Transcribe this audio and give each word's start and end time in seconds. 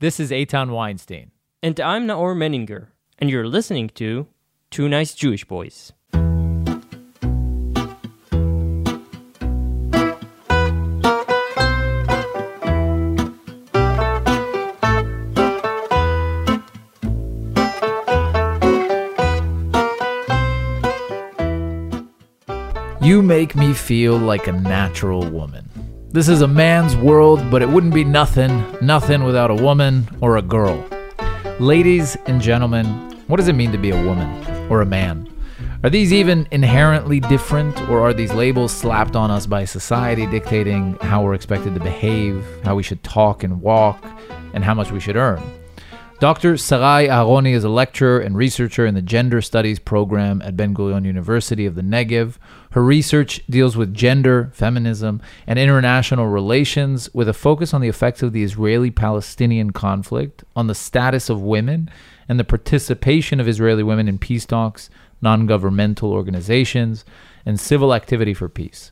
This 0.00 0.18
is 0.18 0.30
Eitan 0.30 0.70
Weinstein. 0.70 1.30
And 1.62 1.78
I'm 1.78 2.06
Naor 2.06 2.34
Meningher, 2.34 2.86
and 3.18 3.28
you're 3.28 3.46
listening 3.46 3.90
to 3.96 4.28
Two 4.70 4.88
Nice 4.88 5.12
Jewish 5.12 5.44
Boys. 5.44 5.92
You 23.02 23.20
make 23.20 23.54
me 23.54 23.74
feel 23.74 24.16
like 24.16 24.46
a 24.46 24.52
natural 24.52 25.28
woman. 25.28 25.69
This 26.12 26.28
is 26.28 26.42
a 26.42 26.48
man's 26.48 26.96
world, 26.96 27.52
but 27.52 27.62
it 27.62 27.68
wouldn't 27.68 27.94
be 27.94 28.02
nothing, 28.02 28.64
nothing 28.82 29.22
without 29.22 29.48
a 29.52 29.54
woman 29.54 30.08
or 30.20 30.38
a 30.38 30.42
girl. 30.42 30.84
Ladies 31.60 32.16
and 32.26 32.42
gentlemen, 32.42 32.84
what 33.28 33.36
does 33.36 33.46
it 33.46 33.52
mean 33.52 33.70
to 33.70 33.78
be 33.78 33.90
a 33.90 34.04
woman 34.04 34.28
or 34.68 34.80
a 34.80 34.86
man? 34.86 35.32
Are 35.84 35.90
these 35.90 36.12
even 36.12 36.48
inherently 36.50 37.20
different, 37.20 37.80
or 37.82 38.00
are 38.00 38.12
these 38.12 38.32
labels 38.32 38.72
slapped 38.72 39.14
on 39.14 39.30
us 39.30 39.46
by 39.46 39.64
society 39.64 40.26
dictating 40.26 40.98
how 41.00 41.22
we're 41.22 41.34
expected 41.34 41.74
to 41.74 41.80
behave, 41.80 42.44
how 42.64 42.74
we 42.74 42.82
should 42.82 43.04
talk 43.04 43.44
and 43.44 43.62
walk, 43.62 44.04
and 44.52 44.64
how 44.64 44.74
much 44.74 44.90
we 44.90 44.98
should 44.98 45.14
earn? 45.14 45.40
Dr. 46.20 46.58
Sarai 46.58 47.08
Aharoni 47.08 47.54
is 47.54 47.64
a 47.64 47.70
lecturer 47.70 48.20
and 48.20 48.36
researcher 48.36 48.84
in 48.84 48.92
the 48.92 49.00
Gender 49.00 49.40
Studies 49.40 49.78
program 49.78 50.42
at 50.42 50.54
Ben 50.54 50.74
Gurion 50.74 51.06
University 51.06 51.64
of 51.64 51.76
the 51.76 51.82
Negev. 51.82 52.36
Her 52.72 52.84
research 52.84 53.40
deals 53.48 53.74
with 53.74 53.94
gender, 53.94 54.50
feminism, 54.52 55.22
and 55.46 55.58
international 55.58 56.26
relations 56.26 57.08
with 57.14 57.26
a 57.26 57.32
focus 57.32 57.72
on 57.72 57.80
the 57.80 57.88
effects 57.88 58.22
of 58.22 58.34
the 58.34 58.42
Israeli 58.42 58.90
Palestinian 58.90 59.70
conflict, 59.70 60.44
on 60.54 60.66
the 60.66 60.74
status 60.74 61.30
of 61.30 61.40
women, 61.40 61.88
and 62.28 62.38
the 62.38 62.44
participation 62.44 63.40
of 63.40 63.48
Israeli 63.48 63.82
women 63.82 64.06
in 64.06 64.18
peace 64.18 64.44
talks, 64.44 64.90
non 65.22 65.46
governmental 65.46 66.12
organizations, 66.12 67.06
and 67.46 67.58
civil 67.58 67.94
activity 67.94 68.34
for 68.34 68.50
peace. 68.50 68.90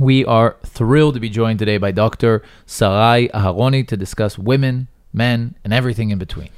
We 0.00 0.24
are 0.24 0.56
thrilled 0.66 1.14
to 1.14 1.20
be 1.20 1.30
joined 1.30 1.60
today 1.60 1.78
by 1.78 1.92
Dr. 1.92 2.42
Sarai 2.66 3.28
Aharoni 3.28 3.86
to 3.86 3.96
discuss 3.96 4.36
women, 4.36 4.88
men, 5.12 5.54
and 5.64 5.72
everything 5.72 6.10
in 6.10 6.18
between. 6.18 6.50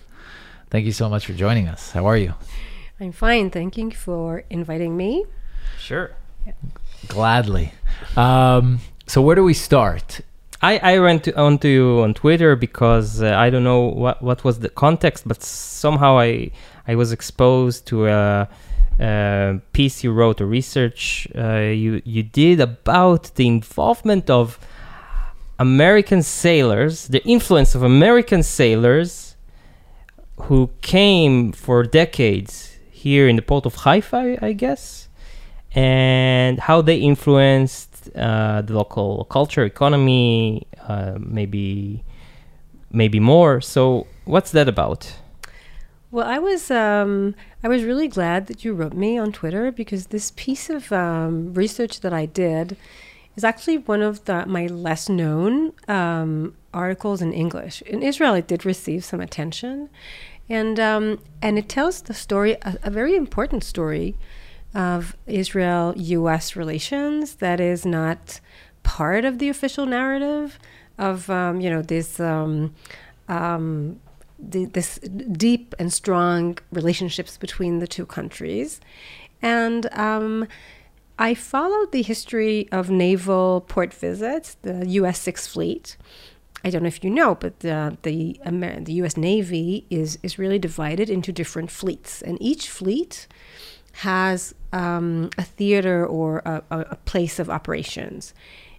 Thank 0.70 0.86
you 0.86 0.92
so 0.92 1.08
much 1.08 1.26
for 1.26 1.32
joining 1.32 1.68
us. 1.68 1.92
How 1.92 2.06
are 2.06 2.16
you? 2.16 2.34
I'm 3.00 3.12
fine. 3.12 3.50
Thank 3.50 3.76
you 3.76 3.90
for 3.90 4.44
inviting 4.48 4.96
me. 4.96 5.24
Sure. 5.78 6.12
Gladly. 7.08 7.72
Um, 8.16 8.80
so, 9.06 9.20
where 9.20 9.34
do 9.34 9.44
we 9.44 9.54
start? 9.54 10.20
I, 10.62 10.78
I 10.78 10.98
went 11.00 11.26
on 11.26 11.32
to, 11.32 11.40
onto 11.40 11.68
you 11.68 12.00
on 12.02 12.14
Twitter 12.14 12.54
because 12.54 13.20
uh, 13.20 13.34
I 13.36 13.50
don't 13.50 13.64
know 13.64 13.80
what, 13.80 14.22
what 14.22 14.44
was 14.44 14.60
the 14.60 14.68
context, 14.68 15.26
but 15.26 15.42
somehow 15.42 16.18
I 16.18 16.52
I 16.86 16.94
was 16.94 17.12
exposed 17.12 17.86
to 17.88 18.06
a, 18.06 18.48
a 19.00 19.60
piece 19.72 20.04
you 20.04 20.12
wrote, 20.12 20.40
a 20.40 20.46
research 20.46 21.26
uh, 21.36 21.58
you 21.58 22.00
you 22.04 22.22
did 22.22 22.60
about 22.60 23.34
the 23.34 23.48
involvement 23.48 24.30
of 24.30 24.58
American 25.62 26.22
sailors, 26.24 27.06
the 27.06 27.22
influence 27.24 27.76
of 27.76 27.84
American 27.84 28.42
sailors 28.42 29.36
who 30.46 30.70
came 30.80 31.52
for 31.52 31.84
decades 31.84 32.76
here 32.90 33.28
in 33.28 33.36
the 33.36 33.42
port 33.42 33.64
of 33.64 33.74
Haifa, 33.76 34.38
I 34.42 34.52
guess, 34.54 35.08
and 35.72 36.58
how 36.58 36.82
they 36.82 36.96
influenced 36.96 38.10
uh, 38.16 38.62
the 38.62 38.72
local 38.72 39.24
culture, 39.36 39.64
economy, 39.64 40.66
uh, 40.88 41.14
maybe 41.20 42.02
maybe 42.90 43.20
more. 43.20 43.60
So, 43.60 44.08
what's 44.24 44.50
that 44.50 44.68
about? 44.68 45.00
Well, 46.10 46.26
I 46.26 46.38
was 46.40 46.72
um, 46.72 47.36
I 47.62 47.68
was 47.68 47.84
really 47.84 48.08
glad 48.08 48.48
that 48.48 48.64
you 48.64 48.74
wrote 48.74 48.94
me 48.94 49.16
on 49.16 49.30
Twitter 49.30 49.70
because 49.70 50.08
this 50.08 50.32
piece 50.34 50.68
of 50.68 50.90
um, 50.90 51.54
research 51.54 52.00
that 52.00 52.12
I 52.12 52.26
did 52.26 52.76
is 53.36 53.44
actually 53.44 53.78
one 53.78 54.02
of 54.02 54.24
the, 54.24 54.46
my 54.46 54.66
less 54.66 55.08
known 55.08 55.72
um, 55.88 56.54
articles 56.74 57.22
in 57.22 57.32
English. 57.32 57.82
In 57.82 58.02
Israel, 58.02 58.34
it 58.34 58.46
did 58.46 58.64
receive 58.64 59.04
some 59.04 59.20
attention, 59.20 59.88
and 60.48 60.78
um, 60.78 61.20
and 61.40 61.58
it 61.58 61.68
tells 61.68 62.02
the 62.02 62.14
story, 62.14 62.52
a, 62.62 62.76
a 62.82 62.90
very 62.90 63.16
important 63.16 63.64
story, 63.64 64.16
of 64.74 65.16
Israel-U.S. 65.26 66.56
relations 66.56 67.36
that 67.36 67.60
is 67.60 67.84
not 67.84 68.40
part 68.82 69.24
of 69.24 69.38
the 69.38 69.48
official 69.48 69.86
narrative 69.86 70.58
of 70.98 71.28
um, 71.30 71.60
you 71.60 71.70
know 71.70 71.82
this. 71.82 72.20
Um, 72.20 72.74
um, 73.28 74.00
the, 74.44 74.64
this 74.64 74.98
deep 74.98 75.72
and 75.78 75.92
strong 75.92 76.58
relationships 76.72 77.36
between 77.36 77.78
the 77.78 77.86
two 77.86 78.04
countries, 78.04 78.80
and 79.40 79.86
um, 79.96 80.48
I 81.18 81.34
followed 81.34 81.92
the 81.92 82.02
history 82.02 82.68
of 82.72 82.90
naval 82.90 83.62
port 83.62 83.92
visits, 83.92 84.56
the 84.62 84.86
U.S. 84.88 85.20
Sixth 85.20 85.50
Fleet. 85.50 85.96
I 86.64 86.70
don't 86.70 86.82
know 86.82 86.88
if 86.88 87.02
you 87.02 87.10
know, 87.10 87.34
but 87.34 87.60
the 87.60 87.96
the, 88.02 88.40
Amer- 88.46 88.80
the 88.80 88.92
U.S. 88.94 89.16
Navy 89.16 89.84
is 89.90 90.18
is 90.22 90.38
really 90.38 90.58
divided 90.58 91.10
into 91.10 91.32
different 91.32 91.70
fleets, 91.70 92.22
and 92.22 92.40
each 92.40 92.68
fleet 92.68 93.26
has 93.92 94.54
um, 94.72 95.30
a 95.36 95.42
theater 95.42 96.06
or 96.06 96.38
a, 96.46 96.62
a, 96.70 96.96
place 96.96 97.38
of 97.38 97.50
operations. 97.50 98.32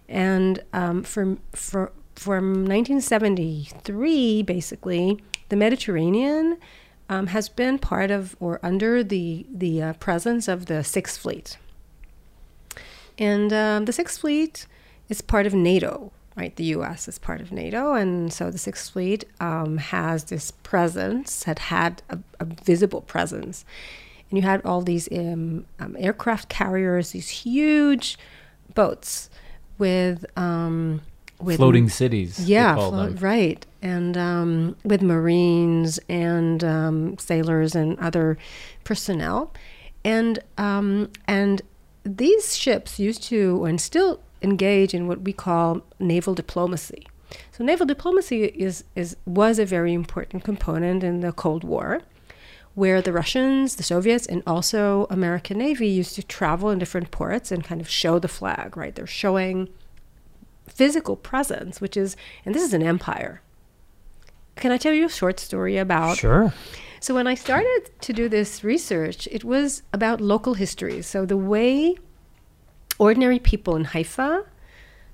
And 0.08 0.60
um, 0.72 1.04
from 1.04 1.38
for, 1.52 1.92
from 2.16 2.66
1973, 2.66 4.42
basically, 4.42 5.22
the 5.50 5.56
Mediterranean 5.56 6.58
um, 7.08 7.28
has 7.28 7.48
been 7.48 7.78
part 7.78 8.10
of 8.10 8.36
or 8.40 8.58
under 8.62 9.04
the 9.04 9.46
the 9.52 9.82
uh, 9.82 9.92
presence 9.94 10.48
of 10.48 10.66
the 10.66 10.82
Sixth 10.82 11.20
Fleet. 11.20 11.58
And 13.18 13.52
um, 13.52 13.84
the 13.84 13.92
Sixth 13.92 14.20
Fleet 14.20 14.66
is 15.08 15.20
part 15.20 15.46
of 15.46 15.54
NATO, 15.54 16.12
right? 16.36 16.54
The 16.56 16.64
U.S. 16.64 17.08
is 17.08 17.18
part 17.18 17.40
of 17.40 17.52
NATO, 17.52 17.94
and 17.94 18.32
so 18.32 18.50
the 18.50 18.58
Sixth 18.58 18.92
Fleet 18.92 19.24
um, 19.40 19.78
has 19.78 20.24
this 20.24 20.50
presence, 20.50 21.44
had 21.44 21.58
had 21.58 22.02
a, 22.08 22.18
a, 22.40 22.44
visible 22.44 23.02
presence, 23.02 23.64
and 24.30 24.38
you 24.38 24.42
had 24.42 24.64
all 24.64 24.80
these 24.80 25.08
um, 25.12 25.66
um 25.78 25.96
aircraft 25.98 26.48
carriers, 26.48 27.12
these 27.12 27.28
huge 27.28 28.18
boats 28.74 29.30
with 29.78 30.24
um, 30.36 31.02
with 31.40 31.56
floating 31.56 31.88
cities. 31.88 32.40
Yeah, 32.48 33.10
right, 33.20 33.64
and 33.82 34.16
um, 34.16 34.76
with 34.84 35.02
marines 35.02 36.00
and 36.08 37.20
sailors 37.20 37.76
and 37.76 37.98
other 38.00 38.38
personnel, 38.82 39.52
and 40.04 40.38
and 40.58 41.62
these 42.04 42.56
ships 42.56 42.98
used 42.98 43.22
to 43.24 43.64
and 43.64 43.80
still 43.80 44.20
engage 44.42 44.94
in 44.94 45.08
what 45.08 45.22
we 45.22 45.32
call 45.32 45.82
naval 45.98 46.34
diplomacy. 46.34 47.06
So 47.52 47.64
naval 47.64 47.86
diplomacy 47.86 48.44
is, 48.44 48.84
is 48.94 49.16
was 49.26 49.58
a 49.58 49.64
very 49.64 49.92
important 49.92 50.44
component 50.44 51.02
in 51.02 51.20
the 51.20 51.32
Cold 51.32 51.64
War, 51.64 52.02
where 52.74 53.00
the 53.00 53.12
Russians, 53.12 53.76
the 53.76 53.82
Soviets, 53.82 54.26
and 54.26 54.42
also 54.46 55.06
American 55.08 55.58
Navy 55.58 55.88
used 55.88 56.14
to 56.16 56.22
travel 56.22 56.70
in 56.70 56.78
different 56.78 57.10
ports 57.10 57.50
and 57.50 57.64
kind 57.64 57.80
of 57.80 57.88
show 57.88 58.18
the 58.18 58.28
flag, 58.28 58.76
right? 58.76 58.94
They're 58.94 59.06
showing 59.06 59.68
physical 60.68 61.16
presence, 61.16 61.80
which 61.80 61.96
is, 61.96 62.16
and 62.44 62.54
this 62.54 62.62
is 62.62 62.74
an 62.74 62.82
empire. 62.82 63.40
Can 64.56 64.70
I 64.70 64.76
tell 64.76 64.92
you 64.92 65.06
a 65.06 65.10
short 65.10 65.40
story 65.40 65.76
about? 65.78 66.18
Sure. 66.18 66.52
So 67.04 67.14
when 67.14 67.26
I 67.26 67.34
started 67.34 67.90
to 68.00 68.14
do 68.14 68.30
this 68.30 68.64
research, 68.64 69.28
it 69.30 69.44
was 69.44 69.82
about 69.92 70.22
local 70.22 70.54
history. 70.54 71.02
So 71.02 71.26
the 71.26 71.36
way 71.36 71.96
ordinary 72.98 73.38
people 73.38 73.76
in 73.76 73.84
Haifa 73.84 74.46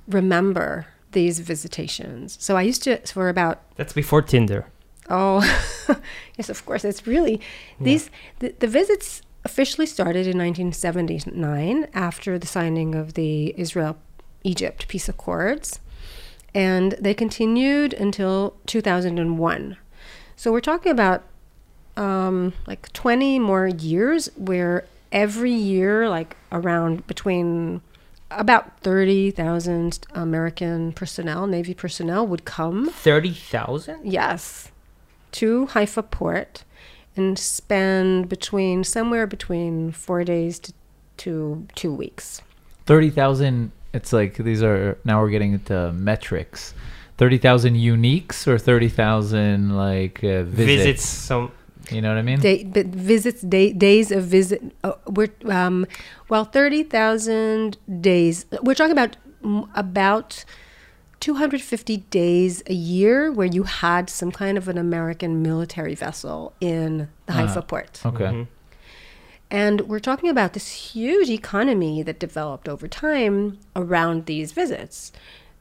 remember 0.07 0.87
these 1.11 1.41
visitations. 1.41 2.39
So 2.41 2.57
I 2.57 2.63
used 2.63 2.85
to 2.85 2.99
for 2.99 3.29
about 3.29 3.63
That's 3.75 3.93
before 3.93 4.23
Tinder. 4.23 4.67
Oh, 5.09 5.41
yes, 6.39 6.49
of 6.49 6.65
course. 6.65 6.85
It's 6.85 7.09
really 7.09 7.41
these 7.81 8.09
the, 8.39 8.55
the 8.61 8.69
visits 8.69 9.23
officially 9.45 9.87
started 9.87 10.29
in 10.29 10.39
1979 10.39 11.89
after 11.93 12.39
the 12.39 12.47
signing 12.47 12.95
of 12.95 13.15
the 13.15 13.53
Israel 13.59 13.97
Egypt 14.45 14.87
peace 14.87 15.09
accords 15.09 15.81
and 16.55 16.93
they 17.01 17.15
continued 17.15 17.93
until 17.95 18.55
2001. 18.67 19.77
So 20.37 20.53
we're 20.53 20.61
talking 20.61 20.93
about 20.93 21.25
um, 22.01 22.55
like 22.67 22.91
20 22.93 23.39
more 23.39 23.69
years 23.69 24.31
where 24.37 24.87
every 25.13 25.53
year, 25.53 26.09
like 26.09 26.37
around 26.51 27.07
between 27.07 27.83
about 28.31 28.81
30,000 28.81 30.07
American 30.15 30.93
personnel, 30.93 31.47
Navy 31.47 31.75
personnel 31.75 32.27
would 32.27 32.45
come. 32.47 32.89
30,000? 32.89 34.01
Yes. 34.11 34.71
To 35.33 35.67
Haifa 35.67 36.03
port 36.03 36.65
and 37.17 37.39
spend 37.39 38.29
between 38.31 38.83
somewhere 38.83 39.27
between 39.27 39.93
four 39.93 40.25
days 40.25 40.59
to, 40.61 40.73
to 41.19 41.67
two 41.75 41.93
weeks. 41.93 42.41
30,000, 42.87 43.73
it's 43.93 44.13
like 44.13 44.37
these 44.37 44.63
are 44.63 44.97
now 45.05 45.21
we're 45.21 45.31
getting 45.31 45.53
into 45.53 45.93
metrics. 45.93 46.73
Thirty 47.19 47.37
thousand 47.37 47.75
uniques 47.75 48.47
or 48.47 48.57
thirty 48.57 48.89
thousand 48.89 49.77
like 49.77 50.25
uh, 50.25 50.45
visits? 50.45 50.57
visits. 50.57 51.05
Some 51.05 51.53
You 51.91 52.01
know 52.03 52.09
what 52.09 52.19
I 52.19 52.23
mean? 52.23 52.41
Day, 52.41 52.65
but 52.65 52.87
visits, 52.87 53.41
day, 53.43 53.73
days 53.73 54.11
of 54.13 54.25
visit. 54.25 54.63
Uh, 54.85 54.93
we're 55.07 55.33
um, 55.47 55.87
well, 56.29 56.45
thirty 56.45 56.83
thousand 56.83 57.79
days. 58.01 58.47
We're 58.63 58.75
talking 58.75 58.93
about 58.93 59.17
about 59.75 60.45
two 61.19 61.35
hundred 61.35 61.61
fifty 61.63 61.99
days 61.99 62.63
a 62.67 62.75
year 62.75 63.33
where 63.33 63.47
you 63.47 63.65
had 63.65 64.09
some 64.11 64.31
kind 64.31 64.57
of 64.59 64.69
an 64.69 64.79
American 64.79 65.43
military 65.43 65.95
vessel 65.95 66.53
in 66.61 67.09
the. 67.27 67.33
Haifa 67.33 67.63
port, 67.63 68.01
okay. 68.05 68.25
Mhm. 68.25 68.47
and 69.51 69.81
we're 69.83 69.99
talking 69.99 70.29
about 70.31 70.53
this 70.53 70.69
huge 70.95 71.29
economy 71.31 72.03
that 72.03 72.19
developed 72.21 72.69
over 72.69 72.87
time 72.87 73.59
around 73.75 74.27
these 74.27 74.53
visits. 74.53 75.13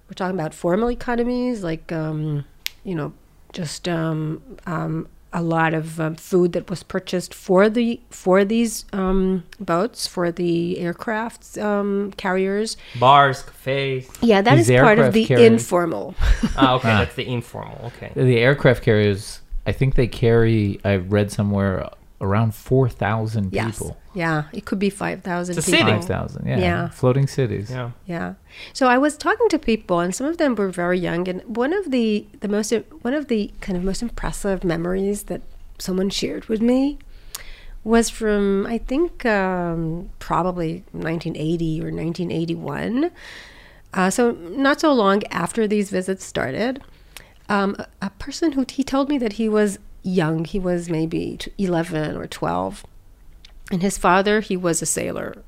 We're 0.07 0.13
talking 0.15 0.39
about 0.39 0.53
formal 0.53 0.91
economies 0.91 1.63
like, 1.63 1.91
um, 1.91 2.45
you 2.83 2.95
know, 2.95 3.13
just 3.53 3.87
um, 3.87 4.41
um, 4.65 5.07
a 5.31 5.41
lot 5.43 5.73
of 5.75 5.99
um, 5.99 6.15
food 6.15 6.53
that 6.53 6.69
was 6.69 6.81
purchased 6.81 7.33
for 7.35 7.69
the 7.69 7.99
for 8.09 8.43
these 8.43 8.85
um, 8.93 9.43
boats 9.59 10.07
for 10.07 10.31
the 10.31 10.79
aircraft 10.79 11.57
um, 11.59 12.11
carriers. 12.17 12.77
bars, 12.99 13.43
cafes. 13.43 14.09
Yeah, 14.21 14.41
that 14.41 14.57
is 14.57 14.67
These 14.67 14.79
part 14.79 14.97
of 14.99 15.13
the 15.13 15.25
carriers- 15.25 15.51
informal. 15.51 16.15
Ah, 16.57 16.73
okay, 16.75 16.89
Ah. 16.91 16.99
that's 16.99 17.15
the 17.15 17.27
informal. 17.27 17.91
Okay. 17.97 18.11
The 18.15 18.39
aircraft 18.39 18.81
carriers, 18.83 19.41
I 19.67 19.71
think 19.71 19.95
they 19.95 20.07
carry. 20.07 20.79
I 20.83 20.95
read 20.95 21.31
somewhere 21.31 21.87
around 22.21 22.55
four 22.55 22.89
thousand 22.89 23.53
Yes. 23.53 23.77
people. 23.77 23.97
Yeah, 24.23 24.39
it 24.57 24.63
could 24.67 24.79
be 24.87 24.89
five 25.03 25.19
thousand 25.29 25.57
It's 25.57 25.67
a 25.67 25.71
people. 25.71 25.87
city. 25.87 25.97
Five 25.99 26.05
thousand. 26.15 26.41
Yeah. 26.51 26.59
Yeah. 26.67 26.89
Floating 27.01 27.27
cities. 27.37 27.67
Yeah. 27.71 27.91
Yeah. 28.15 28.29
So 28.73 28.83
I 28.95 28.97
was 29.05 29.13
talking 29.17 29.47
to 29.49 29.59
people, 29.71 29.97
and 30.03 30.11
some 30.17 30.27
of 30.31 30.35
them 30.41 30.51
were 30.59 30.69
very 30.83 30.99
young. 31.09 31.21
And 31.31 31.39
one 31.63 31.73
of 31.79 31.83
the 31.95 32.09
the 32.43 32.49
most 32.55 32.73
one 33.07 33.15
of 33.19 33.25
the 33.33 33.41
kind 33.65 33.75
of 33.77 33.83
most 33.91 34.01
impressive 34.07 34.59
memories 34.73 35.19
that 35.29 35.41
someone 35.77 36.09
shared 36.21 36.43
with 36.51 36.61
me 36.71 36.97
was 37.83 38.05
from 38.19 38.43
I 38.75 38.77
think 38.89 39.25
um, 39.25 40.09
probably 40.19 40.71
1980 40.91 41.79
or 41.81 41.89
1981. 41.91 43.11
Uh, 43.93 44.09
so 44.17 44.31
not 44.67 44.79
so 44.79 44.93
long 44.93 45.23
after 45.31 45.61
these 45.67 45.89
visits 45.89 46.23
started, 46.23 46.73
um, 47.55 47.75
a, 47.79 47.87
a 48.07 48.09
person 48.25 48.51
who 48.51 48.63
he 48.69 48.83
told 48.83 49.09
me 49.09 49.17
that 49.17 49.33
he 49.33 49.47
was 49.49 49.79
young. 50.03 50.45
He 50.45 50.59
was 50.59 50.89
maybe 50.89 51.39
11 51.57 52.15
or 52.15 52.27
12, 52.27 52.85
and 53.71 53.81
his 53.81 53.97
father 53.97 54.39
he 54.39 54.57
was 54.57 54.81
a 54.81 54.85
sailor. 54.85 55.43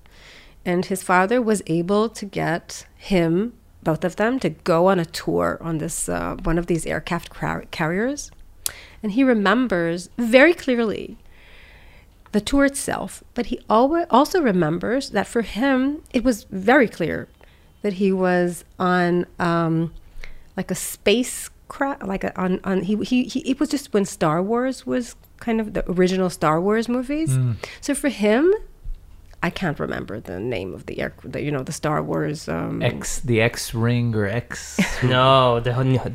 And 0.63 0.85
his 0.85 1.01
father 1.01 1.41
was 1.41 1.63
able 1.65 2.07
to 2.09 2.25
get 2.25 2.85
him 2.95 3.53
both 3.83 4.03
of 4.03 4.17
them 4.17 4.39
to 4.39 4.49
go 4.49 4.87
on 4.87 4.99
a 4.99 5.05
tour 5.05 5.57
on 5.59 5.79
this 5.79 6.07
uh, 6.07 6.35
one 6.43 6.59
of 6.59 6.67
these 6.67 6.85
aircraft 6.85 7.31
car- 7.31 7.65
carriers. 7.71 8.29
And 9.01 9.13
he 9.13 9.23
remembers 9.23 10.09
very 10.17 10.53
clearly 10.53 11.17
the 12.31 12.41
tour 12.41 12.65
itself 12.65 13.23
but 13.33 13.47
he 13.47 13.59
also 13.67 14.41
remembers 14.41 15.09
that 15.09 15.27
for 15.27 15.41
him 15.41 16.01
it 16.13 16.23
was 16.23 16.45
very 16.45 16.87
clear 16.87 17.27
that 17.81 17.93
he 17.93 18.11
was 18.11 18.63
on 18.79 19.25
um, 19.39 19.93
like 20.55 20.71
a 20.71 20.75
spacecraft, 20.75 22.03
like 22.03 22.23
a, 22.23 22.39
on, 22.39 22.59
on 22.63 22.81
he, 22.83 22.95
he, 22.97 23.23
he 23.23 23.39
it 23.41 23.59
was 23.59 23.69
just 23.69 23.93
when 23.93 24.05
star 24.05 24.41
wars 24.41 24.85
was 24.85 25.15
kind 25.45 25.59
of 25.63 25.67
the 25.75 25.83
original 25.91 26.29
star 26.39 26.57
wars 26.65 26.87
movies 26.97 27.31
Mm. 27.37 27.55
so 27.85 27.91
for 28.01 28.09
him 28.23 28.43
I 29.43 29.49
can't 29.49 29.79
remember 29.85 30.15
the 30.19 30.39
name 30.39 30.71
of 30.77 30.85
the 30.85 30.95
air, 31.01 31.11
the, 31.33 31.41
you 31.41 31.51
know, 31.55 31.63
the 31.63 31.71
Star 31.81 31.99
Wars. 32.09 32.47
Um, 32.47 32.83
X, 32.83 33.21
the 33.31 33.41
X 33.41 33.73
ring 33.73 34.13
or 34.19 34.27
X. 34.27 34.77
No, 35.15 35.59
the 35.59 35.71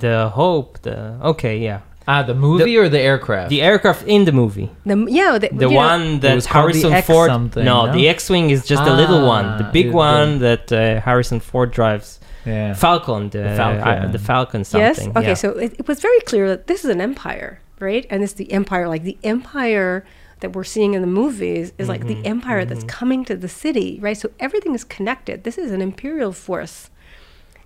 the 0.07 0.17
hope. 0.41 0.71
The 0.87 0.97
okay, 1.33 1.59
yeah. 1.59 1.81
ah, 2.07 2.23
the 2.23 2.37
movie 2.47 2.77
or 2.83 2.89
the 2.89 3.01
aircraft? 3.11 3.49
The 3.51 3.63
aircraft 3.71 4.03
in 4.07 4.21
the 4.29 4.33
movie. 4.43 4.69
the 4.91 4.97
yeah, 5.21 5.39
the, 5.43 5.49
The 5.51 5.67
you 5.67 5.75
know, 5.75 5.87
one 5.91 6.21
that 6.21 6.35
was 6.37 6.47
the 6.47 6.53
Harrison 6.57 7.03
Ford. 7.03 7.29
something, 7.35 7.65
no, 7.65 7.87
no? 7.87 7.93
the 7.97 8.05
X-wing 8.17 8.47
is 8.51 8.61
just 8.73 8.85
a 8.93 8.95
little 9.03 9.23
one. 9.37 9.47
The 9.61 9.67
Ah, 9.67 9.73
big 9.79 9.87
it- 9.87 9.95
one 10.11 10.39
that 10.47 10.65
uh, 10.71 11.01
Harrison 11.07 11.41
Ford 11.41 11.71
drives. 11.79 12.09
yeah. 12.47 12.75
Falcon, 12.75 13.23
the, 13.35 13.43
Falcon. 13.61 13.89
uh, 14.05 14.13
the 14.17 14.23
Falcon 14.31 14.63
Yes. 14.73 14.97
Okay, 15.19 15.29
yeah. 15.35 15.35
so 15.35 15.49
it, 15.65 15.71
it 15.81 15.87
was 15.91 15.99
very 16.09 16.21
clear 16.31 16.47
that 16.53 16.61
this 16.71 16.81
is 16.85 16.91
an 16.97 17.01
empire, 17.01 17.59
right? 17.79 18.07
And 18.11 18.23
it's 18.23 18.33
the 18.35 18.51
empire, 18.53 18.89
like 18.89 19.03
the 19.03 19.19
empire 19.23 20.05
that 20.41 20.53
we're 20.55 20.65
seeing 20.65 20.95
in 20.95 21.01
the 21.01 21.07
movies, 21.07 21.73
is 21.79 21.89
like 21.89 22.07
the 22.07 22.17
Mhm, 22.17 22.27
empire 22.27 22.65
that's 22.65 22.85
mhm. 22.85 22.89
coming 22.89 23.25
to 23.25 23.37
the 23.37 23.49
city, 23.49 23.99
right? 24.03 24.17
So 24.17 24.31
everything 24.39 24.75
is 24.75 24.85
connected. 24.85 25.45
This 25.45 25.57
is 25.59 25.71
an 25.71 25.81
imperial 25.81 26.33
force 26.33 26.91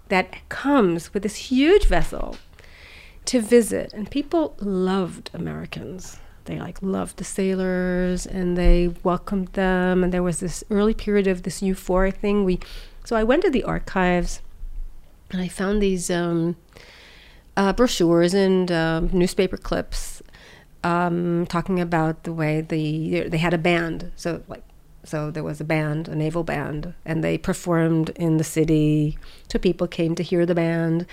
that 0.08 0.36
comes 0.48 1.12
with 1.12 1.22
this 1.22 1.36
huge 1.36 1.86
vessel 1.86 2.36
to 3.26 3.40
visit, 3.40 3.92
and 3.92 4.10
people 4.10 4.54
loved 4.60 5.30
Americans. 5.34 6.18
They 6.46 6.58
like 6.58 6.78
loved 6.82 7.18
the 7.18 7.24
sailors, 7.24 8.26
and 8.26 8.56
they 8.56 8.94
welcomed 9.04 9.48
them. 9.52 10.02
And 10.02 10.12
there 10.12 10.22
was 10.22 10.40
this 10.40 10.64
early 10.70 10.94
period 10.94 11.26
of 11.26 11.42
this 11.42 11.60
euphoric 11.60 12.16
thing. 12.16 12.44
We, 12.44 12.58
so 13.04 13.14
I 13.16 13.22
went 13.24 13.42
to 13.42 13.50
the 13.50 13.62
archives, 13.64 14.40
and 15.30 15.40
I 15.40 15.48
found 15.48 15.80
these 15.80 16.10
um, 16.10 16.56
uh, 17.60 17.74
brochures 17.74 18.32
and 18.32 18.72
um, 18.72 19.10
newspaper 19.12 19.58
clips 19.58 20.22
um, 20.82 21.44
talking 21.46 21.78
about 21.78 22.22
the 22.22 22.32
way 22.32 22.62
the 22.62 23.28
they 23.28 23.36
had 23.36 23.52
a 23.52 23.58
band. 23.58 24.10
So 24.16 24.42
like 24.48 24.64
so 25.04 25.30
there 25.30 25.44
was 25.44 25.60
a 25.60 25.64
band, 25.64 26.08
a 26.08 26.14
naval 26.14 26.42
band, 26.42 26.94
and 27.04 27.22
they 27.22 27.36
performed 27.36 28.10
in 28.16 28.38
the 28.38 28.44
city. 28.44 29.18
So 29.50 29.58
people 29.58 29.86
came 29.86 30.14
to 30.14 30.22
hear 30.22 30.46
the 30.46 30.54
band, 30.54 31.06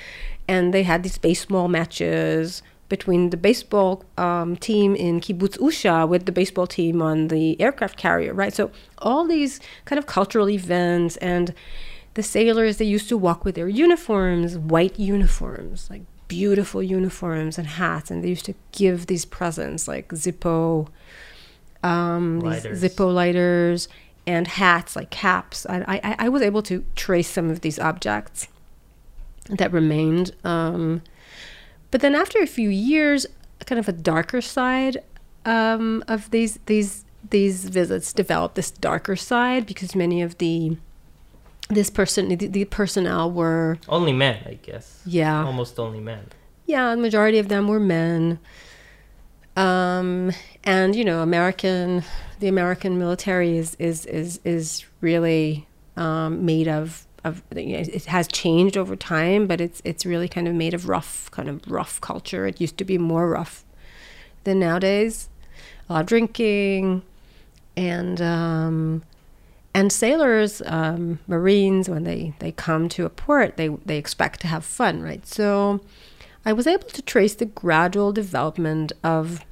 and 0.47 0.73
they 0.73 0.83
had 0.83 1.03
these 1.03 1.17
baseball 1.17 1.67
matches 1.67 2.63
between 2.87 3.31
the 3.31 3.37
baseball 3.37 4.05
um, 4.17 4.55
team 4.55 4.95
in 4.95 5.19
Kibbutz 5.19 5.57
Usha 5.57 6.07
with 6.07 6.25
the 6.25 6.31
baseball 6.31 6.67
team 6.67 7.01
on 7.01 7.27
the 7.27 7.59
aircraft 7.59 7.97
carrier, 7.97 8.33
right? 8.33 8.53
So 8.53 8.71
all 8.99 9.27
these 9.27 9.59
kind 9.83 9.99
of 9.99 10.05
cultural 10.05 10.49
events 10.49 11.17
and 11.17 11.53
the 12.13 12.23
sailors 12.23 12.77
they 12.77 12.85
used 12.85 13.09
to 13.09 13.17
walk 13.17 13.43
with 13.43 13.55
their 13.55 13.67
uniforms, 13.67 14.57
white 14.57 14.97
uniforms, 14.97 15.89
like 15.89 16.03
beautiful 16.27 16.83
uniforms 16.83 17.57
and 17.57 17.67
hats, 17.67 18.11
and 18.11 18.23
they 18.23 18.29
used 18.29 18.45
to 18.45 18.55
give 18.71 19.07
these 19.07 19.25
presents 19.25 19.87
like 19.87 20.09
Zippo, 20.09 20.87
um, 21.83 22.39
Lighters. 22.39 22.83
Zippo 22.83 23.13
lighters, 23.13 23.87
and 24.25 24.47
hats 24.47 24.95
like 24.95 25.09
caps. 25.09 25.65
I, 25.67 25.99
I 26.03 26.15
I 26.25 26.29
was 26.29 26.41
able 26.41 26.61
to 26.63 26.85
trace 26.95 27.29
some 27.29 27.49
of 27.49 27.61
these 27.61 27.79
objects 27.79 28.47
that 29.49 29.71
remained. 29.71 30.35
Um, 30.43 31.01
but 31.91 32.01
then 32.01 32.15
after 32.15 32.39
a 32.39 32.47
few 32.47 32.69
years, 32.69 33.25
kind 33.65 33.79
of 33.79 33.87
a 33.87 33.93
darker 33.93 34.41
side 34.41 34.97
um, 35.45 36.03
of 36.07 36.31
these 36.31 36.59
these 36.65 37.05
these 37.29 37.65
visits 37.65 38.13
developed 38.13 38.55
this 38.55 38.71
darker 38.71 39.15
side 39.15 39.65
because 39.65 39.95
many 39.95 40.21
of 40.21 40.37
the 40.37 40.77
this 41.69 41.89
person 41.89 42.29
the, 42.29 42.35
the 42.47 42.65
personnel 42.65 43.29
were 43.31 43.77
only 43.89 44.13
men, 44.13 44.41
I 44.45 44.53
guess. 44.61 45.01
yeah 45.05 45.43
Almost 45.45 45.79
only 45.79 45.99
men. 45.99 46.25
yeah 46.65 46.91
the 46.95 47.01
majority 47.01 47.39
of 47.39 47.49
them 47.49 47.67
were 47.67 47.79
men 47.79 48.39
um, 49.55 50.31
and 50.63 50.95
you 50.95 51.03
know 51.03 51.21
american 51.21 52.03
the 52.39 52.47
american 52.47 52.97
military 52.99 53.57
is 53.57 53.75
is 53.79 54.05
is 54.05 54.39
is 54.43 54.85
really 55.01 55.67
um, 55.95 56.45
made 56.45 56.67
of 56.67 57.05
of 57.23 57.41
you 57.55 57.73
know, 57.73 57.79
it 57.79 58.05
has 58.05 58.27
changed 58.27 58.77
over 58.77 58.95
time 58.95 59.47
but 59.47 59.59
it's 59.59 59.81
it's 59.83 60.05
really 60.05 60.27
kind 60.27 60.47
of 60.47 60.53
made 60.53 60.73
of 60.73 60.87
rough 60.87 61.29
kind 61.31 61.49
of 61.49 61.59
rough 61.67 61.99
culture 62.01 62.45
it 62.45 62.61
used 62.61 62.77
to 62.77 62.85
be 62.85 62.97
more 62.97 63.29
rough 63.29 63.65
than 64.43 64.59
nowadays 64.59 65.27
a 65.89 65.93
lot 65.93 66.01
of 66.01 66.05
drinking 66.07 67.01
and 67.75 68.21
um, 68.21 69.03
and 69.73 69.91
sailors, 69.91 70.61
um, 70.65 71.19
Marines, 71.27 71.87
when 71.87 72.03
they, 72.03 72.33
they 72.39 72.51
come 72.51 72.89
to 72.89 73.05
a 73.05 73.09
port, 73.09 73.57
they, 73.57 73.67
they 73.67 73.97
expect 73.97 74.41
to 74.41 74.47
have 74.47 74.65
fun, 74.65 75.01
right? 75.01 75.25
So 75.25 75.81
I 76.45 76.53
was 76.53 76.65
able 76.65 76.87
to 76.89 77.01
trace 77.01 77.35
the 77.35 77.45
gradual 77.45 78.11
development 78.11 78.91
of 79.03 79.45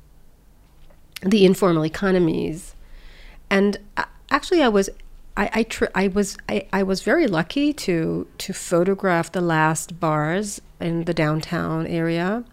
the 1.21 1.45
informal 1.45 1.85
economies. 1.85 2.75
And 3.49 3.77
uh, 3.97 4.05
actually, 4.31 4.61
I 4.63 4.69
was. 4.69 4.89
I, 5.37 5.49
I, 5.53 5.63
tr- 5.63 5.93
I 5.93 6.07
was 6.07 6.37
I, 6.47 6.65
I 6.71 6.83
was 6.83 7.01
very 7.01 7.27
lucky 7.27 7.73
to 7.73 8.25
to 8.37 8.53
photograph 8.53 9.33
the 9.33 9.41
last 9.41 9.99
bars 9.99 10.61
in 10.79 11.03
the 11.03 11.13
downtown 11.13 11.85
area 11.85 12.45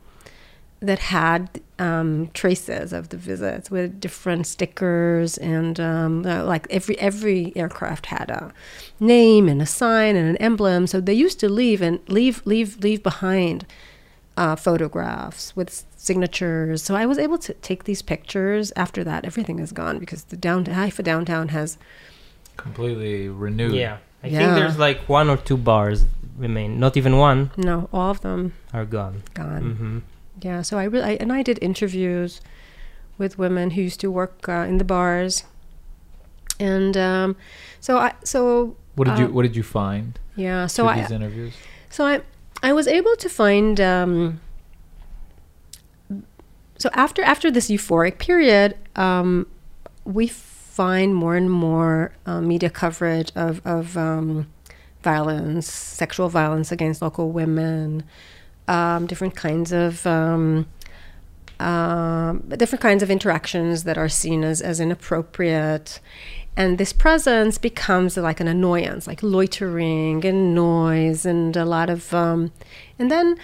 that 0.86 0.98
had 0.98 1.60
um, 1.78 2.30
traces 2.34 2.92
of 2.92 3.08
the 3.08 3.16
visits 3.16 3.70
with 3.70 4.00
different 4.00 4.46
stickers 4.46 5.38
and 5.38 5.78
um, 5.80 6.26
uh, 6.26 6.44
like 6.44 6.66
every 6.70 6.98
every 6.98 7.52
aircraft 7.56 8.06
had 8.06 8.30
a 8.30 8.52
name 9.00 9.48
and 9.48 9.60
a 9.62 9.66
sign 9.66 10.16
and 10.16 10.28
an 10.28 10.36
emblem. 10.38 10.86
So 10.86 11.00
they 11.00 11.14
used 11.14 11.38
to 11.40 11.48
leave 11.48 11.80
and 11.82 11.98
leave 12.08 12.42
leave 12.44 12.78
leave 12.82 13.02
behind 13.02 13.64
uh, 14.36 14.56
photographs 14.56 15.54
with 15.56 15.84
signatures. 15.96 16.82
So 16.82 16.94
I 16.94 17.06
was 17.06 17.18
able 17.18 17.38
to 17.38 17.52
take 17.54 17.84
these 17.84 18.02
pictures. 18.02 18.72
After 18.76 19.04
that, 19.04 19.24
everything 19.24 19.58
is 19.58 19.72
gone 19.72 19.98
because 19.98 20.24
the 20.24 20.36
down 20.36 20.64
Haifa 20.66 21.02
downtown 21.02 21.48
has 21.48 21.78
Completely 22.56 23.28
renewed. 23.28 23.74
Yeah. 23.74 23.98
I 24.22 24.28
Yeah. 24.28 24.38
think 24.38 24.54
there's 24.54 24.78
like 24.78 25.08
one 25.08 25.28
or 25.30 25.36
two 25.36 25.56
bars 25.56 26.04
remain. 26.38 26.78
Not 26.78 26.96
even 26.96 27.16
one 27.18 27.50
No, 27.56 27.88
all 27.92 28.10
of 28.10 28.20
them 28.20 28.52
are 28.72 28.84
gone. 28.84 29.22
gone. 29.34 29.62
hmm 29.76 29.98
Yeah, 30.42 30.62
so 30.62 30.78
I 30.78 30.84
really 30.84 31.04
I, 31.04 31.12
and 31.20 31.32
I 31.32 31.42
did 31.42 31.58
interviews 31.62 32.40
with 33.18 33.38
women 33.38 33.70
who 33.70 33.82
used 33.82 34.00
to 34.00 34.10
work 34.10 34.48
uh, 34.48 34.66
in 34.68 34.78
the 34.78 34.84
bars, 34.84 35.44
and 36.58 36.96
um, 36.96 37.36
so 37.80 37.98
I 37.98 38.12
so 38.24 38.76
What 38.96 39.08
did 39.08 39.18
you 39.18 39.26
Uh, 39.26 39.30
What 39.30 39.42
did 39.42 39.56
you 39.56 39.62
find 39.62 40.18
yeah 40.36 40.66
so 40.66 40.86
I 40.88 41.00
these 41.00 41.10
interviews? 41.10 41.54
so 41.90 42.04
I 42.06 42.20
I 42.62 42.72
was 42.72 42.86
able 42.86 43.16
to 43.16 43.28
find 43.28 43.80
um, 43.80 44.40
so 46.78 46.88
after 46.92 47.22
after 47.22 47.50
this 47.50 47.68
euphoric 47.70 48.18
period, 48.18 48.76
um, 48.96 49.46
we 50.04 50.26
find 50.26 51.14
more 51.14 51.36
and 51.36 51.50
more 51.50 52.12
uh, 52.26 52.40
media 52.40 52.70
coverage 52.70 53.30
of 53.36 53.60
of 53.64 53.96
um, 53.96 54.46
violence, 55.02 55.70
sexual 55.70 56.28
violence 56.28 56.72
against 56.72 57.02
local 57.02 57.30
women, 57.30 58.02
um, 58.68 59.06
different 59.06 59.36
kinds 59.36 59.72
of 59.72 60.06
um, 60.06 60.66
um, 61.60 62.40
different 62.48 62.82
kinds 62.82 63.02
of 63.02 63.10
interactions 63.10 63.84
that 63.84 63.98
are 63.98 64.08
seen 64.08 64.44
as 64.44 64.60
as 64.60 64.80
inappropriate. 64.80 66.00
And 66.54 66.76
this 66.76 66.92
presence 66.92 67.56
becomes 67.56 68.16
like 68.18 68.38
an 68.38 68.48
annoyance, 68.48 69.06
like 69.06 69.22
loitering 69.22 70.24
and 70.24 70.54
noise, 70.54 71.24
and 71.24 71.56
a 71.56 71.64
lot 71.64 71.88
of, 71.88 72.12
um, 72.12 72.52
and 72.98 73.10
then 73.10 73.38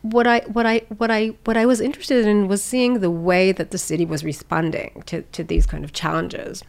what 0.00 0.26
I 0.26 0.40
what 0.40 0.64
I 0.64 0.82
what 0.96 1.10
I 1.10 1.28
what 1.44 1.56
I 1.56 1.66
was 1.66 1.80
interested 1.80 2.26
in 2.26 2.48
was 2.48 2.62
seeing 2.62 3.00
the 3.00 3.10
way 3.10 3.52
that 3.52 3.70
the 3.70 3.78
city 3.78 4.06
was 4.06 4.24
responding 4.24 5.02
to 5.06 5.22
to 5.22 5.44
these 5.44 5.66
kind 5.66 5.84
of 5.84 5.92
challenges, 5.92 6.62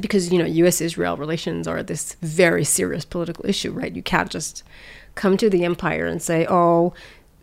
because 0.00 0.30
you 0.32 0.38
know 0.38 0.44
U.S. 0.44 0.80
Israel 0.80 1.16
relations 1.16 1.66
are 1.66 1.82
this 1.82 2.16
very 2.20 2.64
serious 2.64 3.04
political 3.04 3.46
issue, 3.46 3.72
right? 3.72 3.94
You 3.94 4.02
can't 4.02 4.30
just 4.30 4.62
come 5.14 5.36
to 5.36 5.50
the 5.50 5.64
empire 5.64 6.06
and 6.06 6.22
say, 6.22 6.46
oh. 6.48 6.92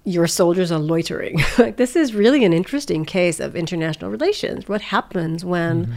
Your 0.05 0.27
soldiers 0.27 0.71
are 0.71 0.79
loitering. 0.79 1.39
like 1.59 1.75
this 1.75 1.95
is 1.95 2.15
really 2.15 2.43
an 2.43 2.53
interesting 2.53 3.05
case 3.05 3.39
of 3.39 3.55
international 3.55 4.09
relations. 4.09 4.67
What 4.67 4.81
happens 4.81 5.45
when 5.45 5.93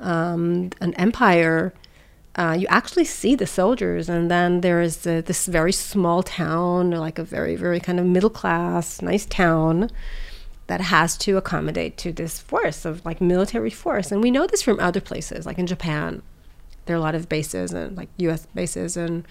um, 0.00 0.70
an 0.80 0.92
empire 0.94 1.72
uh, 2.38 2.52
you 2.52 2.68
actually 2.68 3.04
see 3.04 3.34
the 3.34 3.46
soldiers, 3.46 4.08
and 4.08 4.30
then 4.30 4.60
there 4.60 4.80
is 4.80 4.98
this 4.98 5.46
very 5.46 5.72
small 5.72 6.22
town, 6.22 6.92
like 6.92 7.18
a 7.18 7.24
very, 7.24 7.56
very 7.56 7.80
kind 7.80 7.98
of 7.98 8.06
middle 8.06 8.30
class, 8.30 9.02
nice 9.02 9.26
town 9.26 9.90
that 10.68 10.80
has 10.80 11.18
to 11.18 11.36
accommodate 11.36 11.96
to 11.96 12.12
this 12.12 12.38
force 12.38 12.84
of 12.84 13.04
like 13.04 13.20
military 13.20 13.70
force. 13.70 14.12
And 14.12 14.22
we 14.22 14.30
know 14.30 14.46
this 14.46 14.62
from 14.62 14.78
other 14.78 15.00
places, 15.00 15.46
like 15.46 15.58
in 15.58 15.66
Japan. 15.66 16.22
There 16.86 16.94
are 16.94 16.98
a 16.98 17.02
lot 17.02 17.16
of 17.16 17.28
bases 17.28 17.72
and 17.72 17.96
like 17.96 18.08
U.S. 18.18 18.46
bases 18.54 18.96
and 18.96 19.26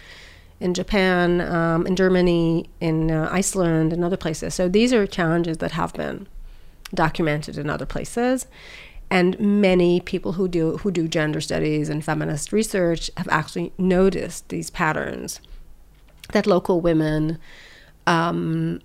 in 0.59 0.73
Japan, 0.73 1.41
um, 1.41 1.85
in 1.85 1.95
Germany, 1.95 2.69
in 2.79 3.11
uh, 3.11 3.29
Iceland, 3.31 3.93
and 3.93 4.03
other 4.03 4.17
places. 4.17 4.53
So 4.55 4.67
these 4.67 4.91
are 4.93 5.05
challenges 5.05 5.57
that 5.57 5.71
have 5.71 5.93
been 5.93 6.27
documented 6.93 7.57
in 7.57 7.69
other 7.69 7.85
places 7.85 8.47
and 9.09 9.39
many 9.39 9.99
people 9.99 10.33
who 10.33 10.47
do 10.47 10.77
who 10.77 10.91
do 10.91 11.07
gender 11.07 11.39
studies 11.41 11.89
and 11.89 12.03
feminist 12.03 12.51
research 12.51 13.09
have 13.17 13.27
actually 13.29 13.71
noticed 13.77 14.47
these 14.49 14.69
patterns 14.69 15.39
that 16.33 16.45
local 16.45 16.81
women 16.81 17.37
um, 18.05 18.81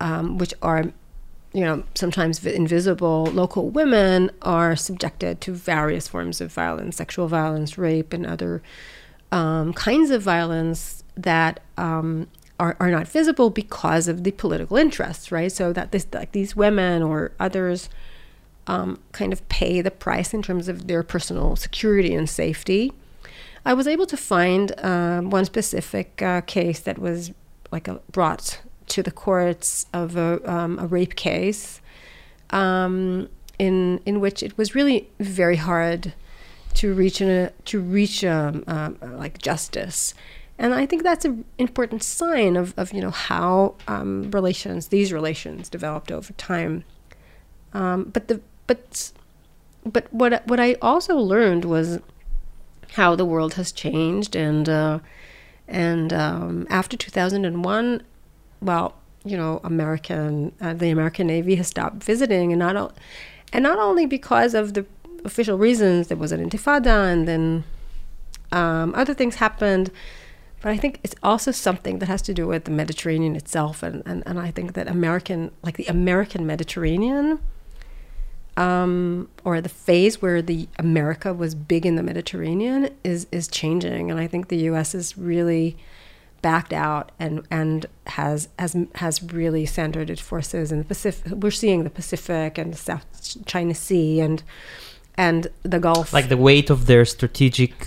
um, 0.00 0.38
which 0.38 0.54
are 0.62 0.84
you 1.52 1.60
know 1.60 1.82
sometimes 1.94 2.44
invisible 2.44 3.26
local 3.26 3.68
women 3.68 4.30
are 4.42 4.76
subjected 4.76 5.40
to 5.40 5.52
various 5.52 6.08
forms 6.08 6.40
of 6.40 6.52
violence 6.52 6.96
sexual 6.96 7.26
violence 7.26 7.76
rape 7.78 8.12
and 8.12 8.26
other 8.26 8.62
um, 9.32 9.72
kinds 9.72 10.10
of 10.10 10.22
violence 10.22 11.03
that 11.16 11.60
um, 11.76 12.26
are, 12.58 12.76
are 12.80 12.90
not 12.90 13.08
visible 13.08 13.50
because 13.50 14.08
of 14.08 14.24
the 14.24 14.30
political 14.32 14.76
interests 14.76 15.32
right 15.32 15.50
so 15.50 15.72
that 15.72 15.92
this 15.92 16.06
like 16.12 16.32
these 16.32 16.54
women 16.54 17.02
or 17.02 17.32
others 17.38 17.88
um, 18.66 18.98
kind 19.12 19.32
of 19.32 19.46
pay 19.48 19.80
the 19.80 19.90
price 19.90 20.32
in 20.32 20.42
terms 20.42 20.68
of 20.68 20.86
their 20.86 21.02
personal 21.02 21.56
security 21.56 22.14
and 22.14 22.28
safety. 22.28 22.92
I 23.64 23.74
was 23.74 23.86
able 23.86 24.06
to 24.06 24.16
find 24.16 24.72
um, 24.84 25.30
one 25.30 25.44
specific 25.44 26.20
uh, 26.20 26.42
case 26.42 26.80
that 26.80 26.98
was 26.98 27.32
like 27.70 27.88
a, 27.88 28.00
brought 28.10 28.60
to 28.88 29.02
the 29.02 29.10
courts 29.10 29.86
of 29.92 30.16
a, 30.16 30.50
um, 30.50 30.78
a 30.78 30.86
rape 30.86 31.16
case, 31.16 31.80
um, 32.50 33.28
in 33.58 34.00
in 34.04 34.20
which 34.20 34.42
it 34.42 34.58
was 34.58 34.74
really 34.74 35.08
very 35.18 35.56
hard 35.56 36.12
to 36.74 36.92
reach 36.92 37.20
an, 37.20 37.50
to 37.64 37.80
reach 37.80 38.24
um, 38.24 38.64
um, 38.66 38.98
like 39.16 39.38
justice. 39.38 40.14
And 40.58 40.72
I 40.72 40.86
think 40.86 41.02
that's 41.02 41.24
an 41.24 41.44
important 41.58 42.02
sign 42.02 42.56
of, 42.56 42.74
of 42.76 42.92
you 42.92 43.00
know 43.00 43.10
how 43.10 43.74
um, 43.88 44.30
relations 44.30 44.88
these 44.88 45.12
relations 45.12 45.68
developed 45.68 46.12
over 46.12 46.32
time. 46.34 46.84
Um, 47.72 48.04
but 48.04 48.28
the 48.28 48.40
but 48.66 49.12
but 49.84 50.12
what 50.12 50.46
what 50.46 50.60
I 50.60 50.74
also 50.80 51.16
learned 51.16 51.64
was 51.64 51.98
how 52.92 53.16
the 53.16 53.24
world 53.24 53.54
has 53.54 53.72
changed 53.72 54.36
and 54.36 54.68
uh, 54.68 55.00
and 55.66 56.12
um, 56.12 56.66
after 56.70 56.96
2001 56.96 58.02
well 58.60 58.94
you 59.24 59.36
know 59.36 59.60
American 59.64 60.52
uh, 60.60 60.72
the 60.74 60.90
American 60.90 61.26
Navy 61.26 61.56
has 61.56 61.66
stopped 61.66 62.04
visiting 62.04 62.52
and 62.52 62.60
not 62.60 62.76
o- 62.76 62.92
and 63.52 63.62
not 63.64 63.78
only 63.78 64.06
because 64.06 64.54
of 64.54 64.74
the 64.74 64.86
official 65.24 65.58
reasons 65.58 66.08
there 66.08 66.16
was 66.16 66.30
an 66.30 66.48
intifada 66.48 67.12
and 67.12 67.26
then 67.26 67.64
um, 68.52 68.94
other 68.94 69.14
things 69.14 69.36
happened 69.36 69.90
but 70.64 70.72
I 70.72 70.78
think 70.78 70.98
it's 71.04 71.14
also 71.22 71.50
something 71.50 71.98
that 71.98 72.06
has 72.06 72.22
to 72.22 72.32
do 72.32 72.46
with 72.46 72.64
the 72.64 72.70
Mediterranean 72.70 73.36
itself 73.36 73.82
and, 73.82 74.02
and, 74.06 74.22
and 74.24 74.40
I 74.40 74.50
think 74.50 74.72
that 74.72 74.88
American 74.88 75.50
like 75.62 75.76
the 75.76 75.84
American 75.84 76.46
Mediterranean 76.46 77.38
um, 78.56 79.28
or 79.44 79.60
the 79.60 79.68
phase 79.68 80.22
where 80.22 80.40
the 80.40 80.66
America 80.78 81.34
was 81.34 81.54
big 81.54 81.84
in 81.84 81.96
the 81.96 82.02
Mediterranean 82.02 82.88
is 83.02 83.26
is 83.30 83.46
changing, 83.46 84.10
and 84.10 84.18
I 84.18 84.26
think 84.26 84.48
the 84.48 84.56
U.S. 84.70 84.94
is 84.94 85.18
really 85.18 85.76
backed 86.40 86.72
out 86.72 87.10
and 87.18 87.42
and 87.50 87.84
has 88.06 88.48
has 88.58 88.74
has 88.94 89.22
really 89.22 89.66
centered 89.66 90.08
its 90.08 90.20
forces 90.20 90.70
in 90.70 90.78
the 90.78 90.84
Pacific. 90.84 91.32
We're 91.32 91.50
seeing 91.50 91.84
the 91.84 91.90
Pacific 91.90 92.56
and 92.56 92.72
the 92.72 92.78
South 92.78 93.04
China 93.44 93.74
Sea 93.74 94.20
and 94.20 94.42
and 95.16 95.48
the 95.62 95.78
Gulf, 95.78 96.12
Like 96.12 96.28
the 96.28 96.36
weight 96.36 96.70
of 96.70 96.86
their 96.86 97.04
strategic 97.04 97.86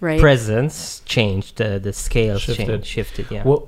right? 0.00 0.20
presence 0.20 1.00
changed. 1.04 1.60
Uh, 1.60 1.78
the 1.78 1.92
scales 1.92 2.42
Shifted. 2.42 2.66
changed, 2.66 2.86
shifted. 2.86 3.30
Yeah. 3.30 3.42
What 3.44 3.66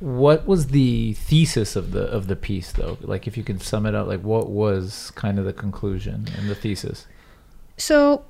What 0.00 0.46
was 0.46 0.68
the 0.68 1.14
thesis 1.14 1.76
of 1.76 1.92
the 1.92 2.04
of 2.04 2.26
the 2.26 2.36
piece 2.36 2.72
though? 2.72 2.98
Like, 3.00 3.26
if 3.26 3.36
you 3.36 3.44
could 3.44 3.62
sum 3.62 3.86
it 3.86 3.94
up, 3.94 4.06
like 4.06 4.22
what 4.22 4.50
was 4.50 5.12
kind 5.14 5.38
of 5.38 5.44
the 5.44 5.52
conclusion 5.52 6.26
and 6.36 6.48
the 6.48 6.54
thesis? 6.54 7.06
So, 7.76 8.24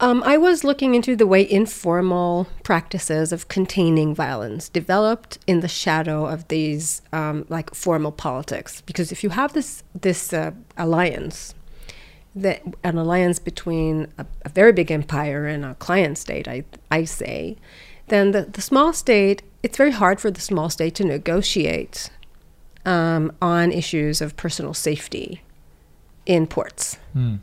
um, 0.00 0.22
I 0.24 0.38
was 0.38 0.64
looking 0.64 0.94
into 0.94 1.14
the 1.14 1.26
way 1.26 1.48
informal 1.48 2.48
practices 2.62 3.32
of 3.32 3.48
containing 3.48 4.14
violence 4.14 4.70
developed 4.70 5.38
in 5.46 5.60
the 5.60 5.68
shadow 5.68 6.24
of 6.24 6.48
these 6.48 7.02
um, 7.12 7.44
like 7.50 7.74
formal 7.74 8.10
politics. 8.10 8.80
Because 8.80 9.12
if 9.12 9.22
you 9.22 9.30
have 9.30 9.52
this 9.52 9.82
this 9.94 10.32
uh, 10.32 10.52
alliance, 10.78 11.54
that 12.34 12.62
an 12.84 12.96
alliance 12.96 13.38
between 13.38 14.06
a, 14.18 14.26
a 14.44 14.48
very 14.48 14.72
big 14.72 14.90
empire 14.90 15.46
and 15.46 15.64
a 15.64 15.74
client 15.74 16.18
state, 16.18 16.46
I 16.46 16.64
I 16.90 17.04
say, 17.04 17.56
then 18.08 18.30
the, 18.32 18.42
the 18.42 18.60
small 18.60 18.92
state 18.92 19.42
it's 19.62 19.76
very 19.76 19.90
hard 19.90 20.20
for 20.20 20.30
the 20.30 20.40
small 20.40 20.70
state 20.70 20.94
to 20.96 21.04
negotiate 21.04 22.10
um, 22.86 23.32
on 23.42 23.72
issues 23.72 24.20
of 24.20 24.36
personal 24.36 24.74
safety 24.74 25.42
in 26.26 26.46
ports. 26.46 26.96
Hmm. 27.12 27.36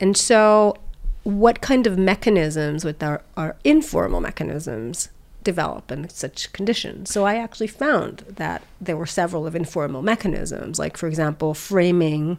And 0.00 0.16
so, 0.16 0.76
what 1.22 1.60
kind 1.60 1.86
of 1.86 1.98
mechanisms 1.98 2.84
with 2.84 3.02
our, 3.02 3.22
our 3.36 3.56
informal 3.64 4.20
mechanisms 4.20 5.08
develop 5.42 5.90
in 5.90 6.08
such 6.08 6.52
conditions? 6.52 7.10
So, 7.10 7.24
I 7.24 7.36
actually 7.36 7.68
found 7.68 8.24
that 8.28 8.62
there 8.80 8.96
were 8.96 9.06
several 9.06 9.46
of 9.46 9.54
informal 9.54 10.02
mechanisms, 10.02 10.78
like, 10.78 10.96
for 10.96 11.06
example, 11.06 11.54
framing 11.54 12.38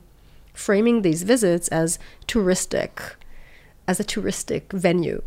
framing 0.57 1.01
these 1.01 1.23
visits 1.23 1.67
as 1.69 1.99
touristic, 2.27 3.15
as 3.87 3.99
a 3.99 4.03
touristic 4.03 4.71
venue. 4.73 5.21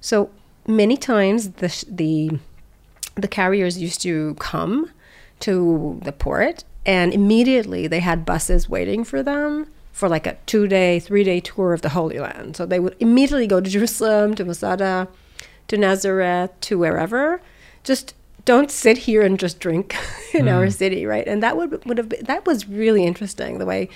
So 0.00 0.30
many 0.66 0.96
times 0.96 1.50
the 1.52 1.84
the 1.88 2.38
the 3.14 3.28
carriers 3.28 3.78
used 3.78 4.02
to 4.02 4.34
come 4.34 4.90
to 5.40 5.98
the 6.02 6.12
port 6.12 6.64
and 6.84 7.12
immediately 7.14 7.86
they 7.86 8.00
had 8.00 8.24
buses 8.24 8.68
waiting 8.68 9.04
for 9.04 9.22
them 9.22 9.66
for 9.92 10.08
like 10.08 10.26
a 10.26 10.36
two 10.44 10.68
day, 10.68 11.00
three 11.00 11.24
day 11.24 11.40
tour 11.40 11.72
of 11.72 11.80
the 11.80 11.90
Holy 11.90 12.18
Land. 12.18 12.56
So 12.56 12.66
they 12.66 12.78
would 12.78 12.96
immediately 13.00 13.46
go 13.46 13.60
to 13.60 13.70
Jerusalem, 13.76 14.34
to 14.34 14.44
Masada, 14.44 15.08
to 15.68 15.76
Nazareth, 15.76 16.50
to 16.62 16.78
wherever. 16.78 17.40
Just 17.82 18.14
don't 18.44 18.70
sit 18.70 18.98
here 18.98 19.22
and 19.22 19.38
just 19.38 19.58
drink 19.58 19.96
in 20.34 20.48
our 20.48 20.64
hmm. 20.64 20.70
city, 20.70 21.06
right? 21.06 21.26
And 21.26 21.42
that 21.42 21.56
would 21.56 21.84
would 21.86 21.98
have 21.98 22.08
been, 22.08 22.24
that 22.24 22.46
was 22.46 22.68
really 22.68 23.04
interesting 23.04 23.58
the 23.58 23.66
way 23.66 23.88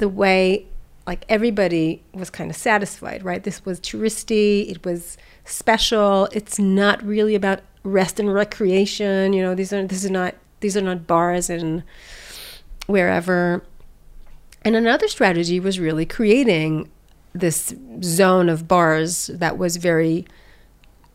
the 0.00 0.08
way 0.08 0.66
like 1.06 1.24
everybody 1.28 2.02
was 2.12 2.30
kind 2.30 2.50
of 2.50 2.56
satisfied, 2.56 3.24
right? 3.24 3.42
This 3.42 3.64
was 3.64 3.80
touristy, 3.80 4.70
it 4.70 4.84
was 4.84 5.16
special. 5.44 6.28
It's 6.32 6.58
not 6.58 7.02
really 7.02 7.34
about 7.34 7.60
rest 7.82 8.20
and 8.20 8.32
recreation. 8.32 9.32
You 9.32 9.42
know, 9.42 9.54
these 9.54 9.72
are 9.72 9.86
this 9.86 10.04
is 10.04 10.10
not 10.10 10.34
these 10.60 10.76
are 10.76 10.82
not 10.82 11.06
bars 11.06 11.48
and 11.48 11.82
wherever. 12.86 13.62
And 14.62 14.76
another 14.76 15.08
strategy 15.08 15.58
was 15.58 15.80
really 15.80 16.04
creating 16.04 16.90
this 17.32 17.74
zone 18.02 18.48
of 18.48 18.68
bars 18.68 19.28
that 19.28 19.56
was 19.56 19.76
very 19.76 20.26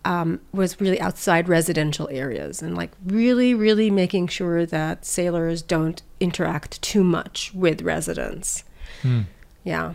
um, 0.03 0.39
was 0.51 0.79
really 0.79 0.99
outside 0.99 1.49
residential 1.49 2.07
areas 2.11 2.61
and 2.61 2.75
like 2.75 2.91
really 3.05 3.53
really 3.53 3.89
making 3.89 4.27
sure 4.27 4.65
that 4.65 5.05
sailors 5.05 5.61
don't 5.61 6.01
interact 6.19 6.81
too 6.81 7.03
much 7.03 7.53
with 7.53 7.81
residents 7.81 8.63
Hmm. 9.05 9.21
yeah 9.63 9.93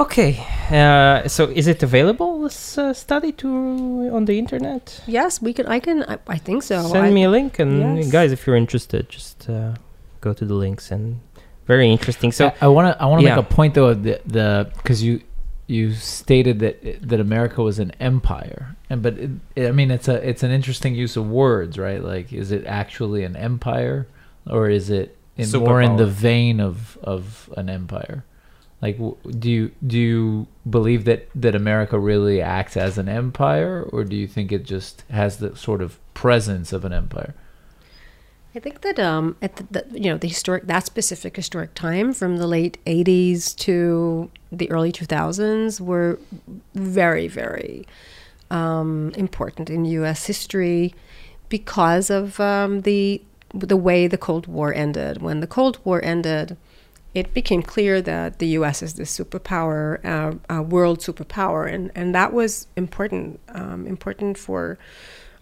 Okay, 0.00 0.38
uh, 0.70 1.26
so 1.26 1.46
is 1.60 1.66
it 1.66 1.82
available 1.82 2.42
this 2.42 2.78
uh, 2.78 2.94
study 2.94 3.32
to 3.32 3.48
on 4.12 4.26
the 4.26 4.38
internet? 4.38 5.02
yes 5.08 5.42
we 5.42 5.52
can 5.52 5.66
i 5.66 5.80
can 5.80 6.04
i, 6.04 6.16
I 6.36 6.38
think 6.38 6.62
so 6.62 6.74
Send 6.86 7.06
I- 7.06 7.10
me 7.10 7.24
a 7.24 7.30
link, 7.30 7.58
and 7.58 7.72
Yes. 7.98 8.10
guys, 8.12 8.30
if 8.30 8.46
you're 8.46 8.54
interested, 8.64 9.08
just 9.08 9.50
uh, 9.50 9.74
go 10.20 10.32
to 10.32 10.44
the 10.44 10.54
links 10.54 10.92
and 10.92 11.18
very 11.66 11.90
interesting. 11.90 12.30
So 12.32 12.52
I 12.62 12.68
want 12.68 12.86
to 12.88 13.02
I 13.02 13.06
want 13.10 13.20
to 13.22 13.26
Yeah. 13.26 13.34
make 13.36 13.44
a 13.44 13.54
point 13.58 13.74
though 13.74 13.88
of 13.94 14.02
the 14.06 14.20
the 14.24 14.70
because 14.78 15.02
you 15.02 15.20
you 15.66 15.92
stated 15.94 16.60
that 16.60 16.76
that 17.10 17.20
America 17.20 17.60
was 17.62 17.78
an 17.80 17.90
empire 18.00 18.76
and 18.88 19.02
but 19.02 19.14
it, 19.18 19.68
I 19.68 19.72
mean 19.72 19.90
it's 19.90 20.08
a 20.08 20.16
it's 20.30 20.42
an 20.44 20.52
interesting 20.58 20.94
use 20.94 21.14
of 21.20 21.24
words 21.28 21.76
right 21.76 22.02
like 22.02 22.32
is 22.32 22.52
it 22.52 22.64
actually 22.80 23.22
an 23.30 23.36
empire 23.36 24.06
or 24.46 24.70
is 24.70 24.88
it 25.00 25.08
in 25.38 25.50
more 25.60 25.80
in 25.80 25.96
the 25.96 26.06
vein 26.06 26.60
of 26.60 26.98
of 27.02 27.52
an 27.56 27.70
empire 27.70 28.24
like 28.82 28.98
do 29.38 29.50
you 29.50 29.70
do 29.86 29.98
you 29.98 30.46
believe 30.68 31.04
that 31.04 31.28
that 31.34 31.54
America 31.54 31.98
really 31.98 32.42
acts 32.42 32.76
as 32.76 32.98
an 32.98 33.08
empire 33.08 33.82
or 33.92 34.04
do 34.04 34.16
you 34.16 34.26
think 34.26 34.52
it 34.52 34.64
just 34.64 35.04
has 35.10 35.38
the 35.38 35.56
sort 35.56 35.80
of 35.80 35.98
presence 36.14 36.72
of 36.72 36.84
an 36.84 36.92
empire 36.92 37.34
I 38.54 38.60
think 38.60 38.80
that 38.80 38.98
um, 38.98 39.36
at 39.40 39.56
the, 39.56 39.66
the 39.70 39.86
you 39.92 40.10
know 40.10 40.16
the 40.16 40.26
historic 40.26 40.66
that 40.66 40.84
specific 40.84 41.36
historic 41.36 41.74
time 41.74 42.12
from 42.12 42.38
the 42.38 42.46
late 42.46 42.78
'80s 42.86 43.54
to 43.58 44.30
the 44.50 44.70
early 44.70 44.90
2000s 44.90 45.80
were 45.80 46.18
very 46.74 47.28
very 47.28 47.86
um, 48.50 49.12
important 49.16 49.70
in 49.70 49.84
U.S. 49.84 50.26
history 50.26 50.94
because 51.48 52.10
of 52.10 52.40
um, 52.40 52.80
the 52.82 53.22
the 53.54 53.76
way 53.76 54.06
the 54.06 54.18
Cold 54.18 54.46
War 54.46 54.72
ended. 54.74 55.22
When 55.22 55.40
the 55.40 55.46
Cold 55.46 55.78
War 55.84 56.04
ended, 56.04 56.56
it 57.14 57.32
became 57.32 57.62
clear 57.62 58.02
that 58.02 58.38
the 58.38 58.48
U.S. 58.48 58.82
is 58.82 58.94
the 58.94 59.04
superpower, 59.04 60.04
uh, 60.04 60.54
uh, 60.54 60.62
world 60.62 61.00
superpower, 61.00 61.72
and 61.72 61.90
and 61.94 62.14
that 62.14 62.32
was 62.32 62.66
important 62.76 63.40
um, 63.48 63.86
important 63.86 64.36
for 64.38 64.78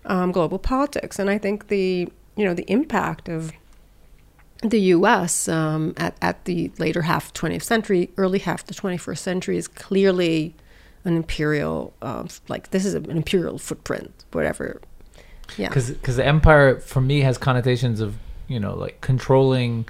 um, 0.04 0.32
global 0.32 0.58
politics. 0.58 1.18
And 1.18 1.28
I 1.28 1.38
think 1.38 1.68
the 1.68 2.08
you 2.36 2.44
know 2.44 2.54
the 2.54 2.70
impact 2.70 3.28
of 3.28 3.52
the 4.62 4.80
U.S. 4.80 5.48
Um, 5.48 5.94
at 5.96 6.16
at 6.22 6.44
the 6.44 6.70
later 6.78 7.02
half 7.02 7.32
20th 7.34 7.62
century, 7.62 8.10
early 8.16 8.38
half 8.38 8.64
the 8.64 8.75
21st 8.75 9.18
century 9.18 9.56
is 9.56 9.68
clearly 9.68 10.54
an 11.04 11.16
imperial, 11.16 11.92
um, 12.02 12.28
like 12.48 12.70
this 12.70 12.84
is 12.84 12.94
an 12.94 13.10
imperial 13.10 13.58
footprint, 13.58 14.25
whatever. 14.32 14.80
Yeah. 15.56 15.68
because 15.68 16.16
the 16.16 16.26
empire 16.26 16.78
for 16.80 17.00
me 17.00 17.20
has 17.20 17.38
connotations 17.38 18.00
of 18.00 18.16
you 18.48 18.58
know 18.60 18.74
like 18.74 19.00
controlling 19.00 19.86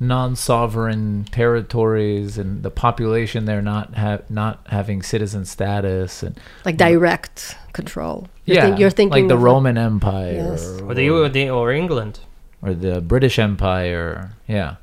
non-sovereign 0.00 1.24
territories 1.30 2.38
and 2.38 2.62
the 2.62 2.70
population 2.70 3.44
there 3.44 3.62
not 3.62 3.94
have 3.94 4.28
not 4.30 4.60
having 4.70 5.02
citizen 5.02 5.44
status 5.44 6.22
and 6.22 6.38
like 6.64 6.76
direct 6.76 7.56
control. 7.72 8.28
You're 8.44 8.56
yeah 8.56 8.64
think- 8.66 8.78
you're 8.80 8.90
thinking 8.90 9.22
like 9.22 9.28
the 9.28 9.34
of 9.34 9.40
a- 9.40 9.44
roman 9.44 9.76
empire 9.78 10.32
Yes. 10.32 10.80
or 10.80 10.94
the 10.94 11.08
or, 11.10 11.28
the, 11.28 11.50
or 11.50 11.72
England. 11.72 12.20
or 12.62 12.72
the 12.74 13.00
british 13.00 13.38
empire 13.38 14.32
yeah 14.48 14.76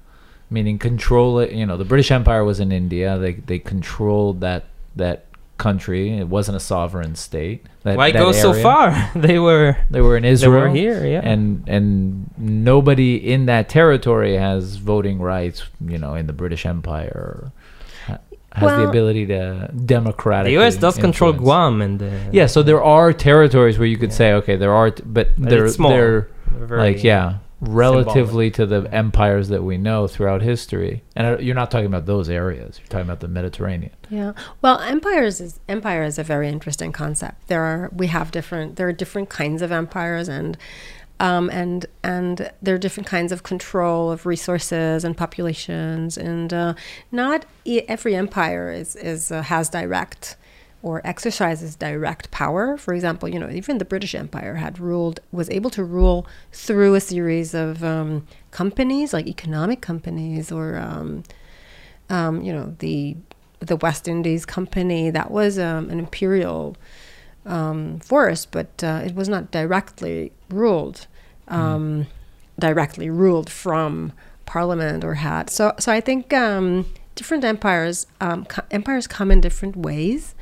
meaning 0.50 0.78
control 0.78 1.40
it 1.40 1.52
you 1.60 1.66
know 1.66 1.78
the 1.78 1.86
british 1.94 2.12
empire 2.12 2.44
was 2.44 2.60
in 2.60 2.72
india 2.72 3.18
they 3.18 3.34
they 3.34 3.60
controlled 3.60 4.42
that 4.42 4.64
that 4.96 5.26
country 5.68 6.04
it 6.24 6.28
wasn't 6.38 6.56
a 6.62 6.66
sovereign 6.74 7.14
state 7.28 7.60
that, 7.84 7.96
Why 7.98 8.12
that 8.12 8.20
go 8.26 8.32
so 8.46 8.52
far? 8.68 8.88
they 9.28 9.38
were 9.48 9.68
they 9.94 10.02
were 10.08 10.16
in 10.20 10.24
they 10.24 10.32
israel 10.36 10.62
were 10.70 10.70
here, 10.84 11.00
yeah. 11.14 11.22
and 11.32 11.42
and 11.76 11.86
nobody 12.38 13.12
in 13.34 13.42
that 13.52 13.64
territory 13.70 14.34
has 14.48 14.62
voting 14.94 15.18
rights 15.34 15.60
you 15.94 15.98
know 16.04 16.14
in 16.22 16.26
the 16.32 16.38
british 16.44 16.64
empire 16.76 17.20
or 17.26 17.38
ha- 18.08 18.24
has 18.62 18.72
the 18.80 18.86
ability 18.94 19.26
to 19.34 19.40
democratically 19.96 20.56
the 20.56 20.62
U.S. 20.62 20.76
does 20.86 20.98
control. 21.08 21.34
Guam 21.34 21.82
and 21.86 21.98
uh, 22.02 22.10
yeah 22.40 22.48
so 22.54 22.58
there 22.72 22.84
are 22.98 23.08
territories 23.14 23.76
where 23.80 23.88
you 23.94 23.98
could 24.02 24.14
Yeah. 24.14 24.22
say 24.22 24.30
okay 24.40 24.56
there 24.64 24.74
are 24.80 24.90
t- 24.92 25.04
but 25.18 25.28
But 25.38 25.50
they're 25.50 25.68
small. 25.80 25.92
they're 25.94 26.28
very- 26.72 26.82
like 26.88 27.04
yeah 27.14 27.26
relatively 27.62 28.50
to 28.50 28.66
the 28.66 28.90
empires 28.92 29.50
that 29.50 29.64
we 29.64 29.78
know 29.78 30.08
throughout 30.08 30.42
history. 30.42 31.04
And 31.16 31.28
uh, 31.28 31.38
you're 31.38 31.56
not 31.56 31.70
talking 31.70 31.86
about 31.86 32.08
those 32.08 32.28
areas. 32.28 32.80
You're 32.80 32.88
talking 32.88 33.06
about 33.06 33.20
the 33.20 33.28
mediterranean. 33.28 33.94
Yeah. 34.10 34.34
Well, 34.62 34.80
empires 34.80 35.40
is 35.40 35.60
empire 35.70 36.04
is 36.04 36.18
a 36.18 36.24
very 36.24 36.50
interesting 36.50 36.92
concept. 36.92 37.48
There 37.48 37.64
are 37.64 37.90
we 37.94 38.08
have 38.08 38.32
different 38.32 38.76
there 38.76 38.88
are 38.88 38.94
different 38.94 39.30
kinds 39.30 39.62
of 39.62 39.72
empires 39.72 40.28
and 40.28 40.58
um, 41.20 41.52
and 41.52 41.86
and 42.04 42.52
there 42.64 42.74
are 42.74 42.80
different 42.80 43.08
kinds 43.08 43.32
of 43.32 43.44
control 43.44 44.12
of 44.12 44.26
resources 44.26 45.06
and 45.06 45.16
populations. 45.16 46.18
And 46.18 46.52
uh, 46.52 46.74
not 47.12 47.46
e- 47.64 47.84
every 47.88 48.16
empire 48.16 48.72
is 48.72 48.96
is 48.96 49.32
uh, 49.32 49.44
has 49.44 49.70
direct 49.70 50.36
or 50.84 51.02
exercises 51.06 51.76
direct 51.76 52.32
power. 52.32 52.78
For 52.78 52.94
example, 52.94 53.30
you 53.30 53.40
know, 53.40 53.50
even 53.50 53.78
the 53.78 53.86
British 53.86 54.16
Empire 54.16 54.56
had 54.56 54.80
ruled 54.80 55.20
was 55.32 55.50
able 55.50 55.70
to 55.72 55.84
rule 55.84 56.28
through 56.52 56.96
a 56.96 57.02
series 57.02 57.54
of 57.54 57.84
um, 57.84 58.28
companies 58.52 59.14
like 59.14 59.28
economic 59.28 59.82
companies 59.82 60.52
or 60.52 60.78
um, 60.78 61.24
um, 62.10 62.42
you 62.42 62.52
know 62.52 62.76
the 62.80 63.16
the 63.60 63.76
West 63.76 64.08
Indies 64.08 64.46
Company. 64.46 65.10
That 65.10 65.32
was 65.32 65.60
um, 65.60 65.90
an 65.90 66.00
imperial 66.00 66.76
um, 67.46 68.00
force, 68.00 68.46
but 68.46 68.84
uh, 68.84 69.02
it 69.06 69.16
was 69.16 69.30
not 69.30 69.52
directly 69.52 70.32
ruled, 70.50 71.08
um, 71.48 72.08
directly 72.60 73.10
ruled 73.10 73.50
from 73.50 74.14
Parliament 74.46 75.04
or 75.04 75.16
had. 75.16 75.50
So, 75.50 75.74
so 75.80 75.92
I 75.92 76.02
think 76.02 76.30
different 77.16 77.44
empires 77.44 78.08
um, 78.20 78.46
co- 78.46 78.64
empires 78.72 79.08
come 79.08 79.32
in 79.32 79.42
different 79.42 79.76
ways, 79.76 80.36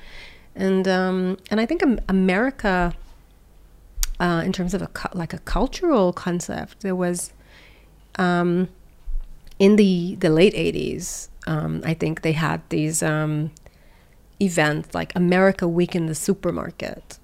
and 0.59 0.87
um, 0.87 1.37
and 1.49 1.59
I 1.59 1.65
think 1.65 1.81
America. 2.07 2.93
Uh, 4.21 4.43
in 4.45 4.51
terms 4.51 4.73
of 4.73 4.81
a 4.81 4.89
like 5.13 5.33
a 5.33 5.37
cultural 5.39 6.11
concept, 6.11 6.81
there 6.81 6.93
was 6.93 7.31
um, 8.17 8.67
in 9.59 9.75
the 9.75 10.15
the 10.15 10.29
late 10.29 10.53
80s 10.53 11.27
um, 11.45 11.81
i 11.85 11.93
think 11.93 12.21
they 12.21 12.31
had 12.31 12.61
these 12.69 13.03
um, 13.03 13.51
events 14.41 14.95
like 14.95 15.11
america 15.15 15.67
week 15.67 15.95
in 15.95 16.05
the 16.07 16.15
supermarket 16.15 17.19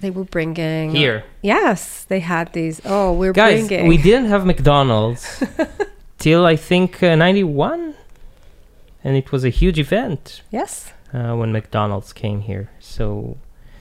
they 0.00 0.08
were 0.08 0.24
bringing 0.24 0.94
here. 0.94 1.22
yes 1.42 2.04
they 2.04 2.20
had 2.20 2.50
these 2.54 2.80
oh 2.86 3.12
we're 3.12 3.34
Guys, 3.34 3.68
bringing 3.68 3.88
we 3.88 3.98
didn't 3.98 4.30
have 4.30 4.46
McDonald's 4.46 5.44
till 6.18 6.46
I 6.46 6.56
think 6.56 7.02
uh, 7.02 7.14
91 7.14 7.94
and 9.04 9.16
it 9.18 9.30
was 9.32 9.44
a 9.44 9.50
huge 9.50 9.78
event 9.78 10.40
yes 10.50 10.94
uh, 11.12 11.34
when 11.34 11.52
McDonald's 11.52 12.12
came 12.12 12.40
here. 12.40 12.70
So 12.78 13.38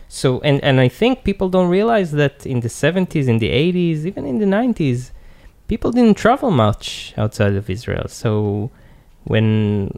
so 0.08 0.40
and 0.42 0.64
and 0.64 0.80
I 0.80 0.88
think 0.90 1.24
people 1.24 1.50
don't 1.50 1.70
realize 1.70 2.12
that 2.14 2.46
in 2.46 2.62
the 2.62 2.68
70s, 2.70 3.28
in 3.28 3.38
the 3.40 3.50
80s, 3.50 4.06
even 4.06 4.26
in 4.26 4.40
the 4.40 4.46
90s, 4.46 5.12
people 5.68 5.92
didn't 5.92 6.18
travel 6.18 6.52
much 6.52 7.14
outside 7.18 7.54
of 7.56 7.70
Israel. 7.70 8.08
So 8.08 8.72
when 9.26 9.98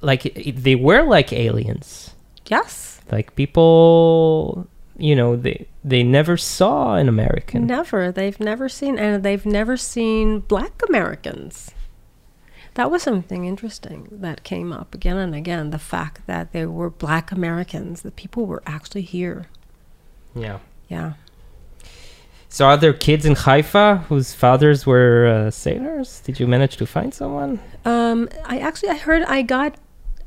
like 0.00 0.22
they 0.56 0.74
were 0.76 1.02
like 1.02 1.32
aliens. 1.32 2.14
yes 2.46 3.00
Like 3.10 3.34
people, 3.34 4.66
you 4.96 5.16
know, 5.16 5.34
they 5.36 5.66
they 5.84 6.02
never 6.02 6.36
saw 6.36 6.94
an 6.94 7.08
American. 7.08 7.66
never 7.66 8.12
they've 8.12 8.38
never 8.38 8.68
seen 8.68 8.98
and 8.98 9.22
they've 9.22 9.46
never 9.46 9.76
seen 9.76 10.40
black 10.40 10.74
americans 10.88 11.70
that 12.78 12.90
was 12.92 13.02
something 13.02 13.44
interesting 13.44 14.06
that 14.24 14.38
came 14.52 14.72
up 14.72 14.94
again 14.98 15.16
and 15.24 15.34
again 15.34 15.64
the 15.70 15.78
fact 15.94 16.16
that 16.26 16.52
there 16.54 16.70
were 16.78 16.90
black 17.04 17.26
americans 17.38 17.96
that 18.02 18.14
people 18.22 18.42
were 18.46 18.62
actually 18.76 19.02
here 19.16 19.38
Yeah. 20.46 20.58
yeah 20.88 21.10
So 22.56 22.64
are 22.70 22.78
there 22.84 22.94
kids 23.08 23.24
in 23.30 23.34
Haifa 23.44 23.86
whose 24.08 24.28
fathers 24.42 24.86
were 24.90 25.26
uh, 25.26 25.50
sailors? 25.50 26.08
Did 26.26 26.34
you 26.40 26.46
manage 26.54 26.74
to 26.82 26.86
find 26.86 27.10
someone? 27.12 27.52
Um, 27.84 28.18
I 28.54 28.56
actually 28.68 28.90
I 28.96 28.98
heard 29.06 29.22
I 29.36 29.42
got 29.56 29.70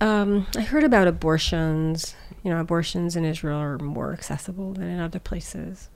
um, 0.09 0.45
I 0.55 0.61
heard 0.71 0.85
about 0.91 1.07
abortions. 1.15 1.95
You 2.43 2.49
know, 2.51 2.59
abortions 2.67 3.15
in 3.19 3.23
Israel 3.33 3.59
are 3.67 3.77
more 3.97 4.09
accessible 4.17 4.69
than 4.77 4.87
in 4.95 4.99
other 5.07 5.19
places, 5.31 5.89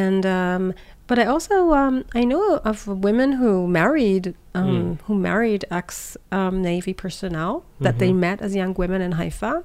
and 0.00 0.22
um, 0.40 0.74
but 1.06 1.18
I 1.18 1.24
also 1.24 1.72
um, 1.72 2.04
I 2.14 2.24
know 2.24 2.58
of 2.64 2.86
women 2.86 3.32
who 3.32 3.66
married 3.68 4.34
um, 4.54 4.98
who 5.06 5.14
married 5.14 5.64
ex 5.70 6.16
um, 6.32 6.62
Navy 6.62 6.92
personnel 6.94 7.64
that 7.80 7.98
they 7.98 8.12
met 8.12 8.40
as 8.42 8.54
young 8.54 8.74
women 8.74 9.00
in 9.02 9.12
Haifa, 9.12 9.64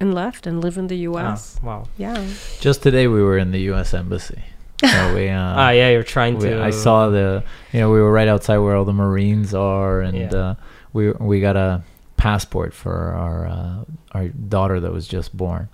and 0.00 0.14
left 0.14 0.46
and 0.46 0.60
live 0.60 0.76
in 0.78 0.86
the 0.88 0.96
U.S. 1.10 1.58
Ah, 1.62 1.66
wow. 1.66 1.88
Yeah. 1.98 2.26
Just 2.60 2.82
today 2.82 3.06
we 3.08 3.22
were 3.22 3.38
in 3.38 3.50
the 3.52 3.60
U.S. 3.72 3.94
embassy. 3.94 4.42
So 4.82 5.14
we, 5.14 5.30
uh, 5.30 5.40
ah, 5.40 5.70
yeah, 5.70 5.88
you're 5.90 6.02
trying 6.02 6.36
we- 6.38 6.50
to. 6.50 6.62
I 6.62 6.68
saw 6.70 7.08
the, 7.08 7.42
you 7.72 7.80
know, 7.80 7.90
we 7.90 7.98
were 7.98 8.12
right 8.12 8.28
outside 8.28 8.58
where 8.58 8.76
all 8.76 8.84
the 8.84 8.92
Marines 8.92 9.54
are, 9.54 10.02
and 10.02 10.16
Yeah. 10.18 10.36
uh, 10.36 10.54
we 10.92 11.12
we 11.12 11.40
got 11.40 11.56
a 11.56 11.82
passport 12.18 12.74
for 12.74 13.14
our 13.14 13.46
uh, 13.46 13.84
our 14.12 14.28
daughter 14.28 14.78
that 14.80 14.92
was 14.92 15.08
just 15.08 15.34
born. 15.34 15.68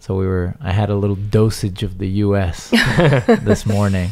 So 0.00 0.16
we 0.18 0.26
were. 0.26 0.54
I 0.60 0.72
had 0.72 0.90
a 0.90 0.96
little 0.96 1.16
dosage 1.16 1.82
of 1.82 1.96
the 1.96 2.08
U.S. 2.26 2.68
this 3.48 3.64
morning. 3.64 4.10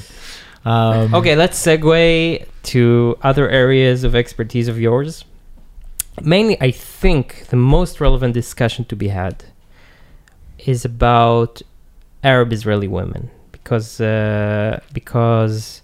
Um, 0.65 1.15
Okay, 1.15 1.37
let's 1.37 1.59
segue 1.59 2.47
to 2.63 3.19
other 3.23 3.49
areas 3.49 4.05
of 4.05 4.15
expertise 4.15 4.69
of 4.69 4.79
yours. 4.79 5.25
Mainly, 6.23 6.61
I 6.61 6.71
think 6.71 7.47
the 7.49 7.57
most 7.57 8.01
relevant 8.01 8.35
discussion 8.35 8.85
to 8.87 8.97
be 8.97 9.09
had 9.09 9.45
is 10.59 10.85
about 10.85 11.63
Arab 12.23 12.53
Israeli 12.53 12.89
women 12.89 13.31
because 13.53 14.01
uh, 14.01 14.81
because 14.93 15.81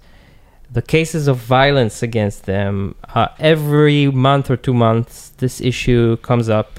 the 0.71 0.83
cases 0.83 1.29
of 1.29 1.39
violence 1.39 2.03
against 2.03 2.45
them 2.45 2.95
uh, 3.15 3.29
every 3.39 4.09
month 4.09 4.51
or 4.51 4.57
two 4.57 4.75
months 4.75 5.31
this 5.39 5.61
issue 5.61 6.17
comes 6.19 6.49
up. 6.49 6.79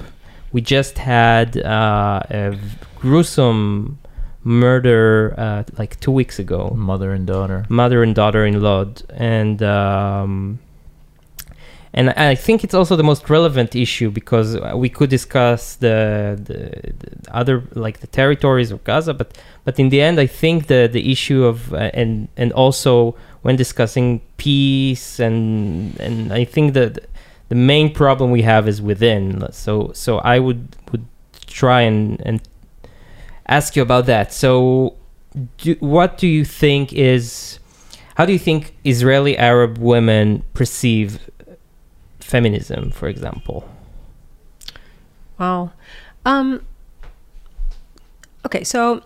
We 0.52 0.60
just 0.60 0.98
had 0.98 1.58
uh, 1.58 2.20
a 2.30 2.56
gruesome 2.96 3.98
murder 4.48 5.34
uh, 5.36 5.62
like 5.76 6.00
two 6.00 6.10
weeks 6.10 6.38
ago 6.38 6.72
Mother 6.74 7.12
and 7.12 7.26
daughter. 7.26 7.66
mother 7.68 8.02
and 8.02 8.14
daughter 8.14 8.46
in 8.46 8.60
Lod, 8.62 9.02
and 9.10 9.62
um, 9.62 10.58
and 11.92 12.10
I 12.10 12.34
think 12.34 12.64
it's 12.64 12.74
also 12.74 12.96
the 12.96 13.02
most 13.02 13.28
relevant 13.28 13.74
issue 13.74 14.10
because 14.10 14.58
we 14.74 14.88
could 14.88 15.10
discuss 15.10 15.76
the, 15.76 16.38
the, 16.48 16.58
the 17.00 17.34
other 17.34 17.62
like 17.74 18.00
the 18.00 18.06
territories 18.06 18.70
of 18.70 18.84
Gaza, 18.84 19.14
but 19.14 19.36
but 19.64 19.78
in 19.78 19.88
the 19.88 20.00
end, 20.00 20.18
I 20.20 20.26
think 20.26 20.66
the 20.66 20.88
the 20.90 21.10
issue 21.10 21.44
of 21.44 21.74
uh, 21.74 21.90
and 22.00 22.28
and 22.36 22.52
also 22.52 23.16
when 23.42 23.56
discussing 23.56 24.20
peace 24.36 25.18
and 25.18 25.98
and 26.00 26.32
I 26.32 26.44
think 26.44 26.74
that 26.74 26.92
the 27.48 27.54
main 27.54 27.92
problem 27.92 28.30
we 28.30 28.42
have 28.42 28.68
is 28.68 28.80
within. 28.80 29.50
So 29.52 29.90
so 29.94 30.18
I 30.18 30.38
would 30.38 30.76
would 30.92 31.04
try 31.46 31.80
and 31.82 32.20
and 32.24 32.40
ask 33.48 33.76
you 33.76 33.82
about 33.82 34.06
that. 34.06 34.32
So 34.32 34.96
do, 35.58 35.76
what 35.80 36.18
do 36.18 36.26
you 36.26 36.44
think 36.44 36.92
is 36.92 37.58
how 38.16 38.26
do 38.26 38.32
you 38.32 38.38
think 38.38 38.76
Israeli 38.84 39.36
Arab 39.38 39.78
women 39.78 40.42
perceive 40.52 41.30
feminism, 42.20 42.90
for 42.90 43.08
example? 43.08 43.68
Wow. 45.38 45.72
Um, 46.26 46.66
okay, 48.44 48.64
so 48.64 49.02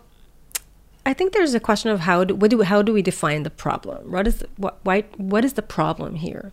I 1.04 1.12
think 1.12 1.32
there's 1.32 1.54
a 1.54 1.60
question 1.60 1.90
of 1.90 2.00
how 2.00 2.24
do, 2.24 2.36
do 2.36 2.62
how 2.62 2.80
do 2.82 2.92
we 2.92 3.02
define 3.02 3.42
the 3.42 3.50
problem? 3.50 4.10
What 4.10 4.26
is 4.26 4.38
the, 4.38 4.48
what 4.56 4.78
why 4.82 5.02
what 5.16 5.44
is 5.44 5.54
the 5.54 5.62
problem 5.62 6.16
here? 6.16 6.52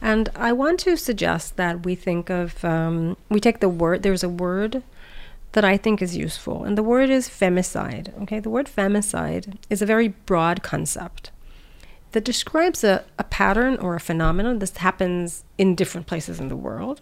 And 0.00 0.28
I 0.34 0.52
want 0.52 0.80
to 0.80 0.96
suggest 0.96 1.56
that 1.56 1.84
we 1.84 1.94
think 1.94 2.30
of 2.30 2.64
um, 2.64 3.16
we 3.28 3.38
take 3.38 3.60
the 3.60 3.68
word. 3.68 4.02
There's 4.02 4.24
a 4.24 4.28
word 4.28 4.82
that 5.52 5.64
I 5.64 5.76
think 5.76 6.00
is 6.00 6.16
useful, 6.16 6.64
and 6.64 6.76
the 6.76 6.82
word 6.82 7.10
is 7.10 7.28
femicide. 7.28 8.20
Okay, 8.22 8.40
the 8.40 8.50
word 8.50 8.66
femicide 8.66 9.56
is 9.68 9.82
a 9.82 9.86
very 9.86 10.08
broad 10.08 10.62
concept 10.62 11.30
that 12.12 12.24
describes 12.24 12.84
a, 12.84 13.04
a 13.18 13.24
pattern 13.24 13.76
or 13.78 13.94
a 13.94 14.00
phenomenon 14.00 14.58
that 14.58 14.78
happens 14.78 15.44
in 15.58 15.74
different 15.74 16.06
places 16.06 16.40
in 16.40 16.48
the 16.48 16.56
world. 16.56 17.00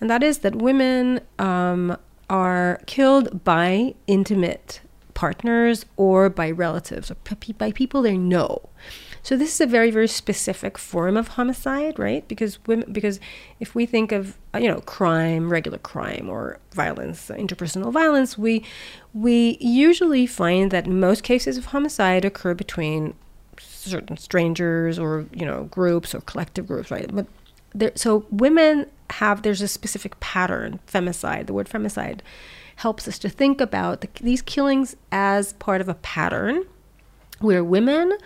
And 0.00 0.10
that 0.10 0.22
is 0.22 0.38
that 0.38 0.56
women 0.56 1.20
um, 1.38 1.96
are 2.28 2.80
killed 2.86 3.44
by 3.44 3.94
intimate 4.06 4.80
partners 5.14 5.84
or 5.96 6.30
by 6.30 6.50
relatives 6.50 7.10
or 7.10 7.16
by 7.58 7.72
people 7.72 8.02
they 8.02 8.16
know. 8.16 8.68
So 9.22 9.36
this 9.36 9.54
is 9.54 9.60
a 9.60 9.66
very 9.66 9.90
very 9.90 10.08
specific 10.08 10.78
form 10.78 11.16
of 11.16 11.28
homicide, 11.28 11.98
right? 11.98 12.26
Because 12.26 12.58
women 12.66 12.90
because 12.92 13.20
if 13.58 13.74
we 13.74 13.86
think 13.86 14.12
of 14.12 14.38
you 14.54 14.68
know 14.68 14.80
crime, 14.80 15.50
regular 15.50 15.78
crime 15.78 16.28
or 16.28 16.58
violence, 16.72 17.28
interpersonal 17.28 17.92
violence, 17.92 18.38
we 18.38 18.64
we 19.14 19.58
usually 19.60 20.26
find 20.26 20.70
that 20.70 20.86
most 20.86 21.22
cases 21.22 21.56
of 21.56 21.66
homicide 21.66 22.24
occur 22.24 22.54
between 22.54 23.14
certain 23.58 24.16
strangers 24.16 24.98
or 24.98 25.26
you 25.32 25.44
know 25.44 25.64
groups 25.64 26.14
or 26.14 26.20
collective 26.22 26.66
groups, 26.66 26.90
right? 26.90 27.14
But 27.14 27.26
there, 27.74 27.92
so 27.94 28.26
women 28.30 28.86
have 29.10 29.42
there's 29.42 29.62
a 29.62 29.68
specific 29.68 30.18
pattern, 30.20 30.80
femicide. 30.86 31.46
The 31.46 31.52
word 31.52 31.68
femicide 31.68 32.20
helps 32.76 33.06
us 33.06 33.18
to 33.18 33.28
think 33.28 33.60
about 33.60 34.00
the, 34.00 34.08
these 34.22 34.40
killings 34.40 34.96
as 35.12 35.52
part 35.54 35.80
of 35.80 35.88
a 35.88 35.94
pattern 35.94 36.64
where 37.40 37.62
women 37.62 38.16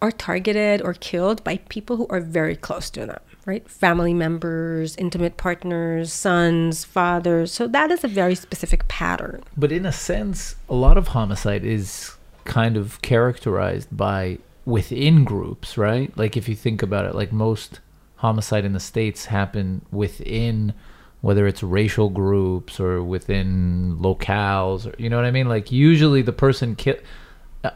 are 0.00 0.12
targeted 0.12 0.80
or 0.82 0.94
killed 0.94 1.42
by 1.44 1.58
people 1.68 1.96
who 1.96 2.06
are 2.08 2.20
very 2.20 2.54
close 2.54 2.88
to 2.90 3.04
them, 3.06 3.20
right? 3.46 3.68
Family 3.68 4.14
members, 4.14 4.96
intimate 4.96 5.36
partners, 5.36 6.12
sons, 6.12 6.84
fathers. 6.84 7.52
So 7.52 7.66
that 7.66 7.90
is 7.90 8.04
a 8.04 8.08
very 8.08 8.34
specific 8.34 8.86
pattern. 8.88 9.42
But 9.56 9.72
in 9.72 9.84
a 9.84 9.92
sense, 9.92 10.56
a 10.68 10.74
lot 10.74 10.96
of 10.96 11.08
homicide 11.08 11.64
is 11.64 12.14
kind 12.44 12.76
of 12.76 13.02
characterized 13.02 13.94
by 13.96 14.38
within 14.64 15.24
groups, 15.24 15.76
right? 15.76 16.16
Like 16.16 16.36
if 16.36 16.48
you 16.48 16.54
think 16.54 16.82
about 16.82 17.04
it, 17.04 17.14
like 17.14 17.32
most 17.32 17.80
homicide 18.16 18.64
in 18.64 18.72
the 18.72 18.80
states 18.80 19.26
happen 19.26 19.84
within 19.90 20.74
whether 21.20 21.46
it's 21.46 21.62
racial 21.62 22.10
groups 22.10 22.78
or 22.78 23.02
within 23.02 23.96
locales 23.98 24.86
or 24.86 24.94
you 25.02 25.10
know 25.10 25.16
what 25.16 25.24
I 25.24 25.30
mean? 25.30 25.48
Like 25.48 25.72
usually 25.72 26.22
the 26.22 26.32
person 26.32 26.76
kill 26.76 26.96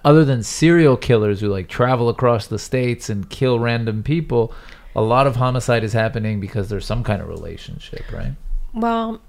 other 0.04 0.24
than 0.24 0.42
serial 0.42 0.96
killers 0.96 1.40
who 1.40 1.48
like 1.48 1.68
travel 1.68 2.08
across 2.08 2.46
the 2.46 2.58
states 2.58 3.10
and 3.10 3.28
kill 3.28 3.58
random 3.58 4.02
people, 4.02 4.52
a 4.94 5.02
lot 5.02 5.26
of 5.26 5.36
homicide 5.36 5.84
is 5.84 5.92
happening 5.92 6.40
because 6.40 6.68
there's 6.68 6.86
some 6.86 7.02
kind 7.02 7.20
of 7.20 7.28
relationship, 7.28 8.10
right? 8.12 8.32
Well, 8.74 9.20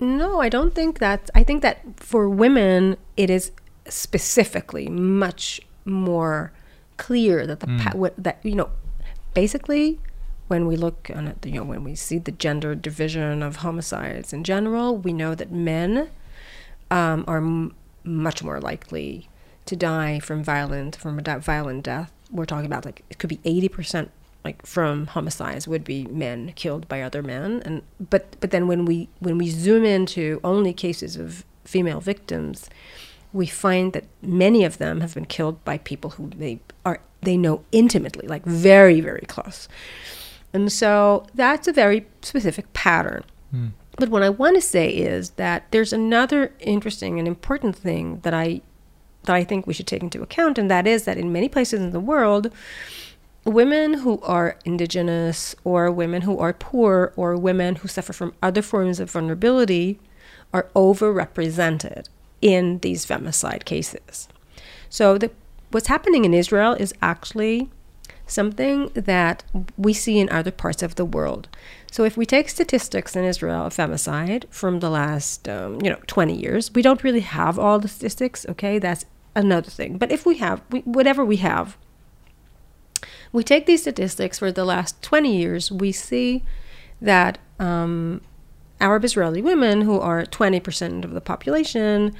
no, 0.00 0.40
I 0.40 0.48
don't 0.48 0.74
think 0.74 0.98
that. 0.98 1.30
I 1.34 1.42
think 1.42 1.62
that 1.62 1.80
for 1.96 2.28
women, 2.28 2.96
it 3.16 3.30
is 3.30 3.52
specifically 3.88 4.88
much 4.88 5.60
more 5.84 6.52
clear 6.96 7.46
that 7.46 7.60
the 7.60 7.66
pa- 7.66 7.96
what, 7.96 8.14
that 8.16 8.38
you 8.42 8.54
know, 8.54 8.70
basically, 9.34 9.98
when 10.48 10.66
we 10.66 10.76
look 10.76 11.10
on 11.14 11.28
it, 11.28 11.44
you 11.44 11.52
know, 11.54 11.64
when 11.64 11.82
we 11.84 11.94
see 11.94 12.18
the 12.18 12.32
gender 12.32 12.74
division 12.74 13.42
of 13.42 13.56
homicides 13.56 14.32
in 14.32 14.44
general, 14.44 14.96
we 14.96 15.12
know 15.12 15.34
that 15.34 15.50
men 15.50 16.10
um, 16.90 17.24
are 17.26 17.38
m- 17.38 17.74
much 18.04 18.42
more 18.42 18.60
likely 18.60 19.28
to 19.66 19.76
die 19.76 20.18
from 20.18 20.42
violent 20.42 20.96
from 20.96 21.18
a 21.18 21.38
violent 21.38 21.84
death. 21.84 22.12
We're 22.30 22.46
talking 22.46 22.66
about 22.66 22.84
like 22.84 23.04
it 23.10 23.18
could 23.18 23.30
be 23.30 23.40
eighty 23.44 23.68
percent 23.68 24.10
like 24.44 24.64
from 24.66 25.06
homicides 25.08 25.68
would 25.68 25.84
be 25.84 26.06
men 26.06 26.52
killed 26.56 26.88
by 26.88 27.02
other 27.02 27.22
men. 27.22 27.62
And 27.64 27.82
but 28.10 28.36
but 28.40 28.50
then 28.50 28.66
when 28.66 28.84
we 28.84 29.08
when 29.20 29.38
we 29.38 29.48
zoom 29.48 29.84
into 29.84 30.40
only 30.42 30.72
cases 30.72 31.16
of 31.16 31.44
female 31.64 32.00
victims 32.00 32.68
we 33.32 33.46
find 33.46 33.92
that 33.92 34.04
many 34.20 34.64
of 34.64 34.78
them 34.78 35.00
have 35.00 35.14
been 35.14 35.24
killed 35.24 35.64
by 35.64 35.78
people 35.78 36.10
who 36.10 36.28
they 36.30 36.60
are 36.84 37.00
they 37.22 37.36
know 37.36 37.64
intimately 37.72 38.26
like 38.26 38.44
very 38.44 39.00
very 39.00 39.24
close. 39.26 39.68
And 40.54 40.70
so 40.70 41.26
that's 41.34 41.66
a 41.66 41.72
very 41.72 42.06
specific 42.20 42.70
pattern. 42.74 43.24
Hmm. 43.50 43.68
But 43.98 44.08
what 44.08 44.22
i 44.22 44.28
want 44.30 44.56
to 44.56 44.62
say 44.62 44.88
is 44.88 45.30
that 45.30 45.70
there's 45.70 45.92
another 45.92 46.52
interesting 46.60 47.18
and 47.18 47.28
important 47.28 47.76
thing 47.76 48.20
that 48.20 48.34
i 48.34 48.62
that 49.24 49.36
i 49.36 49.44
think 49.44 49.66
we 49.66 49.74
should 49.74 49.86
take 49.86 50.02
into 50.02 50.22
account 50.22 50.58
and 50.58 50.70
that 50.70 50.86
is 50.86 51.04
that 51.04 51.18
in 51.18 51.32
many 51.32 51.48
places 51.48 51.80
in 51.80 51.90
the 51.90 52.00
world 52.00 52.50
women 53.44 53.94
who 53.94 54.20
are 54.22 54.56
indigenous 54.64 55.54
or 55.64 55.90
women 55.90 56.22
who 56.22 56.38
are 56.38 56.52
poor 56.52 57.12
or 57.16 57.36
women 57.36 57.76
who 57.76 57.88
suffer 57.88 58.12
from 58.12 58.34
other 58.42 58.62
forms 58.62 59.00
of 59.00 59.10
vulnerability 59.10 59.98
are 60.52 60.68
overrepresented 60.74 62.08
in 62.40 62.78
these 62.78 63.06
femicide 63.06 63.64
cases. 63.64 64.28
So 64.90 65.18
the, 65.18 65.30
what's 65.70 65.86
happening 65.86 66.24
in 66.24 66.34
Israel 66.34 66.74
is 66.74 66.92
actually 67.00 67.70
something 68.26 68.90
that 68.94 69.44
we 69.76 69.92
see 69.92 70.18
in 70.18 70.28
other 70.30 70.50
parts 70.50 70.82
of 70.82 70.94
the 70.94 71.04
world. 71.04 71.48
So 71.92 72.04
if 72.04 72.16
we 72.16 72.24
take 72.24 72.48
statistics 72.48 73.14
in 73.14 73.24
Israel 73.24 73.66
of 73.66 73.76
femicide 73.76 74.44
from 74.48 74.80
the 74.80 74.88
last 74.88 75.46
um, 75.46 75.78
you 75.82 75.90
know 75.90 76.00
20 76.06 76.34
years, 76.34 76.72
we 76.72 76.80
don't 76.80 77.04
really 77.04 77.20
have 77.20 77.58
all 77.58 77.78
the 77.78 77.86
statistics, 77.86 78.46
okay? 78.48 78.78
That's 78.78 79.04
another 79.34 79.70
thing. 79.70 79.98
But 79.98 80.10
if 80.10 80.24
we 80.24 80.38
have 80.38 80.62
we, 80.70 80.80
whatever 80.80 81.22
we 81.22 81.36
have, 81.36 81.76
we 83.30 83.44
take 83.44 83.66
these 83.66 83.82
statistics 83.82 84.38
for 84.38 84.50
the 84.50 84.64
last 84.64 85.02
20 85.02 85.36
years, 85.36 85.70
we 85.70 85.92
see 85.92 86.42
that 87.02 87.36
um, 87.58 88.22
Arab 88.80 89.04
Israeli 89.04 89.42
women, 89.42 89.82
who 89.82 90.00
are 90.00 90.24
20% 90.24 91.04
of 91.04 91.12
the 91.12 91.20
population, 91.20 92.14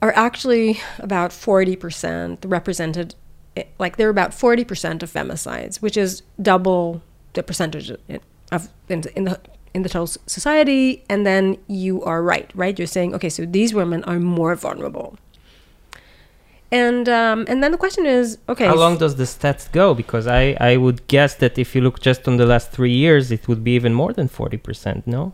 are 0.00 0.12
actually 0.14 0.78
about 1.00 1.32
40% 1.32 2.38
represented, 2.44 3.16
eh, 3.56 3.64
like 3.80 3.96
they're 3.96 4.10
about 4.10 4.30
40% 4.30 5.02
of 5.02 5.12
femicides, 5.12 5.82
which 5.82 5.96
is 5.96 6.22
double 6.40 7.02
the 7.32 7.42
percentage 7.42 7.90
of 8.52 8.68
in, 8.88 9.02
in 9.16 9.24
the 9.24 9.40
in 9.74 9.82
the 9.82 9.88
total 9.88 10.06
society, 10.26 11.02
and 11.08 11.26
then 11.26 11.56
you 11.66 12.02
are 12.04 12.22
right, 12.22 12.50
right? 12.54 12.78
You're 12.78 12.86
saying, 12.86 13.14
okay, 13.14 13.28
so 13.28 13.44
these 13.44 13.74
women 13.74 14.04
are 14.04 14.20
more 14.20 14.54
vulnerable. 14.54 15.16
And 16.70 17.08
um, 17.08 17.44
and 17.48 17.62
then 17.62 17.70
the 17.72 17.78
question 17.78 18.04
is, 18.06 18.38
okay, 18.48 18.66
How 18.66 18.74
long 18.74 18.96
does 18.98 19.14
the 19.16 19.24
stats 19.24 19.70
go? 19.70 19.94
Because 19.94 20.26
I, 20.26 20.56
I 20.60 20.76
would 20.76 21.06
guess 21.06 21.34
that 21.36 21.58
if 21.58 21.74
you 21.74 21.80
look 21.80 22.00
just 22.00 22.26
on 22.26 22.36
the 22.36 22.46
last 22.46 22.72
three 22.72 22.92
years, 22.92 23.30
it 23.30 23.46
would 23.48 23.62
be 23.62 23.72
even 23.72 23.94
more 23.94 24.12
than 24.12 24.28
40%, 24.28 25.06
no? 25.06 25.32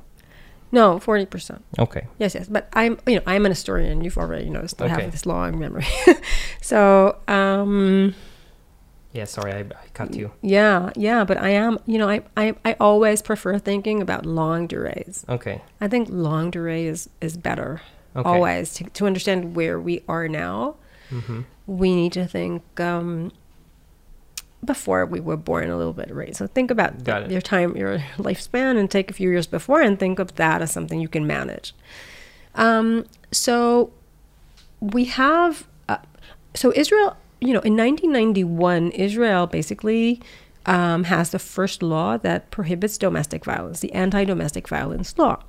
no, 0.72 1.00
forty 1.00 1.26
percent. 1.26 1.64
Okay. 1.80 2.06
Yes, 2.18 2.34
yes, 2.36 2.46
but 2.48 2.68
I'm 2.74 2.98
you 3.06 3.16
know 3.16 3.22
I'm 3.26 3.44
an 3.44 3.50
historian. 3.50 4.04
You've 4.04 4.18
already 4.18 4.48
noticed 4.50 4.80
I 4.80 4.84
Okay. 4.84 5.02
have 5.02 5.10
this 5.12 5.26
long 5.26 5.58
memory. 5.58 5.86
so 6.62 7.16
um, 7.26 8.14
Yeah, 9.12 9.24
sorry, 9.24 9.52
I, 9.52 9.60
I 9.60 9.86
cut 9.92 10.14
you. 10.14 10.30
yeah, 10.40 10.90
yeah, 10.94 11.24
but 11.24 11.36
I 11.36 11.50
am 11.50 11.78
you 11.86 11.98
know 11.98 12.08
I, 12.08 12.22
I 12.36 12.54
I 12.64 12.76
always 12.78 13.22
prefer 13.22 13.58
thinking 13.58 14.00
about 14.02 14.24
long 14.24 14.68
durée. 14.68 15.24
Okay. 15.28 15.62
I 15.80 15.88
think 15.88 16.08
long 16.10 16.50
durée 16.52 16.84
is 16.84 17.08
is 17.20 17.36
better 17.36 17.80
Okay. 18.16 18.28
always 18.28 18.74
to 18.74 18.84
to 18.84 19.06
understand 19.06 19.54
where 19.56 19.78
we 19.80 20.02
are 20.08 20.28
now. 20.28 20.76
Mm-hmm. 21.10 21.40
We 21.66 21.94
need 21.94 22.12
to 22.12 22.26
think 22.26 22.62
um, 22.80 23.32
before 24.64 25.06
we 25.06 25.20
were 25.20 25.36
born 25.36 25.70
a 25.70 25.76
little 25.76 25.92
bit, 25.92 26.12
right? 26.14 26.36
So 26.36 26.46
think 26.46 26.70
about 26.70 27.06
your 27.30 27.40
time, 27.40 27.76
your 27.76 27.98
lifespan, 28.18 28.76
and 28.78 28.90
take 28.90 29.10
a 29.10 29.14
few 29.14 29.30
years 29.30 29.46
before, 29.46 29.80
and 29.80 29.98
think 29.98 30.18
of 30.18 30.34
that 30.36 30.60
as 30.62 30.70
something 30.70 31.00
you 31.00 31.08
can 31.08 31.26
manage. 31.26 31.72
Um, 32.54 33.06
so 33.32 33.92
we 34.80 35.04
have, 35.06 35.66
uh, 35.88 35.98
so 36.54 36.72
Israel, 36.76 37.16
you 37.40 37.52
know, 37.52 37.60
in 37.60 37.76
1991, 37.76 38.90
Israel 38.92 39.46
basically 39.46 40.20
um, 40.66 41.04
has 41.04 41.30
the 41.30 41.38
first 41.38 41.82
law 41.82 42.16
that 42.18 42.50
prohibits 42.50 42.98
domestic 42.98 43.44
violence, 43.44 43.80
the 43.80 43.92
anti-domestic 43.92 44.68
violence 44.68 45.16
law. 45.16 45.42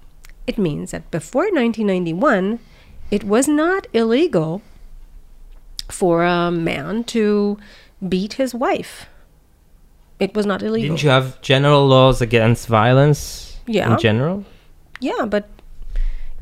It 0.47 0.57
means 0.57 0.91
that 0.91 1.09
before 1.11 1.43
1991, 1.43 2.59
it 3.11 3.23
was 3.23 3.47
not 3.47 3.87
illegal 3.93 4.61
for 5.89 6.23
a 6.23 6.49
man 6.49 7.03
to 7.05 7.57
beat 8.07 8.33
his 8.33 8.55
wife. 8.55 9.05
It 10.19 10.33
was 10.33 10.45
not 10.45 10.61
illegal. 10.63 10.89
Didn't 10.95 11.03
you 11.03 11.09
have 11.09 11.41
general 11.41 11.85
laws 11.87 12.21
against 12.21 12.67
violence 12.67 13.59
Yeah. 13.67 13.93
in 13.93 13.99
general? 13.99 14.45
Yeah, 14.99 15.25
but 15.25 15.49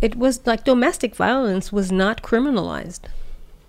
it 0.02 0.16
was 0.16 0.46
like 0.46 0.64
domestic 0.64 1.16
violence 1.16 1.72
was 1.72 1.92
not 1.92 2.22
criminalized 2.22 3.02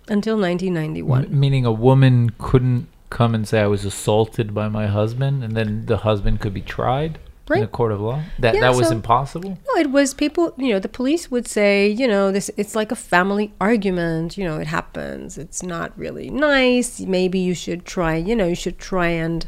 until 0.07 0.35
1991. 0.35 1.25
M- 1.25 1.39
meaning 1.39 1.65
a 1.65 1.71
woman 1.71 2.31
couldn't 2.37 2.87
come 3.09 3.35
and 3.35 3.47
say 3.47 3.61
I 3.61 3.67
was 3.67 3.85
assaulted 3.85 4.53
by 4.53 4.69
my 4.69 4.87
husband, 4.87 5.43
and 5.43 5.55
then 5.55 5.85
the 5.85 5.97
husband 5.97 6.39
could 6.39 6.53
be 6.53 6.61
tried 6.61 7.19
in 7.49 7.63
a 7.63 7.67
court 7.67 7.91
of 7.91 7.99
law. 7.99 8.21
That 8.39 8.55
Yeah, 8.55 8.61
that 8.61 8.75
was 8.75 8.87
so- 8.87 8.93
impossible. 8.93 9.49
No, 9.49 9.81
it 9.81 9.91
was 9.91 10.13
people, 10.13 10.53
you 10.57 10.71
know, 10.71 10.79
the 10.79 10.87
police 10.87 11.29
would 11.29 11.47
say, 11.47 11.87
you 11.89 12.07
know, 12.07 12.31
this 12.31 12.49
it's 12.57 12.75
like 12.75 12.91
a 12.91 12.95
family 12.95 13.51
argument, 13.59 14.37
you 14.37 14.45
know, 14.45 14.57
it 14.57 14.67
happens. 14.67 15.37
It's 15.37 15.61
not 15.61 15.91
really 15.97 16.29
nice. 16.29 17.01
Maybe 17.01 17.39
you 17.39 17.53
should 17.53 17.85
try, 17.85 18.15
you 18.15 18.35
know, 18.35 18.47
you 18.47 18.55
should 18.55 18.79
try 18.79 19.07
and 19.07 19.47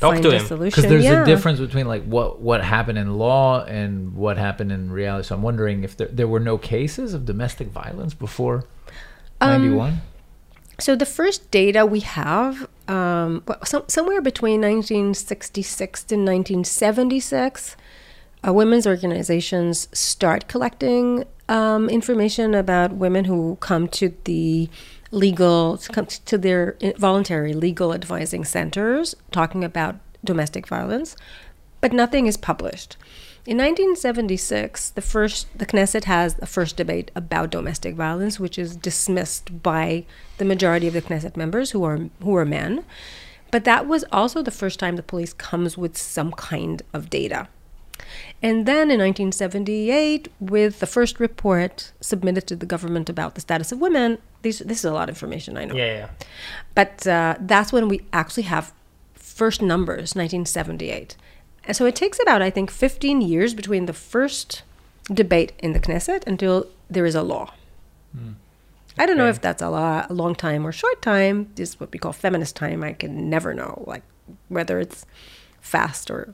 Talk 0.00 0.12
find 0.12 0.22
to 0.24 0.36
a 0.36 0.40
solution. 0.40 0.82
Because 0.82 0.90
there's 0.90 1.04
yeah. 1.04 1.22
a 1.22 1.26
difference 1.26 1.58
between 1.58 1.86
like 1.86 2.04
what 2.04 2.40
what 2.40 2.62
happened 2.62 2.98
in 2.98 3.18
law 3.18 3.64
and 3.64 4.14
what 4.14 4.36
happened 4.36 4.72
in 4.72 4.90
reality. 4.90 5.28
So 5.28 5.34
I'm 5.34 5.42
wondering 5.42 5.84
if 5.84 5.96
there 5.96 6.08
there 6.08 6.28
were 6.28 6.40
no 6.40 6.58
cases 6.58 7.14
of 7.14 7.24
domestic 7.24 7.68
violence 7.68 8.14
before 8.14 8.64
Um, 9.40 9.62
ninety 9.62 9.74
one. 9.76 10.00
So 10.78 10.94
the 10.94 11.06
first 11.06 11.50
data 11.50 11.86
we 11.86 12.00
have, 12.00 12.68
um, 12.86 13.42
well, 13.46 13.64
some, 13.64 13.84
somewhere 13.88 14.20
between 14.20 14.60
1966 14.60 16.04
to 16.04 16.14
1976, 16.16 17.76
uh, 18.46 18.52
women's 18.52 18.86
organizations 18.86 19.88
start 19.92 20.48
collecting 20.48 21.24
um, 21.48 21.88
information 21.88 22.54
about 22.54 22.92
women 22.92 23.24
who 23.24 23.56
come 23.60 23.88
to 23.88 24.14
the 24.24 24.68
legal, 25.10 25.78
come 25.92 26.06
to 26.06 26.36
their 26.36 26.76
voluntary 26.98 27.54
legal 27.54 27.94
advising 27.94 28.44
centers 28.44 29.14
talking 29.30 29.64
about 29.64 29.96
domestic 30.24 30.66
violence, 30.66 31.16
but 31.80 31.92
nothing 31.92 32.26
is 32.26 32.36
published. 32.36 32.96
In 33.46 33.58
1976, 33.58 34.90
the 34.90 35.00
first 35.00 35.46
the 35.56 35.66
Knesset 35.66 36.04
has 36.04 36.34
the 36.34 36.46
first 36.46 36.76
debate 36.76 37.12
about 37.14 37.50
domestic 37.50 37.94
violence, 37.94 38.40
which 38.40 38.58
is 38.58 38.74
dismissed 38.74 39.62
by 39.62 40.04
the 40.38 40.44
majority 40.44 40.88
of 40.88 40.94
the 40.94 41.02
Knesset 41.02 41.36
members, 41.36 41.70
who 41.70 41.84
are 41.84 42.08
who 42.22 42.34
are 42.34 42.44
men. 42.44 42.84
But 43.52 43.64
that 43.64 43.86
was 43.86 44.04
also 44.10 44.42
the 44.42 44.50
first 44.50 44.80
time 44.80 44.96
the 44.96 45.02
police 45.02 45.32
comes 45.32 45.78
with 45.78 45.96
some 45.96 46.32
kind 46.32 46.82
of 46.92 47.08
data. 47.08 47.46
And 48.42 48.66
then 48.66 48.90
in 48.90 48.98
1978, 48.98 50.28
with 50.40 50.80
the 50.80 50.86
first 50.86 51.20
report 51.20 51.92
submitted 52.00 52.46
to 52.48 52.56
the 52.56 52.66
government 52.66 53.08
about 53.08 53.36
the 53.36 53.40
status 53.40 53.72
of 53.72 53.80
women, 53.80 54.18
these, 54.42 54.58
this 54.58 54.78
is 54.80 54.84
a 54.84 54.92
lot 54.92 55.08
of 55.08 55.14
information, 55.14 55.56
I 55.56 55.64
know. 55.64 55.74
Yeah, 55.74 55.98
yeah. 55.98 56.08
But 56.74 57.06
uh, 57.06 57.36
that's 57.40 57.72
when 57.72 57.88
we 57.88 58.02
actually 58.12 58.42
have 58.44 58.72
first 59.14 59.62
numbers, 59.62 60.14
1978. 60.14 61.16
And 61.66 61.76
so 61.76 61.84
it 61.86 61.96
takes 61.96 62.18
about, 62.22 62.42
I 62.42 62.50
think, 62.50 62.70
15 62.70 63.20
years 63.20 63.54
between 63.54 63.86
the 63.86 63.92
first 63.92 64.62
debate 65.12 65.52
in 65.58 65.72
the 65.72 65.80
Knesset 65.80 66.26
until 66.26 66.66
there 66.88 67.04
is 67.06 67.14
a 67.14 67.22
law. 67.22 67.52
Hmm. 68.16 68.32
I 68.98 69.04
don't 69.04 69.18
know 69.18 69.28
if 69.28 69.40
that's 69.42 69.60
a, 69.60 69.68
lo- 69.68 70.04
a 70.08 70.12
long 70.12 70.34
time 70.34 70.66
or 70.66 70.72
short 70.72 71.02
time. 71.02 71.50
This 71.56 71.70
is 71.70 71.80
what 71.80 71.92
we 71.92 71.98
call 71.98 72.12
feminist 72.12 72.56
time. 72.56 72.82
I 72.82 72.92
can 72.94 73.28
never 73.28 73.52
know, 73.52 73.84
like 73.86 74.02
whether 74.48 74.80
it's 74.80 75.04
fast 75.60 76.10
or 76.10 76.32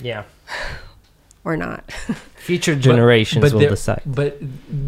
Yeah. 0.00 0.24
or 1.44 1.56
not. 1.56 1.90
Future 2.36 2.74
generations 2.74 3.52
will 3.52 3.60
there- 3.60 3.70
decide. 3.70 4.02
But 4.04 4.38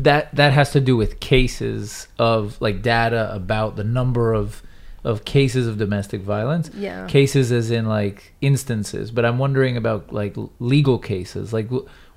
that 0.04 0.34
that 0.34 0.52
has 0.52 0.72
to 0.72 0.80
do 0.80 0.96
with 0.96 1.18
cases 1.20 2.08
of 2.18 2.60
like 2.60 2.82
data 2.82 3.32
about 3.34 3.76
the 3.76 3.84
number 3.84 4.34
of 4.34 4.62
of 5.04 5.24
cases 5.24 5.66
of 5.66 5.78
domestic 5.78 6.20
violence. 6.22 6.70
Yeah. 6.74 7.06
Cases 7.08 7.50
as 7.50 7.70
in 7.70 7.86
like 7.86 8.34
instances, 8.40 9.10
but 9.10 9.24
I'm 9.24 9.38
wondering 9.38 9.76
about 9.76 10.12
like 10.12 10.36
legal 10.60 10.98
cases. 10.98 11.52
Like 11.52 11.68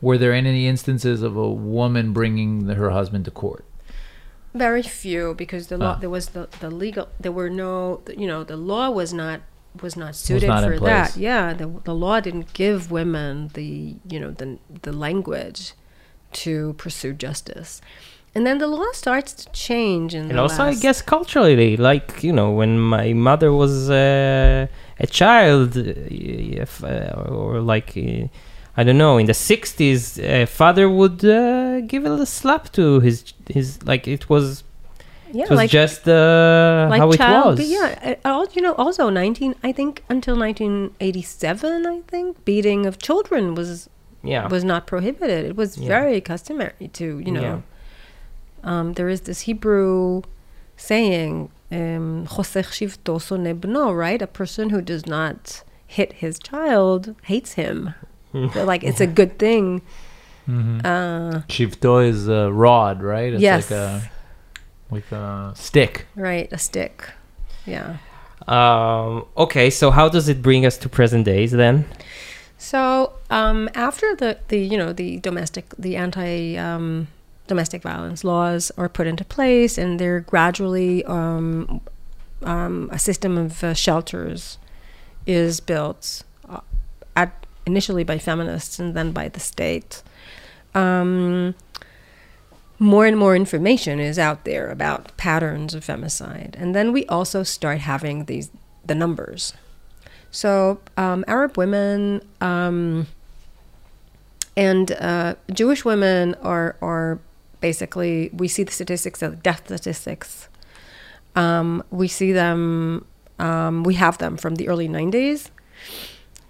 were 0.02 0.18
there 0.18 0.34
any 0.34 0.68
instances 0.68 1.22
of 1.24 1.36
a 1.36 1.50
woman 1.52 2.14
bringing 2.14 2.68
her 2.68 2.92
husband 2.92 3.26
to 3.26 3.32
court? 3.32 3.66
Very 4.54 4.84
few, 4.84 5.34
because 5.34 5.68
the 5.68 5.78
law 5.78 5.96
Ah. 5.96 6.00
there 6.00 6.10
was 6.10 6.30
the, 6.30 6.48
the 6.62 6.70
legal 6.70 7.10
there 7.20 7.32
were 7.32 7.50
no 7.50 8.02
you 8.16 8.28
know 8.28 8.44
the 8.44 8.56
law 8.56 8.90
was 8.90 9.12
not 9.14 9.42
was 9.82 9.98
not 9.98 10.16
suited 10.16 10.48
not 10.48 10.64
for 10.64 10.80
that. 10.80 11.18
Yeah, 11.18 11.54
the 11.54 11.68
the 11.84 11.94
law 11.94 12.22
didn't 12.22 12.54
give 12.54 12.90
women 12.92 13.50
the 13.54 13.96
you 14.08 14.20
know 14.20 14.32
the 14.32 14.58
the 14.84 14.94
language 14.94 15.74
to 16.44 16.74
pursue 16.78 17.14
justice, 17.14 17.82
and 18.36 18.46
then 18.46 18.58
the 18.58 18.68
law 18.68 18.92
starts 18.94 19.34
to 19.34 19.46
change. 19.52 20.14
In 20.14 20.30
And 20.30 20.40
also, 20.40 20.64
I 20.64 20.76
guess 20.76 21.02
culturally, 21.02 21.78
like 21.78 22.24
you 22.24 22.34
know, 22.34 22.52
when 22.52 22.80
my 22.80 23.14
mother 23.14 23.52
was 23.52 23.90
uh, 23.90 24.68
a 25.00 25.08
child, 25.08 25.78
uh, 25.78 25.84
if, 26.64 26.84
uh, 26.84 27.14
or 27.30 27.62
like 27.62 27.90
uh, 27.98 28.28
I 28.78 28.84
don't 28.84 28.98
know, 28.98 29.18
in 29.18 29.26
the 29.26 29.34
'60s, 29.34 30.04
uh, 30.20 30.46
father 30.46 30.90
would 30.90 31.24
uh, 31.24 31.82
give 31.92 32.06
a 32.06 32.10
little 32.10 32.26
slap 32.26 32.72
to 32.74 33.00
his 33.00 33.34
his 33.50 33.68
like 33.84 34.08
it 34.08 34.30
was 34.30 34.64
yeah, 35.32 35.46
it 35.46 35.50
was 35.50 35.58
like 35.58 35.70
just 35.70 36.08
uh, 36.08 36.88
like 36.90 37.02
how 37.02 37.12
it 37.12 37.18
child, 37.18 37.58
was. 37.60 37.70
yeah. 37.70 38.16
you 38.56 38.62
know, 38.62 38.74
also 38.74 39.10
nineteen. 39.10 39.56
I 39.64 39.72
think 39.72 40.04
until 40.10 40.36
nineteen 40.36 40.92
eighty 41.00 41.22
seven. 41.22 41.86
I 41.86 42.02
think 42.08 42.44
beating 42.46 42.86
of 42.86 42.98
children 43.00 43.56
was 43.56 43.90
yeah, 44.24 44.48
was 44.48 44.64
not 44.64 44.88
prohibited. 44.88 45.46
It 45.46 45.56
was 45.56 45.78
Yeah. 45.78 45.88
very 45.88 46.20
customary 46.22 46.90
to, 46.94 47.06
you 47.20 47.32
know. 47.32 47.42
Yeah. 47.42 47.75
Um, 48.66 48.94
there 48.94 49.08
is 49.08 49.22
this 49.22 49.42
Hebrew 49.42 50.24
saying, 50.76 51.50
um, 51.72 52.28
"Chosech 52.28 52.72
shivto 52.78 53.20
soneh 53.20 53.58
bno," 53.58 53.96
right? 53.96 54.22
A 54.22 54.28
person 54.28 54.72
who 54.72 54.82
does 54.82 55.06
not 55.06 55.64
hit 55.88 56.14
his 56.14 56.40
child 56.40 57.16
hates 57.24 57.54
him. 57.54 57.94
They're 58.34 58.66
like 58.66 58.84
it's 58.84 59.00
a 59.00 59.08
good 59.08 59.40
thing. 59.40 59.82
Mm-hmm. 60.48 60.80
Uh, 60.86 61.42
Shivto 61.48 62.08
is 62.08 62.28
a 62.28 62.52
rod, 62.52 63.02
right? 63.02 63.34
It's 63.34 63.42
yes, 63.42 63.72
like 63.72 63.80
a 63.80 64.12
like 64.92 65.12
a 65.12 65.54
stick. 65.56 66.06
right, 66.16 66.52
a 66.52 66.58
stick. 66.58 67.12
Yeah. 67.66 67.98
Um, 68.48 69.26
okay, 69.38 69.70
so 69.70 69.90
how 69.90 70.10
does 70.10 70.30
it 70.30 70.42
bring 70.42 70.66
us 70.66 70.78
to 70.80 70.90
present 70.90 71.26
days 71.26 71.52
then? 71.52 71.86
So 72.58 73.14
um, 73.30 73.70
after 73.74 74.16
the, 74.16 74.38
the 74.50 74.60
you 74.60 74.78
know 74.78 74.94
the 74.94 75.18
domestic 75.18 75.74
the 75.80 75.96
anti 75.96 76.58
um, 76.58 77.08
domestic 77.48 77.82
violence 77.82 78.24
laws 78.24 78.72
are 78.78 78.90
put 78.90 79.08
into 79.08 79.24
place 79.24 79.78
and 79.78 80.00
they're 80.00 80.22
gradually 80.22 81.04
um, 81.06 81.82
um, 82.44 82.90
a 82.92 83.00
system 83.00 83.38
of 83.38 83.64
uh, 83.64 83.74
shelters 83.74 84.58
is 85.26 85.60
built 85.60 86.24
uh, 86.50 86.62
at 87.16 87.46
initially 87.66 88.04
by 88.04 88.18
feminists 88.18 88.80
and 88.80 88.94
then 88.94 89.12
by 89.12 89.28
the 89.28 89.40
state. 89.40 90.04
Um, 90.74 91.56
more 92.78 93.06
and 93.06 93.18
more 93.18 93.36
information 93.36 94.00
is 94.00 94.20
out 94.20 94.44
there 94.44 94.70
about 94.70 95.16
patterns 95.18 95.74
of 95.74 95.86
femicide, 95.86 96.56
and 96.58 96.76
then 96.76 96.92
we 96.92 97.06
also 97.06 97.42
start 97.42 97.80
having 97.80 98.26
these 98.26 98.50
the 98.86 98.94
numbers. 98.94 99.54
So 100.30 100.80
um, 100.98 101.24
Arab 101.28 101.58
women 101.58 102.22
um, 102.42 103.08
and 104.58 104.92
uh, 104.92 105.36
Jewish 105.54 105.86
women 105.86 106.36
are 106.42 106.76
are 106.82 107.20
basically 107.70 108.30
we 108.32 108.48
see 108.48 108.64
the 108.64 108.72
statistics 108.72 109.24
of 109.24 109.42
death 109.42 109.62
statistics. 109.66 110.50
Um, 111.36 111.84
we 111.90 112.08
see 112.08 112.32
them. 112.32 113.06
Um, 113.40 113.84
we 113.84 113.96
have 113.96 114.18
them 114.20 114.38
from 114.38 114.54
the 114.56 114.66
early 114.72 114.88
'90s, 114.88 115.50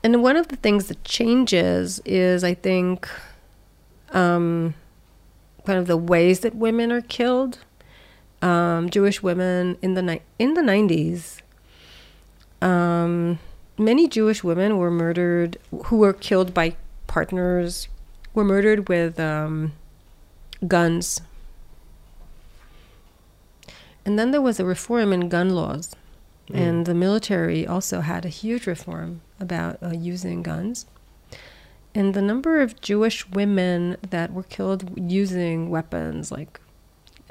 and 0.04 0.22
one 0.22 0.36
of 0.36 0.50
the 0.50 0.58
things 0.66 0.88
that 0.90 1.00
changes 1.06 2.02
is, 2.06 2.44
I 2.44 2.54
think, 2.54 3.08
um, 4.12 4.76
kind 5.66 5.80
of 5.80 5.88
the 5.88 6.02
ways 6.14 6.42
that 6.42 6.54
women 6.54 6.92
are 6.92 7.06
killed. 7.18 7.60
Um, 8.42 8.90
Jewish 8.90 9.24
women 9.24 9.78
in 9.82 9.94
the 9.98 10.04
ni- 10.10 10.26
in 10.38 10.54
the 10.54 10.66
'90s. 10.74 11.42
Um, 12.62 13.40
many 13.78 14.08
Jewish 14.18 14.44
women 14.44 14.78
were 14.78 14.92
murdered 14.92 15.58
who 15.86 15.96
were 16.04 16.14
killed 16.14 16.54
by 16.54 16.76
partners 17.08 17.88
were 18.34 18.44
murdered 18.44 18.90
with 18.90 19.18
um, 19.20 19.72
guns. 20.68 21.22
And 24.06 24.20
then 24.20 24.32
there 24.32 24.42
was 24.42 24.60
a 24.60 24.66
reform 24.66 25.12
in 25.14 25.30
gun 25.30 25.50
laws, 25.50 25.96
Mm. 26.50 26.56
and 26.60 26.86
the 26.86 26.94
military 26.94 27.66
also 27.66 28.02
had 28.02 28.24
a 28.24 28.30
huge 28.30 28.68
reform 28.68 29.22
about 29.40 29.82
uh, 29.82 29.90
using 29.90 30.44
guns. 30.44 30.86
And 31.96 32.14
the 32.14 32.22
number 32.22 32.62
of 32.62 32.80
Jewish 32.82 33.28
women 33.30 33.98
that 34.12 34.32
were 34.32 34.44
killed 34.44 34.84
using 34.96 35.70
weapons 35.72 36.32
like 36.32 36.60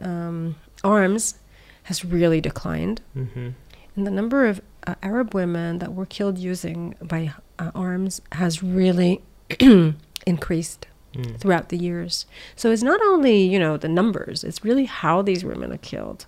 um, 0.03 0.57
arms 0.83 1.37
has 1.85 2.05
really 2.05 2.41
declined. 2.41 3.03
hmm 3.13 3.51
And 3.97 4.05
the 4.05 4.11
number 4.11 4.47
of 4.47 4.61
uh, 4.85 4.97
Arab 5.01 5.33
women 5.33 5.79
that 5.79 5.95
were 5.95 6.07
killed 6.07 6.39
using 6.39 6.97
by 7.01 7.33
uh, 7.61 7.71
arms 7.73 8.21
has 8.33 8.63
really 8.65 9.23
increased 10.27 10.89
Mm. 11.15 11.39
throughout 11.39 11.69
the 11.69 11.79
years. 11.79 12.27
So 12.57 12.71
it's 12.71 12.83
not 12.83 13.01
only 13.03 13.43
you 13.43 13.59
know 13.59 13.77
the 13.77 13.89
numbers; 13.89 14.45
it's 14.45 14.65
really 14.65 14.87
how 14.87 15.23
these 15.23 15.45
women 15.45 15.73
are 15.73 15.79
killed. 15.79 16.27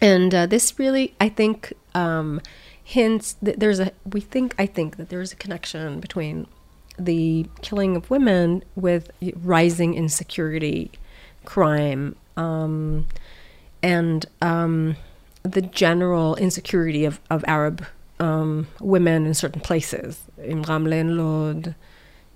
And 0.00 0.34
uh, 0.34 0.46
this 0.46 0.78
really, 0.78 1.14
I 1.20 1.28
think, 1.28 1.72
um, 1.94 2.40
hints 2.82 3.36
that 3.42 3.60
there's 3.60 3.80
a. 3.80 3.92
We 4.04 4.20
think 4.20 4.54
I 4.58 4.66
think 4.66 4.96
that 4.96 5.08
there's 5.08 5.32
a 5.32 5.36
connection 5.36 6.00
between 6.00 6.46
the 6.98 7.46
killing 7.62 7.96
of 7.96 8.10
women 8.10 8.62
with 8.76 9.10
rising 9.36 9.94
insecurity, 9.94 10.90
crime, 11.44 12.16
um, 12.36 13.06
and 13.82 14.26
um, 14.42 14.96
the 15.42 15.62
general 15.62 16.36
insecurity 16.36 17.04
of, 17.04 17.20
of 17.30 17.44
Arab 17.46 17.84
um, 18.20 18.68
women 18.80 19.26
in 19.26 19.34
certain 19.34 19.60
places, 19.60 20.22
in 20.38 20.62
Ramle 20.64 21.00
and 21.00 21.16
Lod, 21.16 21.74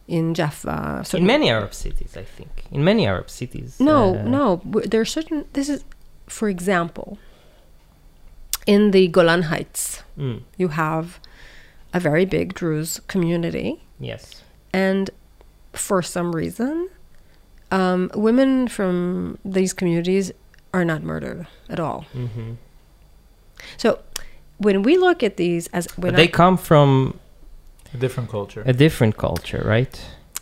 in 0.08 0.34
Jaffa. 0.34 1.04
In 1.14 1.26
many 1.26 1.50
Arab 1.50 1.72
cities, 1.74 2.16
I 2.16 2.24
think. 2.24 2.64
In 2.72 2.82
many 2.82 3.06
Arab 3.06 3.28
cities. 3.30 3.78
no, 3.78 4.16
uh, 4.16 4.22
no. 4.22 4.60
There 4.64 5.00
are 5.02 5.04
certain. 5.18 5.44
This 5.52 5.68
is, 5.68 5.84
for 6.26 6.48
example, 6.48 7.18
in 8.66 8.90
the 8.90 9.08
Golan 9.08 9.42
Heights, 9.42 10.02
Mm, 10.18 10.42
you 10.56 10.68
have 10.68 11.20
a 11.94 12.00
very 12.00 12.24
big 12.24 12.54
Druze 12.54 13.00
community, 13.06 13.84
yes. 14.00 14.42
and 14.72 15.10
for 15.72 16.02
some 16.02 16.34
reason, 16.34 16.88
um, 17.70 18.10
women 18.14 18.66
from 18.68 19.38
these 19.44 19.72
communities 19.72 20.32
are 20.74 20.84
not 20.84 21.02
murdered 21.02 21.46
at 21.68 21.78
all. 21.78 22.00
hmm 22.12 22.54
So, 23.76 23.98
when 24.58 24.82
we 24.82 24.96
look 24.98 25.22
at 25.22 25.36
these 25.36 25.68
as 25.72 25.86
when 25.96 26.12
But 26.12 26.16
they 26.16 26.24
I, 26.24 26.26
come 26.42 26.56
from 26.56 27.18
A 27.94 27.96
different 27.96 28.28
culture. 28.30 28.62
a 28.66 28.72
different 28.72 29.16
culture, 29.16 29.62
right? 29.64 30.00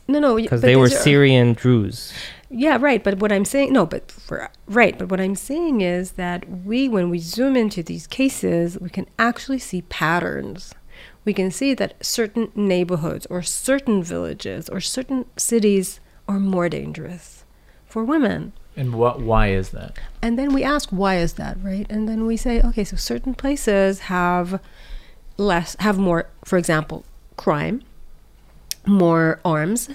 no, 0.09 0.19
no, 0.21 0.35
y- 0.35 0.43
Because 0.43 0.61
they 0.63 0.77
were 0.77 0.89
these 0.89 0.99
are- 0.99 1.03
Syrian 1.03 1.53
Druze. 1.55 2.13
Yeah, 2.49 2.79
right. 2.81 3.03
But 3.03 3.19
what 3.19 3.33
I'm 3.33 3.45
saying, 3.45 3.73
no, 3.73 3.85
but 3.87 4.11
for 4.13 4.51
right. 4.69 4.97
But 4.97 5.09
what 5.11 5.21
I'm 5.21 5.35
saying 5.35 5.81
is 5.81 6.13
that 6.13 6.49
we, 6.65 6.89
when 6.89 7.11
we 7.11 7.19
zoom 7.19 7.57
into 7.57 7.83
these 7.83 8.07
cases, 8.07 8.79
we 8.81 8.89
can 8.89 9.07
actually 9.19 9.59
see 9.59 9.83
patterns. 9.83 10.73
We 11.25 11.35
can 11.35 11.51
see 11.51 11.75
that 11.75 11.95
certain 12.05 12.53
neighborhoods 12.55 13.27
or 13.27 13.43
certain 13.43 14.01
villages 14.05 14.69
or 14.69 14.81
certain 14.81 15.25
cities 15.37 15.99
are 16.29 16.39
more 16.39 16.69
dangerous 16.69 17.45
for 17.85 18.05
women. 18.05 18.53
And 18.77 18.95
what? 18.95 19.21
Why 19.21 19.49
is 19.49 19.71
that? 19.71 19.99
And 20.23 20.39
then 20.39 20.53
we 20.55 20.63
ask, 20.63 20.91
why 20.91 21.17
is 21.17 21.33
that, 21.35 21.57
right? 21.61 21.87
And 21.91 22.09
then 22.09 22.27
we 22.27 22.37
say, 22.37 22.61
okay, 22.63 22.85
so 22.85 22.95
certain 22.97 23.35
places 23.35 24.01
have 24.03 24.61
less, 25.37 25.75
have 25.81 25.99
more, 25.99 26.29
for 26.45 26.59
example, 26.59 27.05
crime, 27.37 27.83
more 28.87 29.41
arms, 29.45 29.91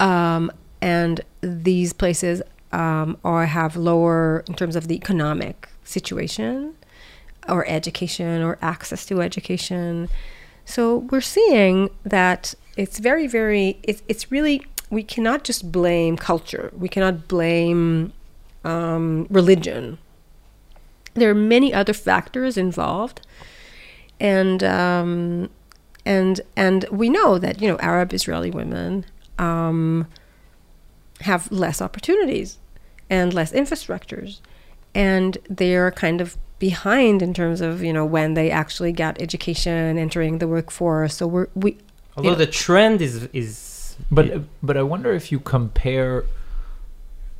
um, 0.00 0.50
and 0.80 1.20
these 1.40 1.92
places 1.92 2.42
um, 2.72 3.16
are 3.24 3.46
have 3.46 3.76
lower 3.76 4.44
in 4.48 4.54
terms 4.54 4.76
of 4.76 4.88
the 4.88 4.94
economic 4.94 5.68
situation, 5.84 6.74
or 7.48 7.66
education, 7.68 8.42
or 8.42 8.58
access 8.60 9.06
to 9.06 9.22
education. 9.22 10.08
So 10.64 10.98
we're 11.10 11.20
seeing 11.20 11.90
that 12.04 12.54
it's 12.76 12.98
very, 12.98 13.26
very, 13.26 13.78
it's 13.82 14.02
it's 14.08 14.30
really 14.32 14.66
we 14.90 15.02
cannot 15.02 15.44
just 15.44 15.70
blame 15.72 16.16
culture. 16.16 16.72
We 16.76 16.88
cannot 16.88 17.28
blame 17.28 18.12
um, 18.64 19.26
religion. 19.30 19.98
There 21.14 21.30
are 21.30 21.34
many 21.34 21.72
other 21.72 21.92
factors 21.92 22.56
involved, 22.56 23.20
and 24.18 24.64
um, 24.64 25.50
and 26.06 26.40
and 26.56 26.84
we 26.90 27.08
know 27.08 27.38
that 27.38 27.60
you 27.60 27.68
know 27.68 27.78
Arab 27.78 28.12
Israeli 28.12 28.50
women 28.50 29.04
um, 29.38 30.06
have 31.20 31.50
less 31.50 31.80
opportunities 31.80 32.58
and 33.10 33.32
less 33.32 33.52
infrastructures, 33.52 34.40
and 34.94 35.38
they're 35.48 35.90
kind 35.90 36.20
of 36.20 36.36
behind 36.58 37.20
in 37.20 37.34
terms 37.34 37.60
of 37.60 37.82
you 37.82 37.92
know 37.92 38.04
when 38.04 38.34
they 38.34 38.50
actually 38.50 38.92
got 38.92 39.20
education, 39.20 39.98
entering 39.98 40.38
the 40.38 40.48
workforce. 40.48 41.16
So 41.16 41.26
we're 41.26 41.48
we 41.54 41.78
Although 42.16 42.30
know- 42.30 42.36
the 42.36 42.46
trend 42.46 43.00
is 43.02 43.28
is 43.32 43.96
But 44.10 44.42
but 44.62 44.76
I 44.76 44.82
wonder 44.82 45.12
if 45.12 45.30
you 45.32 45.38
compare, 45.40 46.24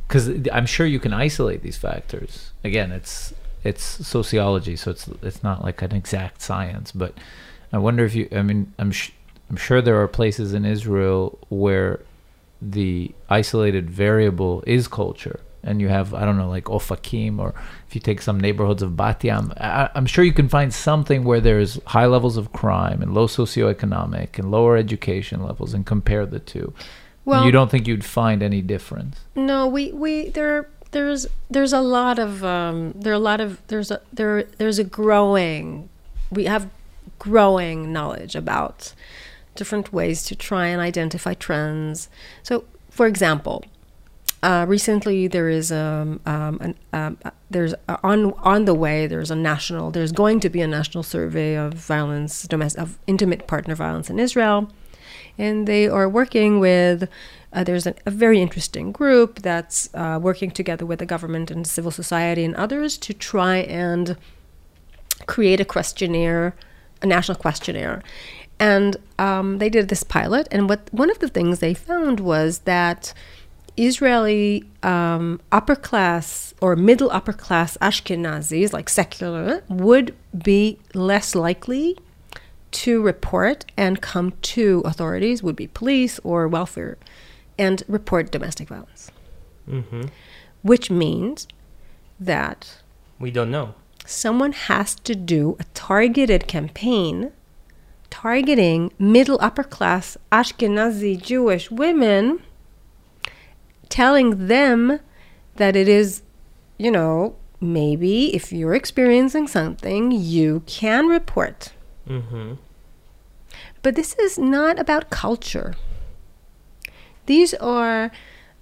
because 0.07 0.29
I'm 0.53 0.67
sure 0.67 0.87
you 0.87 1.01
can 1.01 1.13
isolate 1.13 1.63
these 1.63 1.77
factors. 1.77 2.53
Again, 2.63 2.93
it's 2.93 3.35
it's 3.63 3.85
sociology, 4.07 4.77
so 4.77 4.91
it's 4.91 5.09
it's 5.23 5.43
not 5.43 5.63
like 5.65 5.83
an 5.83 5.93
exact 5.95 6.43
science. 6.43 6.93
But 6.93 7.15
I 7.75 7.79
wonder 7.79 8.05
if 8.05 8.15
you. 8.15 8.29
I 8.41 8.43
mean, 8.43 8.73
I'm 8.79 8.93
sh- 8.93 9.13
I'm 9.51 9.57
sure 9.67 9.81
there 9.83 10.01
are 10.03 10.09
places 10.21 10.49
in 10.55 10.65
Israel 10.65 11.39
where 11.49 12.01
the 12.63 13.13
isolated 13.29 13.91
variable 13.91 14.63
is 14.67 14.89
culture. 14.89 15.41
And 15.67 15.81
you 15.81 15.89
have, 15.89 16.13
I 16.13 16.23
don't 16.27 16.37
know, 16.37 16.49
like 16.57 16.65
Ofakim, 16.65 17.39
or 17.39 17.55
if 17.89 17.95
you 17.95 18.01
take 18.01 18.21
some 18.21 18.39
neighborhoods 18.39 18.83
of 18.83 18.91
Bat 18.99 19.25
Yam, 19.25 19.53
I, 19.57 19.89
I'm 19.95 20.05
sure 20.05 20.23
you 20.23 20.33
can 20.41 20.49
find 20.49 20.73
something 20.75 21.25
where 21.25 21.41
there's 21.41 21.81
high 21.87 22.05
levels 22.05 22.37
of 22.37 22.53
crime 22.53 23.01
and 23.03 23.15
low 23.15 23.27
socioeconomic 23.27 24.39
and 24.39 24.51
lower 24.51 24.77
education 24.77 25.43
levels 25.43 25.73
and 25.75 25.87
compare 25.87 26.27
the 26.27 26.39
two. 26.39 26.75
well 27.25 27.47
you 27.47 27.51
don't 27.51 27.71
think 27.71 27.89
you'd 27.89 28.05
find 28.05 28.43
any 28.43 28.61
difference? 28.75 29.15
No, 29.35 29.67
we 29.67 29.91
we 29.93 30.29
there 30.29 30.69
there's 30.91 31.27
there's 31.55 31.73
a 31.73 31.81
lot 31.99 32.19
of 32.19 32.45
um 32.45 32.93
there 33.03 33.13
are 33.15 33.23
a 33.25 33.27
lot 33.33 33.41
of 33.41 33.51
there's 33.71 33.91
a 33.91 33.99
there 34.13 34.45
there's 34.59 34.79
a 34.79 34.85
growing 34.85 35.89
we 36.31 36.45
have 36.45 36.69
growing 37.25 37.93
knowledge 37.93 38.35
about 38.37 38.95
different 39.55 39.93
ways 39.93 40.23
to 40.25 40.35
try 40.37 40.67
and 40.67 40.81
identify 40.81 41.33
trends. 41.33 42.09
So, 42.43 42.65
for 42.91 43.07
example, 43.07 43.65
uh, 44.43 44.67
recently 44.69 45.27
there 45.27 45.49
is 45.49 45.73
um, 45.73 46.21
um, 46.27 46.59
an, 46.61 46.75
um, 46.93 47.17
uh, 47.25 47.31
there's 47.51 47.73
uh, 47.89 47.97
on 48.03 48.35
on 48.55 48.67
the 48.67 48.75
way 48.75 49.07
there's 49.07 49.31
a 49.31 49.37
national 49.37 49.91
there's 49.91 50.13
going 50.13 50.39
to 50.41 50.51
be 50.51 50.61
a 50.61 50.67
national 50.67 51.03
survey 51.03 51.55
of 51.55 51.73
violence 51.73 52.43
domestic 52.43 52.83
of 52.83 52.99
intimate 53.07 53.47
partner 53.47 53.75
violence 53.75 54.11
in 54.11 54.19
Israel 54.19 54.71
and 55.39 55.67
they 55.67 55.89
are 55.89 56.09
working 56.11 56.61
with 56.61 57.09
uh, 57.55 57.65
there's 57.65 57.87
an, 57.87 57.95
a 58.05 58.11
very 58.11 58.43
interesting 58.43 58.93
group 58.93 59.41
that's 59.41 59.89
uh, 59.95 60.19
working 60.21 60.51
together 60.51 60.85
with 60.85 60.99
the 60.99 61.07
government 61.07 61.51
and 61.51 61.67
civil 61.67 61.91
society 61.91 62.45
and 62.45 62.55
others 62.57 62.99
to 62.99 63.15
try 63.15 63.57
and 63.59 64.17
create 65.27 65.61
a 65.61 65.65
questionnaire 65.65 66.55
a 67.03 67.07
national 67.07 67.37
questionnaire 67.37 68.03
and 68.59 68.97
um, 69.19 69.59
they 69.59 69.69
did 69.69 69.89
this 69.89 70.03
pilot 70.03 70.47
and 70.51 70.69
what 70.69 70.89
one 70.93 71.11
of 71.11 71.19
the 71.19 71.29
things 71.29 71.59
they 71.59 71.75
found 71.75 72.21
was 72.21 72.61
that 72.61 73.13
Israeli 73.77 74.65
um, 74.83 75.41
upper 75.51 75.75
class 75.75 76.55
or 76.61 76.77
middle 76.77 77.11
upper 77.11 77.33
class 77.33 77.77
Ashkenazis, 77.79 78.73
like 78.73 78.89
secular, 78.89 79.63
would 79.69 80.15
be 80.43 80.79
less 80.95 81.35
likely 81.35 81.99
to 82.71 83.03
report 83.03 83.65
and 83.77 84.01
come 84.01 84.33
to 84.43 84.83
authorities, 84.85 85.43
would 85.43 85.57
be 85.57 85.67
police 85.67 86.21
or 86.23 86.47
welfare, 86.49 86.99
and 87.59 87.83
report 87.89 88.31
domestic 88.31 88.69
violence. 88.69 89.11
hmm 89.69 90.03
Which 90.63 90.91
means 90.91 91.49
that 92.21 92.81
we 93.19 93.31
don't 93.31 93.51
know. 93.51 93.75
Someone 94.05 94.53
has 94.53 94.95
to 94.97 95.15
do 95.15 95.57
a 95.59 95.65
targeted 95.75 96.47
campaign 96.47 97.33
targeting 98.15 98.93
middle 98.97 99.39
upper 99.41 99.65
class 99.65 100.17
Ashkenazi 100.31 101.21
Jewish 101.21 101.69
women, 101.69 102.41
telling 103.89 104.47
them 104.47 105.01
that 105.57 105.75
it 105.75 105.89
is, 105.89 106.23
you 106.79 106.93
know, 106.93 107.35
maybe 107.61 108.33
if 108.33 108.53
you're 108.53 108.75
experiencing 108.75 109.49
something, 109.49 110.13
you 110.13 110.63
can 110.67 111.09
report. 111.09 111.73
Mm-hmm. 112.09 112.55
But 113.83 113.97
this 113.97 114.15
is 114.15 114.39
not 114.39 114.79
about 114.79 115.11
culture. 115.11 115.75
These 117.27 117.53
are, 117.55 118.13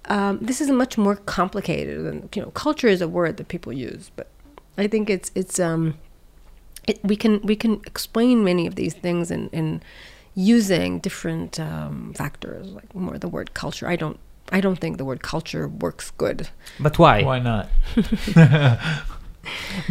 um, 0.05 0.39
this 0.41 0.61
is 0.61 0.69
much 0.71 0.97
more 0.97 1.15
complicated 1.15 2.03
than, 2.03 2.29
you 2.33 2.41
know, 2.41 2.49
culture 2.51 2.87
is 2.87 3.01
a 3.01 3.07
word 3.07 3.37
that 3.37 3.49
people 3.49 3.71
use, 3.71 4.09
but 4.15 4.27
I 4.77 4.87
think 4.87 5.09
it's, 5.09 5.31
it's, 5.35 5.59
um, 5.59 5.95
it, 6.87 6.99
we 7.03 7.15
can, 7.15 7.41
we 7.43 7.55
can 7.55 7.81
explain 7.85 8.43
many 8.43 8.67
of 8.67 8.75
these 8.75 8.93
things 8.93 9.31
in, 9.31 9.49
in 9.49 9.81
using 10.35 10.99
different, 10.99 11.59
um, 11.59 12.13
factors, 12.15 12.67
like 12.67 12.93
more 12.95 13.17
the 13.17 13.27
word 13.29 13.53
culture. 13.53 13.87
I 13.87 13.95
don't, 13.95 14.19
I 14.51 14.59
don't 14.61 14.79
think 14.79 14.97
the 14.97 15.05
word 15.05 15.21
culture 15.21 15.67
works 15.67 16.11
good. 16.11 16.49
But 16.79 16.97
why? 16.99 17.23
Why 17.23 17.39
not? 17.39 17.69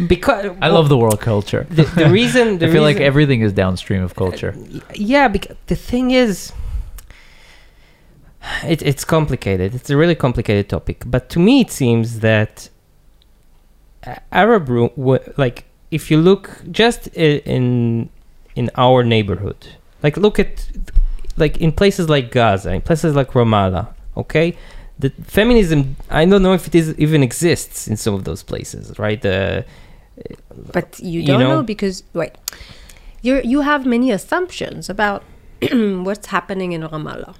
Because 0.07 0.51
I 0.61 0.69
love 0.69 0.89
the 0.89 0.97
world 0.97 1.21
culture. 1.21 1.67
the, 1.69 1.83
the 1.83 2.09
reason. 2.09 2.57
The 2.59 2.67
I 2.67 2.71
feel 2.71 2.81
like 2.81 2.97
everything 2.99 3.41
is 3.41 3.53
downstream 3.53 4.01
of 4.03 4.15
culture. 4.15 4.55
yeah 4.95 5.27
because 5.27 5.55
the 5.67 5.75
thing 5.75 6.09
is 6.11 6.51
it, 8.63 8.81
it's 8.81 9.05
complicated 9.05 9.75
it's 9.75 9.89
a 9.89 9.97
really 9.97 10.15
complicated 10.15 10.69
topic 10.69 11.03
but 11.05 11.29
to 11.29 11.39
me 11.39 11.61
it 11.61 11.71
seems 11.71 12.19
that 12.21 12.51
A- 12.67 12.72
arab 14.31 14.67
w- 14.67 15.19
like 15.37 15.65
if 15.91 16.09
you 16.11 16.17
look 16.17 16.49
just 16.71 17.07
in 17.15 18.09
in 18.55 18.69
our 18.75 19.03
neighborhood 19.03 19.57
like 20.03 20.17
look 20.17 20.39
at 20.39 20.67
like 21.37 21.57
in 21.57 21.71
places 21.71 22.09
like 22.09 22.31
gaza 22.31 22.71
in 22.73 22.81
places 22.81 23.15
like 23.15 23.31
ramallah 23.31 23.87
okay 24.17 24.55
the 24.99 25.09
feminism 25.37 25.95
i 26.09 26.25
don't 26.25 26.41
know 26.43 26.53
if 26.53 26.67
it 26.67 26.75
is 26.75 26.93
even 26.97 27.23
exists 27.23 27.87
in 27.87 27.95
some 27.97 28.13
of 28.13 28.23
those 28.23 28.43
places 28.43 28.97
right 28.99 29.21
the 29.21 29.65
But 30.77 30.99
you 30.99 31.21
You 31.21 31.27
don't 31.27 31.39
know, 31.39 31.55
know- 31.55 31.63
because 31.73 32.03
wait, 32.13 32.33
you 33.25 33.41
you 33.51 33.61
have 33.61 33.81
many 33.95 34.11
assumptions 34.11 34.89
about 34.95 35.21
what's 36.07 36.27
happening 36.35 36.71
in 36.75 36.81
Ramallah. 36.85 37.33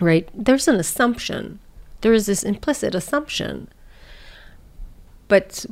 Right? 0.00 0.28
There's 0.46 0.68
an 0.68 0.76
assumption. 0.78 1.58
There 2.02 2.14
is 2.14 2.26
this 2.26 2.42
implicit 2.44 2.94
assumption. 2.94 3.66
But 5.28 5.66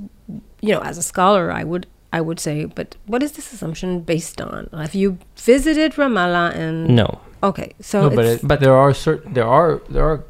you 0.60 0.72
know, 0.72 0.80
as 0.80 0.98
a 0.98 1.02
scholar, 1.02 1.50
I 1.52 1.64
would 1.64 1.86
I 2.12 2.20
would 2.20 2.38
say, 2.40 2.64
but 2.64 2.96
what 3.06 3.22
is 3.22 3.32
this 3.32 3.52
assumption 3.52 4.00
based 4.00 4.40
on? 4.40 4.68
Have 4.72 4.94
you 4.94 5.18
visited 5.36 5.92
Ramallah 5.94 6.54
and 6.54 6.88
no 6.96 7.20
Okay, 7.42 7.74
so 7.80 8.08
no, 8.08 8.16
but 8.16 8.24
it, 8.24 8.40
but 8.42 8.60
there 8.60 8.74
are 8.74 8.94
certain 8.94 9.34
there 9.34 9.46
are 9.46 9.80
there 9.90 10.04
are 10.04 10.24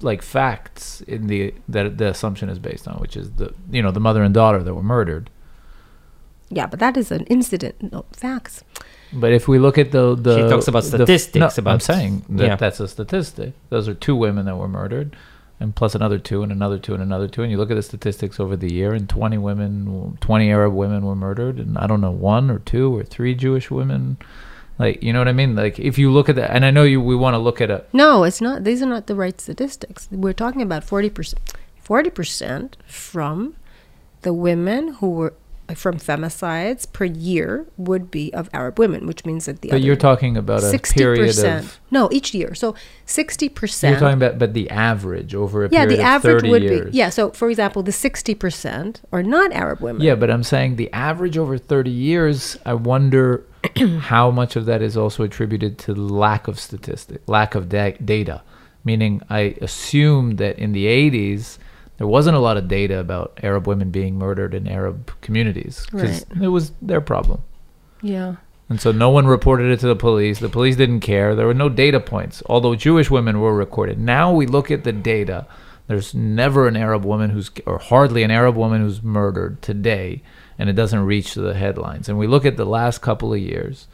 like 0.00 0.22
facts 0.22 1.00
in 1.02 1.26
the 1.26 1.52
that 1.68 1.98
the 1.98 2.08
assumption 2.08 2.48
is 2.48 2.58
based 2.58 2.86
on, 2.86 2.94
which 3.00 3.16
is 3.16 3.32
the 3.32 3.52
you 3.70 3.82
know 3.82 3.90
the 3.90 4.00
mother 4.00 4.22
and 4.22 4.32
daughter 4.34 4.62
that 4.62 4.74
were 4.74 4.82
murdered. 4.82 5.28
yeah, 6.50 6.66
but 6.66 6.78
that 6.80 6.96
is 6.96 7.10
an 7.10 7.24
incident, 7.26 7.74
no 7.92 8.04
facts. 8.12 8.62
But 9.12 9.32
if 9.32 9.48
we 9.48 9.58
look 9.58 9.76
at 9.78 9.90
the 9.90 10.14
the 10.14 10.36
She 10.36 10.48
talks 10.48 10.68
about 10.68 10.84
the- 10.84 10.98
no, 10.98 11.04
statistics 11.04 11.58
I'm 11.58 11.62
about- 11.64 11.82
saying 11.82 12.24
that 12.28 12.46
yeah. 12.46 12.56
that's 12.56 12.78
a 12.80 12.86
statistic. 12.88 13.52
Those 13.70 13.88
are 13.88 13.94
two 13.94 14.14
women 14.14 14.44
that 14.46 14.56
were 14.56 14.68
murdered, 14.68 15.16
and 15.62 15.74
plus 15.74 15.94
another 15.94 16.18
two, 16.18 16.42
and 16.42 16.50
another 16.50 16.78
two, 16.78 16.92
and 16.92 17.02
another 17.02 17.28
two. 17.28 17.42
And 17.42 17.50
you 17.50 17.56
look 17.56 17.70
at 17.70 17.74
the 17.74 17.82
statistics 17.82 18.40
over 18.40 18.56
the 18.56 18.72
year, 18.72 18.92
and 18.92 19.08
20 19.08 19.38
women, 19.38 20.18
20 20.20 20.50
Arab 20.50 20.74
women 20.74 21.06
were 21.06 21.14
murdered, 21.14 21.58
and 21.58 21.78
I 21.78 21.86
don't 21.86 22.00
know 22.00 22.10
one 22.10 22.50
or 22.50 22.58
two 22.58 22.94
or 22.96 23.04
three 23.04 23.34
Jewish 23.34 23.70
women. 23.70 24.18
Like 24.78 25.02
you 25.02 25.12
know 25.12 25.20
what 25.20 25.28
I 25.28 25.32
mean? 25.32 25.54
Like 25.54 25.78
if 25.78 25.98
you 25.98 26.10
look 26.10 26.28
at 26.28 26.36
that, 26.36 26.50
and 26.50 26.64
I 26.64 26.70
know 26.70 26.82
you, 26.82 27.00
we 27.00 27.14
want 27.14 27.34
to 27.34 27.38
look 27.38 27.60
at 27.60 27.70
a 27.70 27.84
No, 27.92 28.24
it's 28.24 28.40
not. 28.40 28.64
These 28.64 28.82
are 28.82 28.86
not 28.86 29.06
the 29.06 29.14
right 29.14 29.40
statistics. 29.40 30.08
We're 30.10 30.32
talking 30.32 30.62
about 30.62 30.82
forty 30.82 31.10
percent. 31.10 31.40
Forty 31.80 32.10
percent 32.10 32.76
from 32.86 33.54
the 34.22 34.32
women 34.32 34.94
who 34.94 35.10
were 35.10 35.34
from 35.74 35.98
femicides 35.98 36.90
per 36.92 37.04
year 37.04 37.66
would 37.76 38.10
be 38.10 38.32
of 38.34 38.48
Arab 38.52 38.78
women, 38.78 39.06
which 39.06 39.24
means 39.24 39.46
that 39.46 39.60
the 39.60 39.68
But 39.70 39.82
you're 39.82 39.96
talking 39.96 40.36
about 40.36 40.62
a 40.62 40.78
period 40.78 41.38
of. 41.38 41.80
No, 41.90 42.08
each 42.12 42.32
year. 42.34 42.54
So 42.54 42.74
sixty 43.06 43.48
percent. 43.48 43.92
You're 43.92 44.00
talking 44.00 44.16
about, 44.22 44.38
but 44.38 44.54
the 44.54 44.70
average 44.70 45.34
over 45.34 45.64
a 45.64 45.68
Yeah, 45.70 45.82
period 45.84 45.98
the 45.98 46.02
average 46.02 46.42
would 46.44 46.62
years. 46.62 46.90
be. 46.90 46.96
Yeah. 46.98 47.10
So, 47.10 47.30
for 47.30 47.50
example, 47.50 47.82
the 47.82 47.92
sixty 47.92 48.34
percent 48.34 49.00
are 49.12 49.22
not 49.22 49.52
Arab 49.52 49.80
women. 49.80 50.02
Yeah, 50.02 50.14
but 50.14 50.30
I'm 50.30 50.42
saying 50.42 50.76
the 50.76 50.92
average 50.92 51.36
over 51.38 51.58
30 51.58 51.90
years, 51.90 52.56
I 52.64 52.74
wonder 52.74 53.44
how 54.00 54.30
much 54.30 54.56
of 54.56 54.66
that 54.66 54.82
is 54.82 54.96
also 54.96 55.22
attributed 55.22 55.78
to 55.78 55.94
lack 55.94 56.48
of 56.48 56.58
statistic, 56.58 57.22
lack 57.26 57.54
of 57.54 57.68
da- 57.68 57.96
data. 58.04 58.42
Meaning, 58.84 59.22
I 59.30 59.54
assume 59.60 60.36
that 60.36 60.58
in 60.58 60.72
the 60.72 60.86
80s, 60.86 61.58
there 62.02 62.08
wasn't 62.08 62.36
a 62.36 62.40
lot 62.40 62.56
of 62.56 62.66
data 62.66 62.98
about 62.98 63.38
Arab 63.44 63.68
women 63.68 63.92
being 63.92 64.18
murdered 64.18 64.54
in 64.54 64.66
Arab 64.66 65.12
communities 65.20 65.86
because 65.88 66.26
it 66.42 66.48
was 66.48 66.72
their 66.82 67.00
problem. 67.00 67.44
Yeah. 68.02 68.34
And 68.68 68.80
so 68.80 68.90
no 68.90 69.10
one 69.10 69.28
reported 69.28 69.70
it 69.70 69.78
to 69.78 69.86
the 69.86 69.94
police. 69.94 70.40
The 70.40 70.48
police 70.48 70.74
didn't 70.74 70.98
care. 70.98 71.36
There 71.36 71.46
were 71.46 71.54
no 71.54 71.68
data 71.68 72.00
points, 72.00 72.42
although 72.46 72.74
Jewish 72.74 73.08
women 73.08 73.38
were 73.38 73.54
recorded. 73.54 74.00
Now 74.00 74.32
we 74.32 74.46
look 74.46 74.72
at 74.72 74.82
the 74.82 74.90
data. 74.90 75.46
There's 75.86 76.12
never 76.12 76.66
an 76.66 76.76
Arab 76.76 77.04
woman 77.04 77.30
who's, 77.30 77.52
or 77.66 77.78
hardly 77.78 78.24
an 78.24 78.32
Arab 78.32 78.56
woman 78.56 78.80
who's 78.80 79.00
murdered 79.00 79.62
today, 79.62 80.24
and 80.58 80.68
it 80.68 80.72
doesn't 80.72 81.06
reach 81.06 81.34
the 81.34 81.54
headlines. 81.54 82.08
And 82.08 82.18
we 82.18 82.26
look 82.26 82.44
at 82.44 82.56
the 82.56 82.66
last 82.66 83.00
couple 83.00 83.32
of 83.32 83.38
years, 83.38 83.86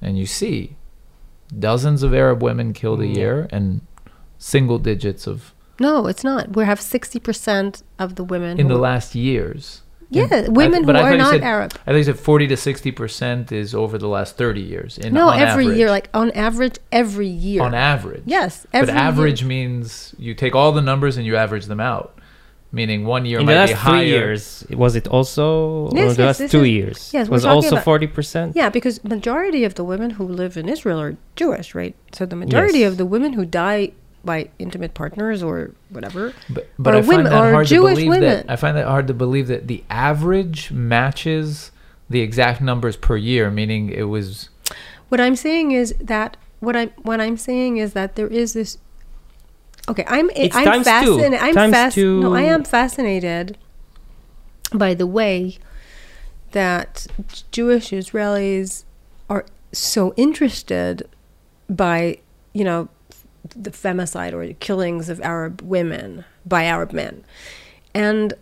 and 0.00 0.18
you 0.18 0.26
see 0.26 0.74
dozens 1.56 2.02
of 2.02 2.12
Arab 2.12 2.42
women 2.42 2.72
killed 2.72 3.00
a 3.02 3.04
mm. 3.04 3.14
year 3.14 3.46
and 3.52 3.82
single 4.36 4.80
digits 4.80 5.28
of 5.28 5.54
No, 5.86 5.94
it's 6.10 6.24
not. 6.30 6.42
We 6.56 6.62
have 6.72 6.80
sixty 6.96 7.18
percent 7.28 7.72
of 8.04 8.08
the 8.18 8.24
women 8.32 8.52
in 8.62 8.66
the 8.68 8.74
were- 8.76 8.88
last 8.90 9.08
years. 9.28 9.64
Yeah, 10.18 10.28
In- 10.44 10.52
women 10.62 10.80
th- 10.80 10.86
but 10.88 10.96
who 10.96 11.02
I 11.08 11.12
are 11.14 11.16
not 11.26 11.30
said- 11.34 11.42
Arab. 11.54 11.70
I 11.86 11.90
think 11.92 12.00
you 12.04 12.08
said 12.12 12.20
40 12.30 12.46
to 12.48 12.56
60 12.56 12.90
percent 13.00 13.42
is 13.62 13.68
over 13.82 13.96
the 14.04 14.08
last 14.16 14.30
30 14.36 14.60
years. 14.60 14.90
In, 14.98 15.08
No, 15.14 15.28
on 15.30 15.38
every 15.40 15.64
average. 15.64 15.78
year, 15.78 15.88
like 15.96 16.08
on 16.22 16.28
average, 16.48 16.76
every 17.02 17.32
year. 17.48 17.62
on 17.66 17.72
average. 17.94 18.22
Yes, 18.26 18.52
but 18.70 18.80
every 18.82 18.94
year. 18.94 19.02
average 19.10 19.40
means 19.56 20.14
you 20.18 20.32
take 20.44 20.54
all 20.58 20.70
the 20.78 20.82
numbers 20.90 21.14
and 21.16 21.24
you 21.28 21.34
average 21.44 21.64
them 21.72 21.80
out. 21.94 22.08
Meaning 22.80 23.00
one 23.16 23.24
year 23.30 23.38
in 23.40 23.46
might 23.46 23.52
the 23.60 23.66
be 23.68 23.72
last 23.72 23.82
higher. 23.82 24.00
three 24.00 24.08
years 24.16 24.42
was 24.84 24.92
it 25.00 25.06
also 25.16 25.90
Yes, 25.94 26.12
or 26.12 26.14
the 26.20 26.22
yes, 26.24 26.40
last 26.40 26.50
two 26.54 26.64
is- 26.64 26.76
years 26.78 26.98
yes, 27.16 27.28
was 27.36 27.44
also 27.52 27.76
40% 27.76 28.52
Yeah, 28.60 28.68
because 28.78 28.94
majority 29.16 29.62
of 29.68 29.72
the 29.78 29.84
women 29.92 30.10
who 30.16 30.24
live 30.42 30.54
in 30.60 30.66
Israel 30.76 30.98
are 31.04 31.14
Jewish, 31.36 31.68
right? 31.80 31.94
So 32.16 32.20
the 32.32 32.36
majority 32.44 32.80
Yes. 32.80 32.90
of 32.92 32.94
the 33.00 33.04
women 33.14 33.30
who 33.34 33.44
die 33.44 33.92
by 34.24 34.48
intimate 34.58 34.94
partners 34.94 35.42
or 35.42 35.72
whatever. 35.90 36.32
But, 36.48 36.68
but 36.78 36.94
Or 36.94 36.98
I 36.98 37.02
find 37.02 37.08
women- 37.08 37.24
that 37.32 37.52
hard 37.52 37.66
Jewish 37.66 37.94
to 37.98 38.04
believe 38.04 38.08
women. 38.22 38.46
that 38.46 38.50
I 38.50 38.56
find 38.56 38.76
that 38.76 38.86
hard 38.86 39.06
to 39.08 39.14
believe 39.14 39.48
that 39.48 39.66
the 39.66 39.82
average 39.90 40.70
matches 40.70 41.70
the 42.08 42.20
exact 42.20 42.60
numbers 42.60 42.96
per 42.96 43.16
year. 43.16 43.50
Meaning 43.50 43.88
it 43.90 44.04
was 44.04 44.48
What 45.08 45.20
I'm 45.20 45.36
saying 45.36 45.72
is 45.72 45.94
that 46.00 46.36
what 46.60 46.76
I'm 46.76 46.90
what 47.02 47.20
I'm 47.20 47.36
saying 47.36 47.78
is 47.78 47.92
that 47.94 48.14
there 48.16 48.28
is 48.28 48.52
this. 48.52 48.78
Okay, 49.88 50.04
I'm 50.06 50.30
eh, 50.30 50.44
It's 50.46 50.56
I'm 50.56 50.64
two. 50.78 50.84
fascinated. 50.84 51.40
I'm 51.40 51.54
Times 51.54 51.74
fas- 51.74 51.96
No, 51.96 52.34
I 52.34 52.42
two. 52.42 52.48
am 52.48 52.64
fascinated 52.64 53.58
by 54.72 54.94
the 54.94 55.06
way 55.06 55.58
that 56.52 57.06
Jewish 57.50 57.90
Israelis 57.90 58.84
are 59.28 59.44
so 59.72 60.14
interested 60.16 61.08
by 61.68 62.18
you 62.52 62.62
know 62.64 62.88
the 63.56 63.70
femicide 63.70 64.32
or 64.32 64.46
the 64.46 64.54
killings 64.54 65.08
of 65.08 65.20
Arab 65.20 65.60
women 65.62 66.24
by 66.46 66.64
Arab 66.64 66.92
men, 66.92 67.24
and 67.94 68.34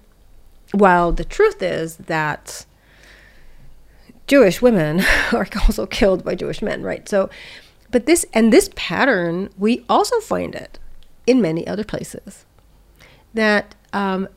while 0.72 1.12
the 1.12 1.24
truth 1.24 1.62
is 1.62 1.96
that 1.96 2.64
Jewish 4.26 4.62
women 4.62 5.00
are 5.32 5.48
also 5.62 5.86
killed 5.86 6.24
by 6.24 6.34
Jewish 6.34 6.62
men, 6.62 6.82
right? 6.82 7.08
So, 7.08 7.28
but 7.90 8.06
this 8.06 8.24
and 8.32 8.52
this 8.52 8.70
pattern, 8.76 9.50
we 9.58 9.84
also 9.88 10.20
find 10.20 10.54
it 10.54 10.78
in 11.26 11.40
many 11.40 11.66
other 11.66 11.84
places 11.84 12.44
that 13.34 13.74
um, 13.92 14.28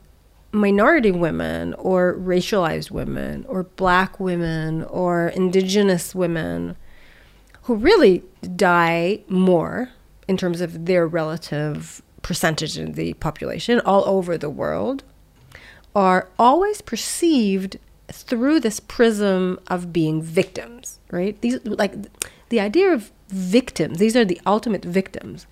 minority 0.52 1.10
women 1.10 1.74
or 1.74 2.14
racialized 2.14 2.90
women 2.90 3.44
or 3.48 3.64
black 3.64 4.20
women 4.20 4.84
or 4.84 5.28
indigenous 5.28 6.14
women 6.14 6.76
who 7.62 7.74
really 7.74 8.22
die 8.56 9.20
more 9.28 9.90
in 10.28 10.36
terms 10.36 10.60
of 10.60 10.86
their 10.86 11.06
relative 11.06 12.02
percentage 12.22 12.78
in 12.78 12.92
the 12.92 13.12
population 13.14 13.80
all 13.80 14.04
over 14.06 14.38
the 14.38 14.50
world 14.50 15.04
are 15.94 16.28
always 16.38 16.80
perceived 16.80 17.78
through 18.10 18.60
this 18.60 18.80
prism 18.80 19.58
of 19.68 19.92
being 19.92 20.22
victims, 20.22 20.98
right? 21.10 21.40
These 21.40 21.64
like 21.64 21.94
the 22.48 22.60
idea 22.60 22.92
of 22.92 23.12
victims, 23.28 23.98
these 23.98 24.16
are 24.16 24.24
the 24.24 24.40
ultimate 24.46 24.84
victims. 24.84 25.46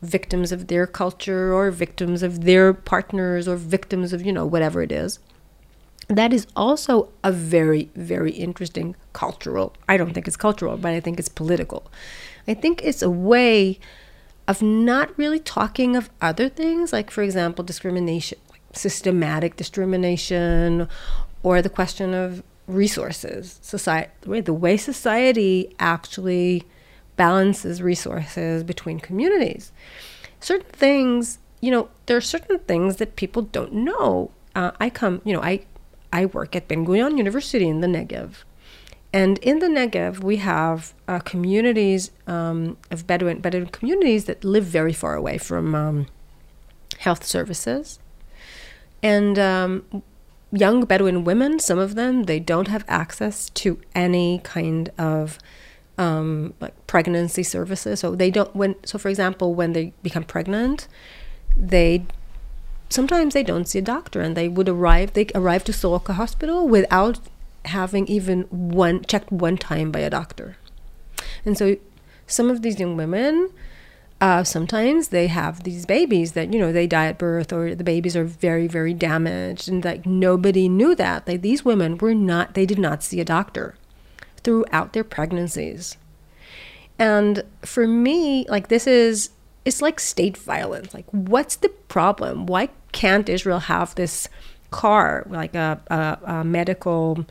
Victims 0.00 0.52
of 0.52 0.68
their 0.68 0.86
culture 0.86 1.52
or 1.52 1.72
victims 1.72 2.22
of 2.22 2.44
their 2.44 2.72
partners 2.72 3.48
or 3.48 3.56
victims 3.56 4.12
of, 4.12 4.24
you 4.24 4.32
know, 4.32 4.46
whatever 4.46 4.80
it 4.82 4.92
is. 4.92 5.18
that 6.08 6.32
is 6.32 6.46
also 6.56 7.10
a 7.22 7.30
very, 7.30 7.90
very 7.94 8.32
interesting 8.32 8.96
cultural. 9.12 9.74
I 9.88 9.98
don't 9.98 10.14
think 10.14 10.26
it's 10.26 10.38
cultural, 10.38 10.78
but 10.78 10.92
I 10.92 11.00
think 11.00 11.18
it's 11.18 11.28
political. 11.28 11.90
I 12.46 12.54
think 12.54 12.82
it's 12.82 13.02
a 13.02 13.10
way 13.10 13.78
of 14.48 14.62
not 14.62 15.16
really 15.18 15.38
talking 15.38 15.94
of 15.94 16.10
other 16.20 16.48
things, 16.48 16.92
like, 16.92 17.10
for 17.10 17.22
example, 17.22 17.62
discrimination, 17.62 18.38
like 18.50 18.62
systematic 18.72 19.54
discrimination, 19.56 20.88
or 21.42 21.62
the 21.62 21.68
question 21.68 22.14
of 22.14 22.42
resources, 22.66 23.60
society, 23.62 24.10
the 24.40 24.52
way, 24.52 24.76
society 24.76 25.74
actually 25.78 26.64
balances 27.16 27.82
resources 27.82 28.64
between 28.64 28.98
communities. 28.98 29.70
Certain 30.40 30.70
things, 30.72 31.38
you 31.60 31.70
know, 31.70 31.90
there 32.06 32.16
are 32.16 32.22
certain 32.22 32.58
things 32.60 32.96
that 32.96 33.16
people 33.16 33.42
don't 33.42 33.72
know. 33.72 34.30
Uh, 34.54 34.70
I 34.80 34.88
come, 34.90 35.20
you 35.24 35.34
know, 35.34 35.42
I 35.42 35.66
I 36.10 36.24
work 36.24 36.56
at 36.56 36.68
Ben 36.68 36.86
Gurion 36.86 37.18
University 37.18 37.68
in 37.68 37.80
the 37.82 37.86
Negev. 37.86 38.44
And 39.12 39.38
in 39.38 39.60
the 39.60 39.68
Negev, 39.68 40.22
we 40.22 40.36
have 40.36 40.92
uh, 41.06 41.20
communities 41.20 42.10
um, 42.26 42.76
of 42.90 43.06
Bedouin, 43.06 43.40
Bedouin 43.40 43.66
communities 43.68 44.26
that 44.26 44.44
live 44.44 44.64
very 44.64 44.92
far 44.92 45.14
away 45.14 45.38
from 45.38 45.74
um, 45.74 46.06
health 46.98 47.24
services. 47.24 47.98
And 49.02 49.38
um, 49.38 50.02
young 50.52 50.84
Bedouin 50.84 51.24
women, 51.24 51.58
some 51.58 51.78
of 51.78 51.94
them, 51.94 52.24
they 52.24 52.38
don't 52.38 52.68
have 52.68 52.84
access 52.86 53.48
to 53.50 53.80
any 53.94 54.40
kind 54.44 54.90
of 54.98 55.38
um, 55.96 56.54
like 56.60 56.74
pregnancy 56.86 57.42
services. 57.42 58.00
So 58.00 58.14
they 58.14 58.30
don't 58.30 58.54
when 58.54 58.76
so 58.84 58.98
for 58.98 59.08
example, 59.08 59.54
when 59.54 59.72
they 59.72 59.92
become 60.02 60.24
pregnant, 60.24 60.86
they 61.56 62.06
sometimes 62.88 63.34
they 63.34 63.42
don't 63.42 63.66
see 63.66 63.78
a 63.78 63.82
doctor 63.82 64.20
and 64.20 64.36
they 64.36 64.48
would 64.48 64.68
arrive 64.68 65.12
they 65.12 65.26
arrive 65.34 65.64
to 65.64 65.72
Soroka 65.72 66.14
Hospital 66.14 66.68
without 66.68 67.18
having 67.64 68.06
even 68.06 68.42
one 68.44 69.04
checked 69.04 69.30
one 69.30 69.56
time 69.56 69.90
by 69.90 70.00
a 70.00 70.10
doctor. 70.10 70.56
And 71.44 71.56
so 71.56 71.76
some 72.26 72.50
of 72.50 72.62
these 72.62 72.78
young 72.78 72.96
women 72.96 73.50
uh, 74.20 74.42
sometimes 74.42 75.08
they 75.08 75.28
have 75.28 75.62
these 75.62 75.86
babies 75.86 76.32
that 76.32 76.52
you 76.52 76.58
know 76.58 76.72
they 76.72 76.86
die 76.86 77.06
at 77.06 77.18
birth 77.18 77.52
or 77.52 77.74
the 77.74 77.84
babies 77.84 78.16
are 78.16 78.24
very 78.24 78.66
very 78.66 78.92
damaged 78.92 79.68
and 79.68 79.84
like 79.84 80.06
nobody 80.06 80.68
knew 80.68 80.94
that. 80.94 81.26
Like 81.28 81.42
these 81.42 81.64
women 81.64 81.96
were 81.98 82.14
not 82.14 82.54
they 82.54 82.66
did 82.66 82.78
not 82.78 83.02
see 83.02 83.20
a 83.20 83.24
doctor 83.24 83.76
throughout 84.42 84.92
their 84.92 85.04
pregnancies. 85.04 85.96
And 86.98 87.44
for 87.62 87.86
me 87.86 88.44
like 88.48 88.68
this 88.68 88.86
is 88.88 89.30
it's 89.64 89.80
like 89.80 90.00
state 90.00 90.36
violence. 90.36 90.92
Like 90.92 91.06
what's 91.12 91.56
the 91.56 91.68
problem? 91.68 92.46
Why 92.46 92.70
can't 92.90 93.28
israel 93.28 93.60
have 93.60 93.94
this 93.94 94.28
car 94.70 95.26
like 95.28 95.54
a, 95.54 95.80
a, 95.88 96.18
a 96.32 96.44
medical 96.44 97.24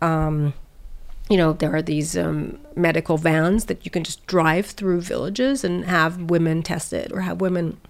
um, 0.00 0.54
you 1.28 1.36
know, 1.36 1.54
there 1.54 1.74
are 1.74 1.82
these 1.82 2.16
um, 2.16 2.58
medical 2.76 3.16
vans 3.16 3.64
that 3.66 3.84
you 3.84 3.90
can 3.90 4.04
just 4.04 4.26
drive 4.26 4.66
through 4.66 5.00
villages 5.00 5.64
and 5.64 5.84
have 5.86 6.30
women 6.30 6.62
tested 6.62 7.12
or 7.12 7.22
have 7.22 7.40
women 7.40 7.80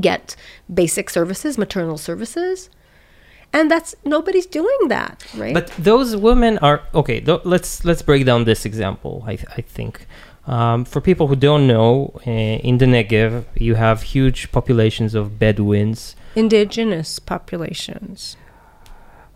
get 0.00 0.36
basic 0.72 1.10
services, 1.10 1.58
maternal 1.58 1.98
services. 1.98 2.70
And 3.52 3.70
that's 3.70 3.94
nobody's 4.04 4.46
doing 4.46 4.88
that, 4.88 5.24
right? 5.36 5.54
But 5.54 5.68
those 5.78 6.16
women 6.16 6.58
are 6.58 6.82
okay. 6.92 7.20
Th- 7.20 7.40
let's 7.44 7.84
let's 7.84 8.02
break 8.02 8.24
down 8.26 8.44
this 8.44 8.64
example. 8.64 9.22
I 9.26 9.38
I 9.56 9.60
think 9.60 10.08
um, 10.46 10.84
for 10.84 11.00
people 11.00 11.26
who 11.28 11.36
don't 11.36 11.66
know, 11.66 12.12
uh, 12.26 12.30
in 12.30 12.78
the 12.78 12.86
Negev 12.86 13.44
you 13.56 13.74
have 13.74 14.02
huge 14.02 14.50
populations 14.52 15.14
of 15.14 15.38
Bedouins. 15.38 16.16
Indigenous 16.34 17.18
populations. 17.18 18.36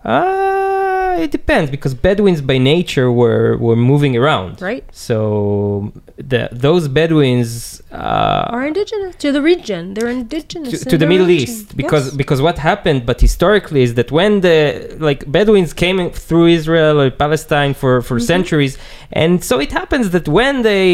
Uh, 0.08 1.16
it 1.24 1.30
depends 1.38 1.68
because 1.76 1.92
Bedouins 2.06 2.40
by 2.50 2.58
nature 2.74 3.08
were 3.20 3.48
were 3.66 3.76
moving 3.92 4.14
around. 4.22 4.52
Right. 4.70 4.84
So 5.08 5.92
the 6.32 6.42
those 6.66 6.84
Bedouins 6.98 7.52
uh, 7.92 8.54
Are 8.56 8.64
indigenous 8.72 9.12
to 9.24 9.28
the 9.36 9.42
region. 9.52 9.82
They're 9.94 10.14
indigenous 10.22 10.84
to, 10.84 10.94
in 10.94 10.98
the 11.02 11.06
Middle 11.12 11.26
region. 11.36 11.48
East 11.54 11.66
because 11.82 12.04
Yes. 12.08 12.16
because 12.22 12.40
what 12.48 12.56
happened, 12.70 13.00
but 13.10 13.16
historically, 13.28 13.82
is 13.88 13.92
that 13.98 14.08
when 14.18 14.32
the 14.46 14.58
like 15.08 15.20
Bedouins 15.36 15.72
came 15.82 15.98
through 16.26 16.46
Israel 16.60 16.96
or 17.02 17.08
Palestine 17.24 17.72
for 17.80 17.92
for 18.08 18.16
Mm-hmm. 18.18 18.32
centuries, 18.34 18.74
and 19.22 19.32
so 19.50 19.54
it 19.66 19.70
happens 19.80 20.06
that 20.16 20.26
when 20.38 20.54
they 20.68 20.86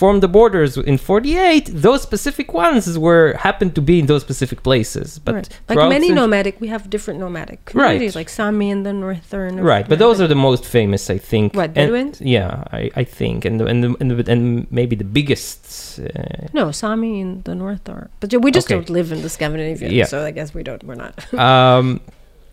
formed 0.00 0.22
the 0.26 0.32
borders 0.38 0.70
in 0.92 0.96
'48, 0.98 1.64
those 1.86 2.00
specific 2.10 2.48
ones 2.66 2.82
were 3.06 3.26
happened 3.46 3.72
to 3.78 3.82
be 3.90 3.94
in 4.02 4.06
those 4.12 4.22
specific 4.28 4.58
places. 4.68 5.06
But 5.26 5.34
right. 5.38 5.48
like 5.70 5.88
many 5.96 6.08
nomadic, 6.20 6.54
we 6.64 6.68
have 6.74 6.82
different 6.94 7.18
nomadic 7.24 7.58
communities, 7.68 8.14
Right. 8.14 8.20
like 8.20 8.30
Sami 8.60 8.70
in 8.70 8.82
the 8.82 8.92
northern. 8.92 9.58
of 9.58 9.64
Right, 9.64 9.88
but 9.88 9.98
those 9.98 10.20
are 10.20 10.26
the 10.28 10.34
most 10.48 10.64
famous, 10.64 11.08
I 11.10 11.18
think. 11.18 11.54
What, 11.54 11.70
And- 11.76 12.20
yeah, 12.20 12.64
I, 12.72 12.90
I 13.02 13.04
think, 13.04 13.44
and 13.44 13.58
the, 13.60 13.66
and 13.66 13.82
the, 13.84 13.96
and, 14.00 14.10
the, 14.10 14.32
and 14.32 14.66
maybe 14.70 14.96
the 14.96 15.04
biggest. 15.18 15.98
Uh, 16.00 16.48
no 16.52 16.70
Sami 16.72 17.20
in 17.20 17.42
the 17.48 17.54
north 17.54 17.88
are, 17.88 18.10
but 18.20 18.28
we 18.44 18.50
just 18.50 18.66
Okay. 18.66 18.74
don't 18.74 18.90
live 18.90 19.12
in 19.12 19.22
the 19.22 19.28
Scandinavian, 19.28 19.90
Yeah. 19.92 20.04
so 20.12 20.16
I 20.24 20.32
guess 20.32 20.52
we 20.54 20.62
don't. 20.62 20.82
We're 20.84 20.96
not. 21.06 21.14
um, 21.48 22.00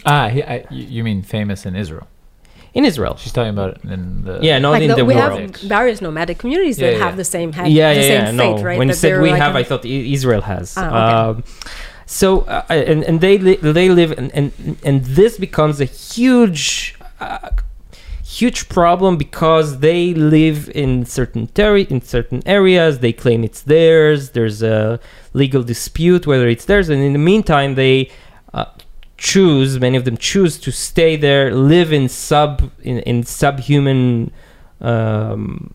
Ah, 0.05 0.30
he, 0.30 0.39
I, 0.43 0.55
you 0.70 0.84
you 0.95 1.01
mean 1.03 1.20
famous 1.24 1.66
in 1.66 1.76
Israel? 1.76 2.08
in 2.74 2.86
Israel. 2.86 3.16
She's 3.22 3.34
talking 3.38 3.53
about 3.58 3.70
it 3.76 3.80
in 3.95 4.01
the. 4.28 4.34
Yeah, 4.49 4.60
not 4.60 4.72
like 4.76 4.84
in 4.84 4.89
the- 4.89 4.95
the 5.01 5.05
we 5.12 5.16
world. 5.16 5.39
have 5.41 5.55
various 5.78 5.99
nomadic 6.05 6.38
communities 6.43 6.78
Yeah, 6.78 6.86
that 6.88 6.93
yeah. 6.97 7.05
have 7.08 7.16
the 7.24 7.30
same 7.38 7.49
head, 7.58 7.68
yeah, 7.68 7.93
the 7.93 7.99
yeah, 8.01 8.08
same 8.14 8.26
yeah. 8.38 8.43
fate, 8.43 8.55
no, 8.58 8.64
right? 8.68 8.78
when 8.80 8.88
you 8.88 8.93
That 8.93 8.99
said 9.01 9.10
they're 9.12 9.22
we 9.28 9.32
like 9.36 9.41
have, 9.45 9.55
a- 9.55 9.62
I 9.62 9.64
thought 9.70 9.84
Israel 10.18 10.43
has. 10.53 10.68
Ah, 10.78 10.86
okay. 10.86 11.39
um, 11.39 11.43
so 12.08 12.41
uh, 12.41 12.66
and 12.70 13.03
and 13.03 13.22
they 13.22 13.38
li- 13.38 13.60
they 13.62 13.89
live 13.89 14.12
and 14.18 14.32
and 14.34 14.78
and 14.84 15.05
this 15.05 15.38
becomes 15.38 15.80
a 15.80 15.86
huge. 15.86 16.95
Uh, 17.20 17.49
huge 18.24 18.68
problem 18.68 19.16
because 19.16 19.80
they 19.80 20.14
live 20.14 20.70
in 20.76 21.05
certain 21.05 21.47
terri- 21.47 21.89
in 21.89 22.01
certain 22.01 22.41
areas 22.45 22.99
they 22.99 23.14
claim 23.14 23.41
it's 23.41 23.62
theirs 23.62 24.32
there's 24.32 24.62
a 24.62 24.99
legal 25.34 25.64
dispute 25.64 26.28
whether 26.28 26.47
it's 26.47 26.66
theirs 26.66 26.89
and 26.89 27.01
in 27.01 27.14
the 27.14 27.20
meantime 27.20 27.76
they 27.76 28.12
uh, 28.53 28.66
choose 29.18 29.80
many 29.80 29.95
of 29.95 30.03
them 30.03 30.18
choose 30.18 30.60
to 30.60 30.72
stay 30.72 31.16
there 31.16 31.55
live 31.55 31.93
in 31.93 32.10
sub 32.10 32.70
in, 32.84 32.99
in 32.99 33.24
subhuman 33.24 34.30
um, 34.82 35.74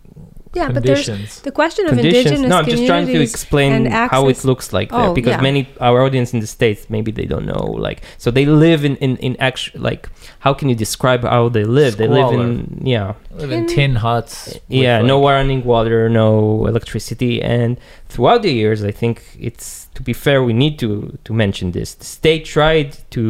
yeah, 0.54 0.68
but 0.70 0.82
there's 0.82 1.06
conditions. 1.06 1.40
the 1.42 1.50
question 1.52 1.86
of 1.86 1.92
conditions. 1.94 2.26
indigenous 2.26 2.48
No, 2.50 2.58
I'm 2.58 2.66
just 2.66 2.86
trying 2.86 3.06
to 3.06 3.12
communities 3.12 3.34
explain 3.34 3.72
and 3.72 3.88
how 4.14 4.28
it 4.28 4.44
looks 4.44 4.72
like 4.72 4.88
there 4.90 5.00
Oh, 5.10 5.14
because 5.14 5.32
yeah. 5.36 5.40
many 5.48 5.68
our 5.80 6.02
audience 6.06 6.32
in 6.34 6.40
the 6.40 6.46
states 6.46 6.88
maybe 6.90 7.10
they 7.18 7.24
don't 7.32 7.46
know 7.46 7.64
like 7.88 8.02
so 8.18 8.30
they 8.30 8.46
live 8.46 8.84
in 8.84 8.94
in 8.96 9.16
in 9.26 9.32
actual 9.48 9.80
like 9.80 10.08
how 10.44 10.52
can 10.58 10.68
you 10.68 10.74
describe 10.74 11.22
how 11.24 11.48
they 11.48 11.64
live? 11.64 11.92
They 11.96 12.08
live 12.08 12.32
in 12.38 12.82
yeah 12.84 13.14
Live 13.40 13.50
in 13.52 13.60
in- 13.60 13.66
tin 13.74 13.92
huts. 13.96 14.34
with, 14.48 14.62
yeah 14.68 15.00
no 15.02 15.16
running 15.26 15.62
water, 15.64 16.08
no 16.08 16.66
electricity, 16.72 17.34
and 17.42 17.70
throughout 18.12 18.42
the 18.42 18.52
years, 18.52 18.78
I 18.84 18.92
think 19.00 19.22
it's 19.48 19.66
to 19.96 20.02
be 20.02 20.12
fair 20.24 20.38
we 20.42 20.52
need 20.64 20.74
to 20.84 20.90
to 21.26 21.32
mention 21.44 21.72
this. 21.72 21.88
The 21.94 22.04
state 22.18 22.42
tried 22.56 22.88
to 23.14 23.22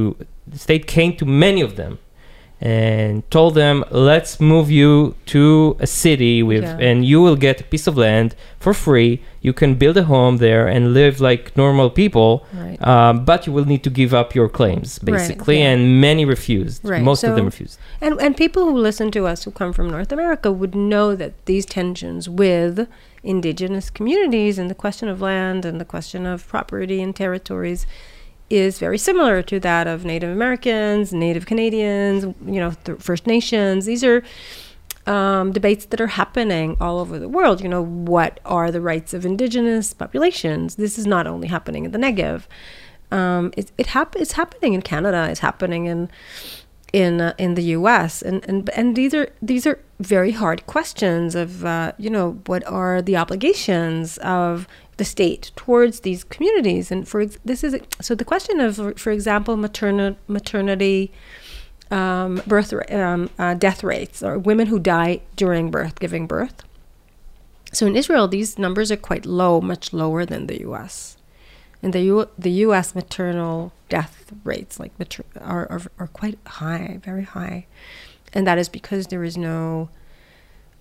the 0.52 0.58
state 0.66 0.84
came 0.96 1.10
to 1.20 1.24
many 1.46 1.60
of 1.68 1.72
them 1.76 1.98
and 2.64 3.28
told 3.28 3.54
them 3.56 3.84
let's 3.90 4.38
move 4.40 4.70
you 4.70 5.16
to 5.26 5.76
a 5.80 5.86
city 5.86 6.44
with 6.44 6.62
Yeah. 6.62 6.78
and 6.88 7.04
you 7.04 7.20
will 7.20 7.34
get 7.34 7.60
a 7.60 7.64
piece 7.64 7.86
of 7.88 7.96
land 7.96 8.36
for 8.60 8.72
free 8.72 9.20
you 9.40 9.52
can 9.52 9.74
build 9.74 9.96
a 9.96 10.04
home 10.04 10.36
there 10.36 10.68
and 10.68 10.94
live 10.94 11.20
like 11.20 11.56
normal 11.56 11.90
people 11.90 12.30
Right. 12.54 12.78
um, 12.86 13.24
but 13.24 13.46
you 13.46 13.52
will 13.52 13.64
need 13.72 13.82
to 13.82 13.90
give 13.90 14.14
up 14.14 14.28
your 14.38 14.48
claims 14.48 14.88
Right, 15.02 15.12
basically 15.14 15.58
yeah. 15.58 15.70
and 15.72 16.00
many 16.00 16.24
refused 16.24 16.84
Right, 16.84 17.02
most 17.02 17.24
of 17.24 17.34
them 17.36 17.46
refused 17.46 17.78
And 18.00 18.12
and 18.24 18.36
people 18.36 18.62
who 18.70 18.76
listen 18.88 19.10
to 19.10 19.26
us 19.32 19.38
who 19.44 19.50
come 19.50 19.72
from 19.72 19.90
North 19.90 20.12
America 20.12 20.48
would 20.60 20.74
know 20.92 21.16
that 21.16 21.32
these 21.50 21.66
tensions 21.66 22.28
with 22.28 22.86
indigenous 23.24 23.90
communities 23.90 24.54
and 24.60 24.68
the 24.70 24.74
question 24.84 25.08
of 25.08 25.20
land 25.20 25.64
and 25.64 25.80
the 25.80 25.84
question 25.94 26.26
of 26.26 26.46
property 26.54 26.98
and 27.04 27.14
territories 27.24 27.86
is 28.52 28.78
very 28.78 28.98
similar 28.98 29.42
to 29.42 29.58
that 29.60 29.86
of 29.86 30.04
Native 30.04 30.30
Americans, 30.30 31.12
Native 31.12 31.46
Canadians, 31.46 32.24
you 32.44 32.60
know, 32.60 32.72
First 32.98 33.26
Nations. 33.26 33.86
These 33.86 34.04
are 34.04 34.22
um, 35.06 35.52
debates 35.52 35.86
that 35.86 36.00
are 36.00 36.08
happening 36.08 36.76
all 36.78 36.98
over 36.98 37.18
the 37.18 37.30
world. 37.30 37.62
You 37.62 37.68
know, 37.68 37.82
what 37.82 38.40
are 38.44 38.70
the 38.70 38.80
rights 38.80 39.14
of 39.14 39.24
indigenous 39.24 39.94
populations? 39.94 40.76
This 40.76 40.98
is 40.98 41.06
not 41.06 41.26
only 41.26 41.48
happening 41.48 41.86
in 41.86 41.92
the 41.92 41.98
Negev. 41.98 42.42
Um, 43.10 43.52
it 43.56 43.72
it 43.78 43.88
hap- 43.88 44.16
it's 44.16 44.32
happening 44.32 44.74
in 44.74 44.82
Canada. 44.82 45.28
It's 45.30 45.40
happening 45.40 45.86
in 45.86 46.10
in 46.92 47.20
uh, 47.20 47.34
in 47.38 47.54
the 47.54 47.62
U.S. 47.78 48.22
and 48.22 48.44
and 48.48 48.68
and 48.70 48.96
these 48.96 49.14
are 49.14 49.28
these 49.40 49.66
are 49.66 49.78
very 50.00 50.32
hard 50.32 50.66
questions 50.66 51.34
of 51.34 51.64
uh, 51.64 51.92
you 51.98 52.10
know 52.10 52.40
what 52.46 52.66
are 52.66 53.00
the 53.00 53.16
obligations 53.16 54.18
of 54.18 54.68
the 54.98 55.04
state 55.04 55.50
towards 55.56 56.00
these 56.00 56.24
communities 56.24 56.90
and 56.90 57.08
for 57.08 57.26
this 57.26 57.64
is 57.64 57.76
so 58.00 58.14
the 58.14 58.24
question 58.24 58.60
of 58.60 58.98
for 58.98 59.10
example 59.10 59.56
maternal 59.56 60.16
maternity 60.28 61.10
um, 61.90 62.40
birth 62.46 62.72
um, 62.90 63.28
uh, 63.38 63.54
death 63.54 63.82
rates 63.82 64.22
or 64.22 64.38
women 64.38 64.66
who 64.66 64.78
die 64.78 65.20
during 65.36 65.70
birth 65.70 65.98
giving 65.98 66.26
birth 66.26 66.62
so 67.72 67.86
in 67.86 67.96
Israel 67.96 68.28
these 68.28 68.58
numbers 68.58 68.92
are 68.92 68.96
quite 68.96 69.24
low 69.24 69.60
much 69.60 69.92
lower 69.92 70.26
than 70.26 70.46
the 70.46 70.60
U.S. 70.60 71.16
And 71.82 71.92
the 71.92 72.02
U- 72.02 72.28
the 72.38 72.50
U.S. 72.66 72.94
maternal 72.94 73.72
death 73.88 74.32
rates 74.44 74.78
like 74.78 74.96
mater- 74.98 75.24
are, 75.40 75.66
are 75.70 75.82
are 75.98 76.06
quite 76.06 76.38
high, 76.46 77.00
very 77.02 77.24
high, 77.24 77.66
and 78.32 78.46
that 78.46 78.58
is 78.58 78.68
because 78.68 79.06
there 79.06 79.24
is 79.24 79.36
no, 79.36 79.88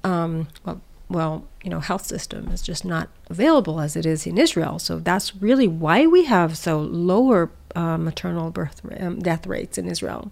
um, 0.03 0.49
well, 0.65 0.81
well, 1.11 1.45
you 1.63 1.69
know, 1.69 1.79
health 1.79 2.05
system 2.05 2.47
is 2.51 2.61
just 2.61 2.83
not 2.85 3.09
available 3.29 3.79
as 3.79 3.95
it 3.95 4.05
is 4.05 4.25
in 4.25 4.37
Israel. 4.37 4.79
So 4.79 4.99
that's 4.99 5.35
really 5.35 5.67
why 5.67 6.07
we 6.07 6.25
have 6.25 6.57
so 6.57 6.79
lower 6.79 7.51
uh, 7.75 7.97
maternal 7.97 8.49
birth 8.51 8.81
um, 8.99 9.19
death 9.19 9.45
rates 9.47 9.77
in 9.77 9.87
Israel, 9.87 10.31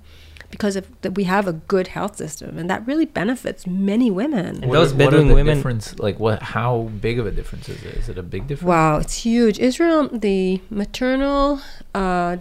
because 0.52 0.76
of 0.76 0.88
that 1.02 1.14
we 1.16 1.24
have 1.26 1.48
a 1.48 1.54
good 1.54 1.88
health 1.90 2.16
system, 2.18 2.58
and 2.58 2.70
that 2.70 2.86
really 2.88 3.06
benefits 3.06 3.66
many 3.68 4.10
women. 4.12 4.64
And 4.64 4.72
those 4.74 4.92
are- 4.92 4.96
what 4.96 5.08
are 5.08 5.12
Bedouin 5.12 5.28
the 5.28 5.34
women- 5.36 5.58
difference 5.58 5.98
like 6.00 6.20
what 6.20 6.42
how 6.42 6.90
big 7.02 7.20
of 7.20 7.26
a 7.28 7.32
difference 7.32 7.70
is 7.70 7.82
it 7.84 7.94
is 7.96 8.10
it 8.10 8.18
a 8.18 8.24
big 8.24 8.48
difference 8.48 8.68
Wow, 8.68 8.98
it's 8.98 9.18
huge. 9.24 9.60
Israel, 9.60 10.10
the 10.12 10.62
maternal 10.70 11.62
uh, 11.96 12.38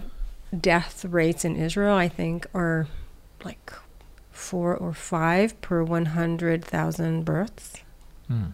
death 0.59 1.05
rates 1.05 1.45
in 1.45 1.55
Israel, 1.55 1.95
I 1.95 2.09
think, 2.09 2.45
are 2.53 2.87
like 3.45 3.71
four 4.31 4.75
or 4.75 4.93
five 4.93 5.59
per 5.61 5.83
100,000 5.83 7.23
births. 7.25 7.78
Hmm. 8.29 8.51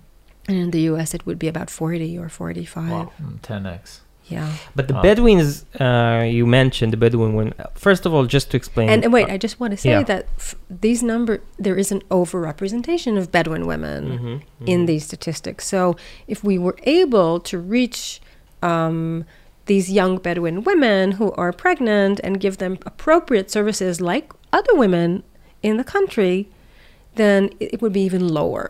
And 0.48 0.58
in 0.64 0.72
the 0.72 0.82
US, 0.92 1.14
it 1.14 1.26
would 1.26 1.40
be 1.40 1.48
about 1.48 1.70
40 1.70 2.18
or 2.18 2.30
45. 2.30 2.90
wow 2.92 3.12
Mm, 3.22 3.40
10x 3.42 4.02
Yeah. 4.28 4.50
But 4.76 4.88
the 4.88 4.96
Wow. 4.96 5.02
Bedouins, 5.04 5.66
uh, 5.80 6.26
you 6.38 6.46
mentioned 6.48 6.92
the 6.94 6.98
Bedouin 6.98 7.34
women. 7.38 7.54
First 7.76 8.06
of 8.08 8.12
all, 8.14 8.26
just 8.26 8.50
to 8.52 8.58
explain. 8.58 8.90
And, 8.90 9.04
and 9.04 9.14
wait, 9.14 9.30
I 9.30 9.38
just 9.38 9.60
want 9.60 9.72
to 9.76 9.78
say 9.78 9.90
Yeah. 9.92 10.04
that 10.12 10.24
f- 10.38 10.56
these 10.86 11.04
number 11.12 11.34
there 11.66 11.78
is 11.84 11.92
an 11.92 12.02
overrepresentation 12.10 13.18
of 13.20 13.24
Bedouin 13.32 13.66
women 13.68 14.02
Mhm, 14.18 14.42
in 14.74 14.80
mhm. 14.82 14.88
these 14.88 15.04
statistics. 15.06 15.64
So 15.68 15.96
if 16.28 16.44
we 16.44 16.56
were 16.66 16.78
able 17.02 17.40
to 17.52 17.56
reach 17.60 18.20
um, 18.64 19.26
these 19.68 19.92
young 19.92 20.18
Bedouin 20.18 20.64
women 20.64 21.04
who 21.20 21.32
are 21.34 21.52
pregnant 21.66 22.20
and 22.24 22.40
give 22.40 22.58
them 22.58 22.74
appropriate 22.86 23.52
services 23.52 24.02
like 24.02 24.26
other 24.58 24.74
women 24.84 25.22
in 25.62 25.78
the 25.78 25.84
country, 25.84 26.48
then 27.22 27.42
it 27.60 27.68
it 27.74 27.82
would 27.82 27.94
be 27.94 28.02
even 28.10 28.24
lower. 28.40 28.66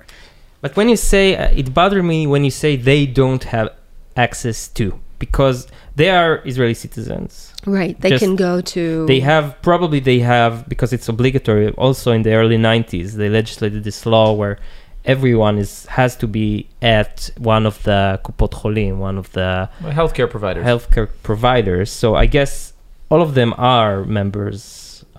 But 0.66 0.76
when 0.76 0.89
you 0.89 0.97
say, 0.97 1.36
uh, 1.36 1.61
it 1.61 1.76
bothered 1.76 2.03
me 2.03 2.26
when 2.26 2.43
you 2.43 2.49
say 2.49 2.76
they 2.76 3.05
don't 3.05 3.43
have 3.55 3.70
access 4.18 4.68
to, 4.70 4.99
because 5.20 5.68
they 5.95 6.09
are 6.09 6.41
Israeli 6.43 6.74
citizens. 6.74 7.53
Right. 7.68 7.95
They 8.01 8.09
Just- 8.09 8.24
can 8.24 8.36
go 8.36 8.61
to. 8.61 9.05
They 9.05 9.20
have, 9.20 9.45
probably 9.61 9.99
they 9.99 10.20
have, 10.36 10.68
because 10.68 10.91
it's 10.91 11.07
obligatory, 11.07 11.70
also 11.86 12.11
in 12.13 12.24
the 12.24 12.34
early 12.34 12.57
90s, 12.57 13.13
they 13.13 13.30
legislated 13.30 13.84
this 13.84 14.07
law 14.07 14.34
where 14.34 14.57
everyone 15.05 15.59
is 15.59 15.86
has 15.99 16.16
to 16.16 16.28
be 16.28 16.68
at 16.82 17.30
one 17.38 17.68
of 17.68 17.76
the 17.84 18.20
Kupot 18.24 18.51
Cholim, 18.59 18.97
one 18.97 19.20
of 19.20 19.32
the 19.34 19.70
Well, 19.84 19.93
healthcare 19.93 20.28
providers 20.36 20.66
healthcare 20.66 21.07
providers. 21.22 21.91
So 21.91 22.16
I 22.16 22.26
guess 22.26 22.74
all 23.11 23.22
of 23.22 23.36
them 23.36 23.53
are 23.57 24.03
members, 24.03 24.59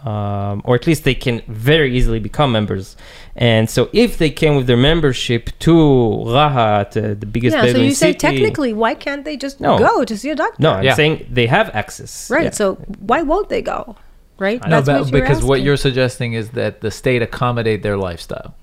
um, 0.04 0.62
or 0.64 0.74
at 0.74 0.86
least 0.86 1.04
they 1.04 1.14
can 1.14 1.42
very 1.48 1.96
easily 1.96 2.18
become 2.18 2.52
members. 2.52 2.96
And 3.34 3.68
so 3.68 3.88
if 3.92 4.18
they 4.18 4.30
came 4.30 4.56
with 4.56 4.66
their 4.66 4.76
membership 4.76 5.50
to 5.60 5.72
Rahat, 5.72 6.96
uh, 6.96 7.14
the 7.18 7.26
biggest 7.26 7.54
yeah. 7.54 7.62
So 7.62 7.66
Bedouin 7.68 7.84
you 7.84 7.90
say 7.94 8.08
city- 8.12 8.18
technically, 8.18 8.72
why 8.72 8.94
can't 8.94 9.24
they 9.24 9.36
just 9.36 9.60
No. 9.60 9.78
go 9.78 10.04
to 10.04 10.16
see 10.16 10.30
a 10.30 10.34
doctor? 10.34 10.62
no, 10.62 10.72
I'm 10.72 10.84
Yeah. 10.84 10.94
saying 10.94 11.26
they 11.30 11.46
have 11.46 11.70
access. 11.74 12.30
Right. 12.30 12.44
Yeah. 12.44 12.50
So 12.50 12.74
why 12.98 13.22
won't 13.22 13.48
they 13.48 13.62
go? 13.62 13.96
Right. 14.38 14.60
no, 14.68 14.82
but, 14.82 15.00
what 15.04 15.10
you're 15.12 15.20
because 15.22 15.42
what 15.42 15.62
you're 15.62 15.78
suggesting 15.78 16.34
is 16.34 16.50
that 16.50 16.82
the 16.82 16.90
state 16.90 17.22
accommodate 17.22 17.82
their 17.82 17.96
lifestyle 17.96 18.54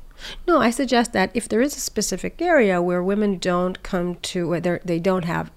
No, 0.48 0.60
I 0.62 0.70
suggest 0.70 1.14
that 1.14 1.32
if 1.34 1.50
there 1.50 1.62
is 1.62 1.76
a 1.76 1.80
specific 1.80 2.40
area 2.42 2.80
where 2.82 3.02
women 3.04 3.40
don't 3.40 3.82
come 3.82 4.16
to, 4.32 4.48
where 4.48 4.80
they 4.86 5.00
don't 5.00 5.26
have, 5.26 5.50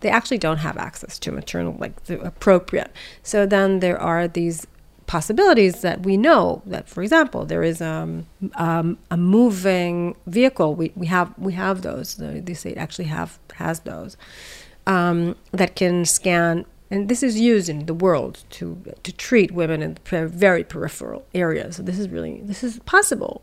they 0.00 0.10
actually 0.10 0.38
don't 0.38 0.58
have 0.58 0.76
access 0.76 1.18
to 1.20 1.32
maternal, 1.32 1.74
like 1.78 2.04
the 2.04 2.20
appropriate. 2.20 2.90
So 3.22 3.46
then 3.46 3.80
there 3.80 3.98
are 3.98 4.28
these 4.28 4.66
possibilities 5.06 5.80
that 5.82 6.02
we 6.02 6.16
know 6.16 6.62
that, 6.66 6.88
for 6.88 7.02
example, 7.02 7.44
there 7.44 7.62
is 7.62 7.80
um, 7.80 8.26
um, 8.54 8.98
a 9.10 9.16
moving 9.16 10.16
vehicle. 10.26 10.74
We, 10.74 10.92
we 10.94 11.06
have 11.06 11.32
we 11.38 11.52
have 11.54 11.82
those. 11.82 12.16
The, 12.16 12.40
the 12.40 12.54
state 12.54 12.76
actually 12.76 13.06
have 13.06 13.38
has 13.54 13.80
those 13.80 14.16
um, 14.86 15.36
that 15.52 15.76
can 15.76 16.04
scan. 16.04 16.66
And 16.90 17.08
this 17.08 17.22
is 17.22 17.40
used 17.40 17.68
in 17.68 17.86
the 17.86 17.94
world 17.94 18.44
to 18.50 18.94
to 19.02 19.12
treat 19.12 19.52
women 19.52 19.82
in 19.82 19.98
very 20.04 20.64
peripheral 20.64 21.26
areas. 21.34 21.76
So 21.76 21.82
this 21.82 21.98
is 21.98 22.08
really 22.08 22.40
this 22.42 22.62
is 22.62 22.78
possible 22.80 23.42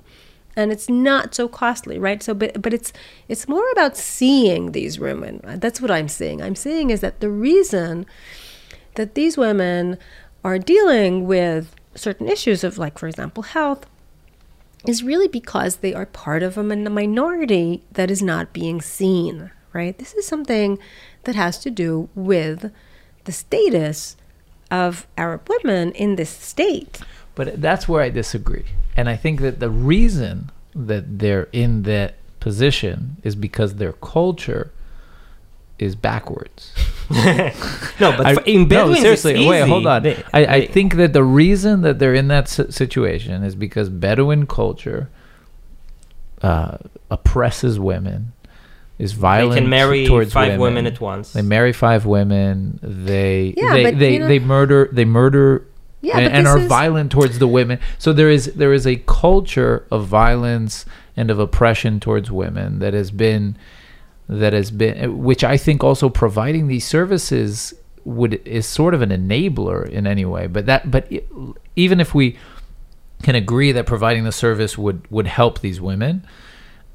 and 0.56 0.72
it's 0.72 0.90
not 0.90 1.34
so 1.34 1.48
costly 1.48 1.98
right 1.98 2.22
so 2.22 2.34
but 2.34 2.62
but 2.62 2.74
it's 2.74 2.92
it's 3.28 3.48
more 3.48 3.70
about 3.72 3.96
seeing 3.96 4.72
these 4.72 5.00
women 5.00 5.40
that's 5.58 5.80
what 5.80 5.92
i'm 5.92 6.08
seeing 6.08 6.42
i'm 6.42 6.56
seeing 6.56 6.90
is 6.90 7.02
that 7.02 7.20
the 7.20 7.30
reason 7.30 8.06
that 8.96 9.16
these 9.16 9.38
women 9.38 9.98
are 10.44 10.60
dealing 10.60 11.28
with 11.28 11.76
certain 11.96 12.28
issues 12.28 12.64
of 12.64 12.78
like 12.78 12.98
for 12.98 13.08
example 13.08 13.44
health 13.44 13.86
is 14.86 15.04
really 15.04 15.28
because 15.28 15.78
they 15.78 15.94
are 15.94 16.06
part 16.06 16.42
of 16.42 16.58
a 16.58 16.64
minority 16.64 17.84
that 17.92 18.10
is 18.10 18.22
not 18.22 18.54
being 18.54 18.82
seen 18.82 19.52
right 19.74 19.98
this 19.98 20.14
is 20.14 20.26
something 20.26 20.80
that 21.24 21.36
has 21.36 21.60
to 21.60 21.70
do 21.70 22.08
with 22.16 22.72
the 23.26 23.32
status 23.32 24.16
of 24.72 25.08
arab 25.18 25.50
women 25.50 25.92
in 25.94 26.16
this 26.16 26.30
state 26.30 27.02
But 27.40 27.62
that's 27.62 27.88
where 27.88 28.02
I 28.02 28.10
disagree. 28.10 28.66
And 28.98 29.08
I 29.08 29.16
think 29.16 29.40
that 29.40 29.62
the 29.62 29.70
reason 29.70 30.52
that 30.76 31.20
they're 31.20 31.48
in 31.54 31.84
that 31.84 32.16
position 32.42 33.16
is 33.24 33.34
because 33.34 33.76
their 33.76 33.94
culture 33.94 34.72
is 35.78 35.96
backwards. 35.96 36.74
no, 38.00 38.12
but 38.18 38.26
I- 38.26 38.34
for- 38.36 38.42
in 38.42 38.68
no, 38.68 38.94
seriously, 38.94 39.34
it's 39.40 39.48
wait, 39.50 39.68
hold 39.68 39.88
on. 39.88 40.04
They- 40.04 40.24
I, 40.34 40.46
I 40.46 40.60
they- 40.62 40.68
think 40.68 40.96
that 40.96 41.14
the 41.14 41.24
reason 41.24 41.82
that 41.82 41.98
they're 42.00 42.14
in 42.14 42.28
that 42.28 42.48
situation 42.48 43.44
is 43.44 43.56
because 43.56 43.90
Bedouin 43.90 44.46
culture 44.46 45.10
uh, 46.42 46.78
oppresses 47.12 47.80
women, 47.80 48.32
is 48.98 49.14
violent. 49.14 49.54
they 49.56 49.62
can 49.62 49.70
marry 49.70 50.06
towards 50.06 50.34
five 50.34 50.60
women 50.60 50.86
at 50.86 51.00
once. 51.02 51.34
They 51.34 51.42
marry 51.42 51.74
five 51.74 52.06
women. 52.06 52.80
They 52.82 53.54
Yeah, 53.58 53.74
they 53.74 53.84
but, 53.84 54.00
they, 54.00 54.14
you 54.14 54.20
know- 54.20 54.28
they 54.28 54.40
murder 54.40 54.90
they 54.92 55.06
murder 55.06 55.66
yeah 56.02 56.18
and, 56.18 56.34
and 56.34 56.48
are 56.48 56.60
is- 56.60 56.68
violent 56.68 57.12
towards 57.12 57.40
the 57.40 57.48
women. 57.48 57.80
So 57.98 58.14
there 58.14 58.30
is 58.30 58.54
there 58.54 58.74
is 58.74 58.86
a 58.88 58.98
culture 59.08 59.86
of 59.92 60.06
violence 60.06 60.86
and 61.18 61.30
of 61.32 61.40
oppression 61.40 62.00
towards 62.00 62.30
women 62.32 62.80
that 62.80 62.94
has 62.94 63.12
been 63.12 63.58
that 64.30 64.54
has 64.54 64.70
been 64.70 65.18
which 65.18 65.44
I 65.44 65.58
think 65.58 65.84
also 65.84 66.08
providing 66.08 66.68
these 66.68 66.86
services 66.86 67.74
would 68.06 68.36
is 68.48 68.66
sort 68.66 68.94
of 68.94 69.02
an 69.02 69.10
enabler 69.10 69.90
in 69.90 70.08
any 70.08 70.24
way. 70.24 70.48
But 70.48 70.68
that 70.68 70.90
but 70.90 71.12
even 71.76 72.00
if 72.00 72.14
we 72.14 72.38
can 73.24 73.36
agree 73.36 73.72
that 73.72 73.86
providing 73.86 74.24
the 74.24 74.32
service 74.32 74.78
would 74.78 75.10
would 75.10 75.28
help 75.28 75.60
these 75.60 75.82
women, 75.82 76.26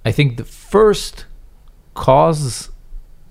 I 0.04 0.12
think 0.12 0.36
the 0.36 0.44
first 0.44 1.26
cause 1.94 2.70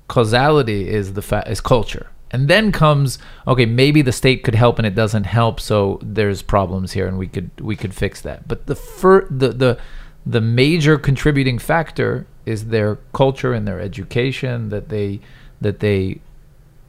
causality 0.07 0.89
is 0.89 1.13
the 1.13 1.21
fa- 1.21 1.49
is 1.49 1.61
culture 1.61 2.09
and 2.31 2.47
then 2.47 2.71
comes 2.71 3.19
okay 3.47 3.65
maybe 3.65 4.01
the 4.01 4.11
state 4.11 4.43
could 4.43 4.55
help 4.55 4.77
and 4.77 4.85
it 4.85 4.95
doesn't 4.95 5.23
help 5.23 5.59
so 5.59 5.97
there's 6.01 6.41
problems 6.41 6.91
here 6.91 7.07
and 7.07 7.17
we 7.17 7.27
could 7.27 7.49
we 7.59 7.75
could 7.75 7.93
fix 7.93 8.21
that 8.21 8.47
but 8.47 8.65
the 8.67 8.75
fir- 8.75 9.27
the 9.29 9.49
the 9.49 9.79
the 10.25 10.41
major 10.41 10.97
contributing 10.97 11.57
factor 11.57 12.27
is 12.45 12.67
their 12.67 12.97
culture 13.13 13.53
and 13.53 13.67
their 13.67 13.79
education 13.79 14.69
that 14.69 14.89
they 14.89 15.19
that 15.61 15.79
they 15.79 16.19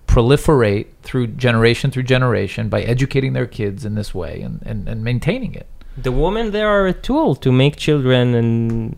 proliferate 0.07 0.87
through 1.03 1.27
generation 1.27 1.91
through 1.91 2.03
generation 2.03 2.69
by 2.69 2.83
educating 2.83 3.33
their 3.33 3.47
kids 3.47 3.85
in 3.85 3.95
this 3.95 4.15
way 4.15 4.41
and, 4.41 4.63
and, 4.65 4.89
and 4.89 5.03
maintaining 5.03 5.55
it 5.55 5.67
the 5.97 6.13
women 6.13 6.51
there 6.51 6.69
are 6.69 6.87
a 6.87 6.93
tool 6.93 7.35
to 7.35 7.51
make 7.51 7.77
children 7.77 8.35
and 8.35 8.97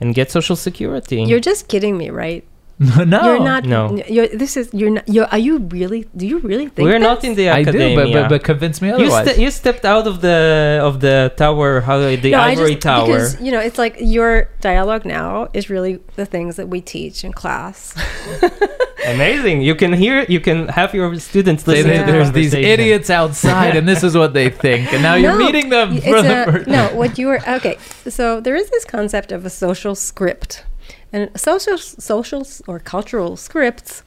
and 0.00 0.14
get 0.14 0.30
social 0.30 0.56
security. 0.56 1.22
You're 1.22 1.40
just 1.40 1.68
kidding 1.68 1.96
me, 1.96 2.10
right? 2.10 2.44
No 2.80 3.04
no 3.14 3.24
You're 3.24 3.44
not. 3.44 3.64
No. 3.64 3.94
You're, 4.08 4.28
this 4.28 4.56
is. 4.56 4.70
You're 4.72 4.90
not. 4.90 5.06
You're. 5.06 5.26
Are 5.26 5.38
you 5.38 5.58
really? 5.58 6.08
Do 6.16 6.26
you 6.26 6.38
really 6.38 6.68
think? 6.68 6.88
We're 6.88 6.98
not 6.98 7.22
in 7.22 7.34
the 7.34 7.50
i 7.50 7.62
do 7.62 7.68
academia. 7.68 7.96
but, 7.96 8.12
but 8.12 8.28
but 8.30 8.44
convince 8.44 8.80
me 8.80 8.88
you, 8.88 8.94
otherwise 8.94 9.34
ste- 9.34 9.38
you 9.38 9.50
stepped 9.50 9.84
out 9.84 10.06
of 10.06 10.22
the 10.22 10.80
of 10.82 11.00
the 11.00 11.32
tower, 11.36 11.82
how 11.82 11.98
the 11.98 12.30
No, 12.30 12.38
I 12.38 12.52
ivory 12.52 12.70
just, 12.70 12.82
tower. 12.82 13.06
Because 13.06 13.40
you 13.40 13.52
know, 13.52 13.60
it's 13.60 13.76
like 13.76 13.96
your 14.00 14.48
dialogue 14.62 15.04
now 15.04 15.48
is 15.52 15.68
really 15.68 16.00
the 16.16 16.24
things 16.24 16.56
that 16.56 16.68
we 16.68 16.80
teach 16.80 17.22
in 17.22 17.32
class. 17.32 17.94
Amazing! 19.06 19.62
You 19.62 19.74
can 19.74 19.92
hear, 19.92 20.26
you 20.28 20.40
can 20.40 20.68
have 20.68 20.94
your 20.94 21.18
students 21.18 21.64
Say 21.64 21.72
listen 21.72 21.90
that 21.90 22.00
to 22.00 22.06
the 22.06 22.12
there's 22.12 22.32
these 22.32 22.54
idiots 22.54 23.08
outside 23.10 23.76
and 23.76 23.88
this 23.88 24.02
is 24.02 24.16
what 24.16 24.34
they 24.34 24.50
think 24.50 24.92
and 24.92 25.02
now 25.02 25.14
you're 25.14 25.38
meeting 25.38 25.70
them 25.70 25.96
for 26.00 26.22
the 26.22 26.42
a- 26.42 26.52
first 26.52 26.66
no, 26.68 26.88
what 26.94 27.18
you 27.18 27.26
were 27.28 27.40
okay. 27.48 27.76
So 28.08 28.40
there 28.40 28.54
is 28.56 28.68
this 28.70 28.84
concept 28.84 29.32
of 29.32 29.44
a 29.46 29.50
social 29.50 29.94
script, 29.94 30.64
and 31.12 31.30
social, 31.38 31.78
social 31.78 32.46
or 32.66 32.78
cultural 32.78 33.36
scripts. 33.36 34.02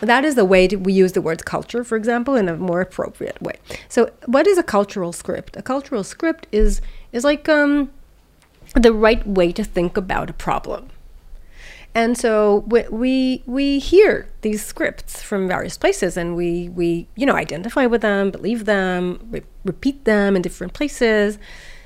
That 0.00 0.24
is 0.24 0.34
the 0.34 0.44
way 0.44 0.68
we 0.68 0.92
use 0.92 1.12
the 1.12 1.22
word 1.22 1.44
culture, 1.46 1.82
for 1.82 1.96
example, 1.96 2.34
in 2.34 2.48
a 2.48 2.56
more 2.56 2.82
appropriate 2.82 3.40
way. 3.40 3.56
So, 3.88 4.10
what 4.26 4.46
is 4.46 4.58
a 4.58 4.62
cultural 4.62 5.12
script? 5.12 5.56
A 5.56 5.62
cultural 5.62 6.04
script 6.04 6.46
is 6.52 6.82
is 7.12 7.24
like 7.24 7.48
um, 7.48 7.90
the 8.74 8.92
right 8.92 9.26
way 9.26 9.52
to 9.52 9.64
think 9.64 9.96
about 9.96 10.28
a 10.28 10.34
problem. 10.34 10.90
And 11.96 12.18
so 12.18 12.58
we, 12.68 13.42
we 13.46 13.78
hear 13.78 14.28
these 14.42 14.62
scripts 14.62 15.22
from 15.22 15.48
various 15.48 15.78
places, 15.78 16.18
and 16.18 16.36
we 16.36 16.68
we 16.68 17.08
you 17.16 17.24
know 17.24 17.34
identify 17.34 17.86
with 17.86 18.02
them, 18.02 18.30
believe 18.30 18.66
them, 18.66 19.26
re- 19.30 19.42
repeat 19.64 20.04
them 20.04 20.36
in 20.36 20.42
different 20.42 20.74
places. 20.74 21.38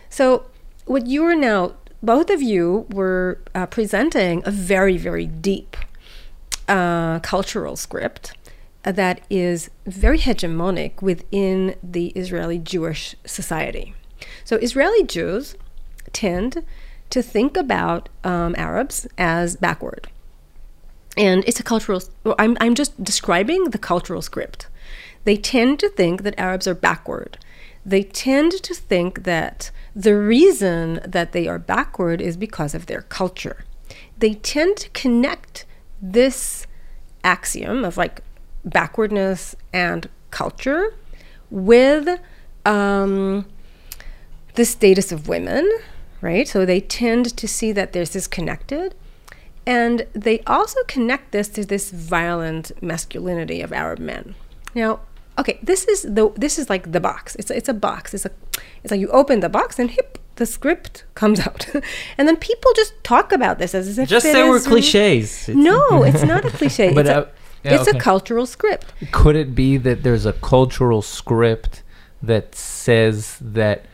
So 0.09 0.47
what 0.87 1.07
you 1.07 1.25
are 1.27 1.37
now, 1.37 1.75
both 2.03 2.30
of 2.30 2.42
you 2.42 2.86
were 2.90 3.40
uh, 3.55 3.66
presenting 3.66 4.42
a 4.44 4.51
very 4.51 4.96
very 4.96 5.26
deep 5.26 5.76
uh, 6.68 7.18
cultural 7.20 7.76
script 7.76 8.34
that 8.82 9.20
is 9.28 9.70
very 9.86 10.18
hegemonic 10.18 11.03
within 11.03 11.74
the 11.82 12.09
Israeli 12.09 12.59
Jewish 12.59 13.14
society. 13.26 13.94
So 14.44 14.57
Israeli 14.57 15.05
Jews 15.05 15.57
tend 16.12 16.64
to 17.11 17.22
think 17.22 17.57
about 17.57 18.09
um, 18.24 18.55
Arabs 18.57 19.07
as 19.18 19.57
backward. 19.57 20.09
And 21.16 21.44
it's 21.46 21.61
a 21.61 21.64
cultural, 21.64 22.01
I'm, 22.38 22.57
I'm 22.61 22.74
just 22.74 23.03
describing 23.03 23.70
the 23.70 23.78
cultural 23.78 24.22
script. 24.22 24.68
They 25.24 25.36
tend 25.36 25.80
to 25.80 25.88
think 25.90 26.22
that 26.22 26.38
Arabs 26.38 26.66
are 26.66 26.74
backward. 26.74 27.36
They 27.91 28.05
tend 28.05 28.53
to 28.53 28.72
think 28.72 29.24
that 29.24 29.72
the 29.97 30.16
reason 30.16 31.01
that 31.05 31.32
they 31.32 31.49
are 31.49 31.59
backward 31.59 32.20
is 32.20 32.36
because 32.36 32.72
of 32.72 32.86
their 32.86 33.03
culture. 33.03 33.64
They 34.16 34.34
tend 34.34 34.76
to 34.76 34.91
connect 34.91 35.66
this 36.01 36.68
axiom 37.24 37.84
of 37.84 37.97
like 37.97 38.20
backwardness 38.64 39.57
and 39.72 40.09
culture 40.30 40.95
with 41.51 42.20
um, 42.64 43.47
the 44.55 44.64
status 44.64 45.11
of 45.11 45.26
women, 45.26 45.68
right? 46.20 46.47
So 46.47 46.64
they 46.64 46.80
tend 46.80 47.36
to 47.36 47.49
see 47.49 47.72
that 47.72 47.93
there's 47.93 48.11
this 48.11 48.22
is 48.22 48.28
connected. 48.28 48.95
And 49.66 50.07
they 50.12 50.43
also 50.47 50.78
connect 50.86 51.32
this 51.32 51.49
to 51.49 51.64
this 51.64 51.91
violent 51.91 52.70
masculinity 52.80 53.61
of 53.61 53.72
Arab 53.72 53.99
men. 53.99 54.36
Now, 54.76 55.01
okay, 55.41 55.59
this 55.62 55.84
is 55.86 56.03
the 56.03 56.30
this 56.36 56.59
is 56.59 56.70
like 56.70 56.93
the 56.93 57.01
box. 57.01 57.34
It's 57.36 57.51
a, 57.51 57.57
it's 57.57 57.68
a 57.68 57.74
box. 57.74 58.14
It's 58.14 58.26
a 58.26 58.30
it's 58.82 58.91
like 58.93 59.01
you 59.01 59.09
open 59.09 59.41
the 59.41 59.49
box 59.49 59.78
and 59.78 59.91
hip 59.91 60.18
the 60.36 60.47
script 60.47 61.05
comes 61.14 61.41
out, 61.47 61.66
and 62.16 62.28
then 62.28 62.36
people 62.36 62.70
just 62.74 62.93
talk 63.03 63.32
about 63.32 63.59
this 63.59 63.74
as 63.74 63.99
if 63.99 64.09
Just 64.09 64.24
say 64.26 64.49
we're 64.49 64.61
cliches. 64.61 65.49
It's- 65.49 65.57
No, 65.57 66.03
it's 66.09 66.22
not 66.22 66.45
a 66.45 66.51
cliche. 66.51 66.95
But 66.95 67.07
it's 67.07 67.11
a, 67.11 67.18
uh, 67.26 67.28
yeah, 67.64 67.74
it's 67.74 67.88
okay. 67.88 67.99
a 67.99 68.01
cultural 68.01 68.47
script. 68.47 68.93
Could 69.12 69.36
it 69.36 69.55
be 69.55 69.76
that 69.78 70.03
there's 70.03 70.26
a 70.26 70.32
cultural 70.32 71.03
script 71.03 71.82
that 72.22 72.55
says 72.55 73.36
that 73.41 73.86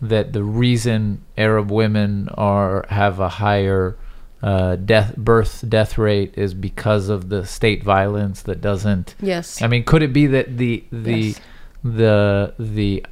that 0.00 0.32
the 0.32 0.42
reason 0.42 1.22
Arab 1.38 1.70
women 1.70 2.28
are 2.34 2.84
have 2.88 3.20
a 3.20 3.28
higher 3.28 3.96
uh, 4.42 4.76
death 4.76 5.16
birth 5.16 5.64
death 5.68 5.96
rate 5.98 6.32
is 6.36 6.52
because 6.54 7.08
of 7.08 7.28
the 7.28 7.46
state 7.46 7.82
violence 7.84 8.42
that 8.42 8.60
doesn't 8.60 9.14
Yes. 9.20 9.62
I 9.62 9.66
mean 9.68 9.84
could 9.84 10.02
it 10.02 10.12
be 10.12 10.26
that 10.26 10.56
the 10.58 10.84
the 10.90 11.28
Yes. 11.28 11.40
the 11.84 12.54
the 12.58 13.04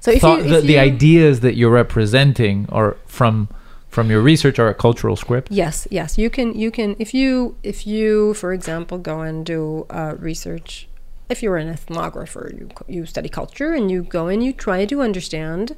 So 0.00 0.10
if 0.10 0.20
thought 0.20 0.38
you, 0.44 0.50
the, 0.50 0.58
if 0.58 0.64
the 0.64 0.72
you- 0.74 0.78
ideas 0.78 1.40
that 1.40 1.54
you're 1.56 1.70
representing 1.70 2.66
are 2.70 2.96
from 3.06 3.48
from 3.88 4.10
your 4.10 4.20
research 4.22 4.58
are 4.58 4.68
a 4.68 4.74
cultural 4.74 5.16
script 5.16 5.48
Yes, 5.52 5.86
yes. 5.90 6.18
You 6.18 6.28
can 6.30 6.54
you 6.58 6.70
can 6.70 6.96
if 6.98 7.14
you 7.14 7.56
if 7.62 7.86
you 7.86 8.34
for 8.34 8.52
example 8.52 8.98
go 8.98 9.20
and 9.20 9.44
do 9.46 9.86
uh, 9.90 10.14
research 10.18 10.88
if 11.28 11.42
you're 11.42 11.56
an 11.56 11.68
ethnographer 11.72 12.44
you 12.58 12.68
you 12.88 13.06
study 13.06 13.28
culture 13.28 13.72
and 13.72 13.90
you 13.90 14.02
go 14.02 14.28
and 14.28 14.42
you 14.42 14.52
try 14.52 14.84
to 14.86 15.00
understand 15.00 15.76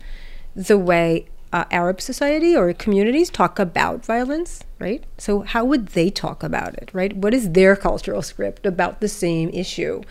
the 0.54 0.78
way 0.78 1.26
uh, 1.56 1.64
Arab 1.70 1.98
society 2.00 2.52
or 2.60 2.72
communities 2.74 3.28
talk 3.30 3.54
about 3.58 4.04
violence, 4.04 4.50
right? 4.78 5.02
So 5.24 5.30
how 5.52 5.62
would 5.70 5.84
they 5.98 6.08
talk 6.24 6.38
about 6.42 6.72
it, 6.82 6.90
right? 6.92 7.12
What 7.22 7.32
is 7.38 7.44
their 7.58 7.74
cultural 7.88 8.22
script 8.30 8.66
about 8.66 9.00
the 9.00 9.08
same 9.08 9.48
issue? 9.64 10.02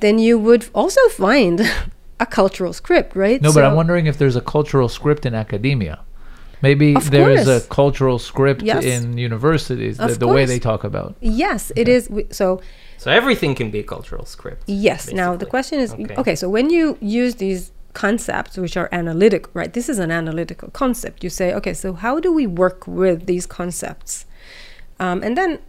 Then 0.00 0.18
you 0.18 0.34
would 0.38 0.68
also 0.74 1.00
find 1.24 1.56
a 2.20 2.26
cultural 2.26 2.72
script, 2.74 3.16
right? 3.16 3.40
No, 3.40 3.52
but 3.52 3.64
I'm 3.64 3.76
wondering 3.82 4.06
if 4.06 4.16
there's 4.18 4.36
a 4.36 4.46
cultural 4.56 4.88
script 4.88 5.24
in 5.24 5.34
academia. 5.34 5.96
Maybe 6.62 6.94
Of 6.96 7.10
there 7.10 7.30
is 7.30 7.46
a 7.48 7.60
cultural 7.80 8.18
script 8.18 8.62
Yes. 8.62 8.82
in 8.84 9.18
universities, 9.18 9.94
the, 9.98 10.08
the 10.24 10.26
way 10.36 10.44
they 10.46 10.58
talk 10.58 10.84
about. 10.84 11.14
Yes, 11.20 11.72
it 11.76 11.86
is. 11.96 12.08
we- 12.16 12.26
So 12.30 12.60
So 12.98 13.10
everything 13.10 13.54
can 13.54 13.68
be 13.70 13.80
a 13.86 13.88
cultural 13.94 14.24
script. 14.24 14.62
Yes. 14.66 15.12
Now 15.12 15.36
the 15.42 15.48
question 15.54 15.76
is 15.84 15.92
Okay. 15.92 16.16
okay. 16.22 16.34
so 16.42 16.46
when 16.56 16.66
you 16.76 16.84
use 17.00 17.32
these 17.44 17.72
concepts, 17.96 18.58
which 18.58 18.76
are 18.76 18.90
analytic, 18.92 19.42
right? 19.54 19.72
This 19.72 19.88
is 19.88 19.98
an 19.98 20.10
analytical 20.10 20.68
concept. 20.70 21.24
You 21.24 21.30
say, 21.30 21.54
okay, 21.54 21.72
so 21.72 21.94
how 21.94 22.20
do 22.20 22.30
we 22.30 22.46
work 22.46 22.86
with 22.86 23.24
these 23.24 23.46
concepts? 23.46 24.26
Um, 25.00 25.22
and 25.22 25.36
then, 25.36 25.60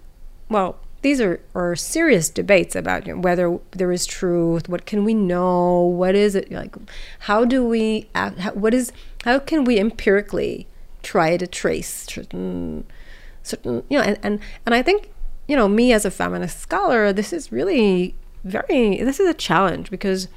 well, 0.49 0.77
these 1.03 1.21
are, 1.21 1.39
are 1.55 1.73
serious 1.75 2.29
debates 2.29 2.75
about 2.75 3.07
you 3.07 3.15
know, 3.15 3.21
whether 3.21 3.57
there 3.71 3.93
is 3.93 4.05
truth. 4.05 4.67
What 4.67 4.85
can 4.85 5.05
we 5.05 5.13
know? 5.13 5.81
What 5.81 6.15
is 6.15 6.35
it 6.35 6.51
like? 6.51 6.75
How 7.19 7.45
do 7.45 7.65
we? 7.65 8.09
Act, 8.13 8.39
how, 8.39 8.51
what 8.51 8.73
is? 8.73 8.91
How 9.23 9.39
can 9.39 9.63
we 9.63 9.79
empirically 9.79 10.67
try 11.03 11.37
to 11.37 11.47
trace 11.47 12.05
certain, 12.09 12.85
certain? 13.43 13.83
You 13.89 13.99
know, 13.99 14.03
and 14.03 14.19
and 14.21 14.39
and 14.65 14.75
I 14.75 14.81
think 14.81 15.11
you 15.47 15.55
know 15.55 15.69
me 15.69 15.93
as 15.93 16.03
a 16.03 16.11
feminist 16.11 16.59
scholar, 16.59 17.13
this 17.13 17.31
is 17.31 17.51
really 17.53 18.15
very. 18.43 18.97
This 18.97 19.21
is 19.21 19.29
a 19.29 19.33
challenge 19.33 19.89
because. 19.89 20.27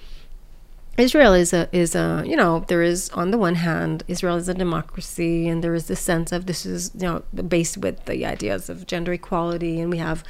Israel 0.98 1.32
is 1.32 1.52
a 1.52 1.68
is 1.72 1.94
a 1.94 2.22
you 2.26 2.36
know 2.36 2.64
there 2.68 2.82
is 2.82 3.10
on 3.10 3.30
the 3.30 3.38
one 3.38 3.54
hand 3.54 4.04
Israel 4.08 4.36
is 4.36 4.48
a 4.48 4.54
democracy 4.54 5.48
and 5.48 5.64
there 5.64 5.74
is 5.74 5.86
this 5.86 6.00
sense 6.00 6.32
of 6.32 6.46
this 6.46 6.66
is 6.66 6.90
you 6.94 7.06
know 7.06 7.22
based 7.48 7.78
with 7.78 8.04
the 8.04 8.26
ideas 8.26 8.68
of 8.68 8.86
gender 8.86 9.12
equality 9.12 9.80
and 9.80 9.90
we 9.90 9.98
have 9.98 10.22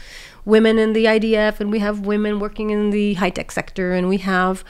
women 0.45 0.79
in 0.79 0.93
the 0.93 1.07
IDF 1.07 1.61
and 1.61 1.71
we 1.71 1.81
have 1.81 2.07
women 2.07 2.39
working 2.39 2.71
in 2.71 2.91
the 2.91 3.15
high 3.15 3.31
tech 3.31 3.51
sector 3.51 3.93
and 3.93 4.09
we 4.09 4.19
have 4.19 4.65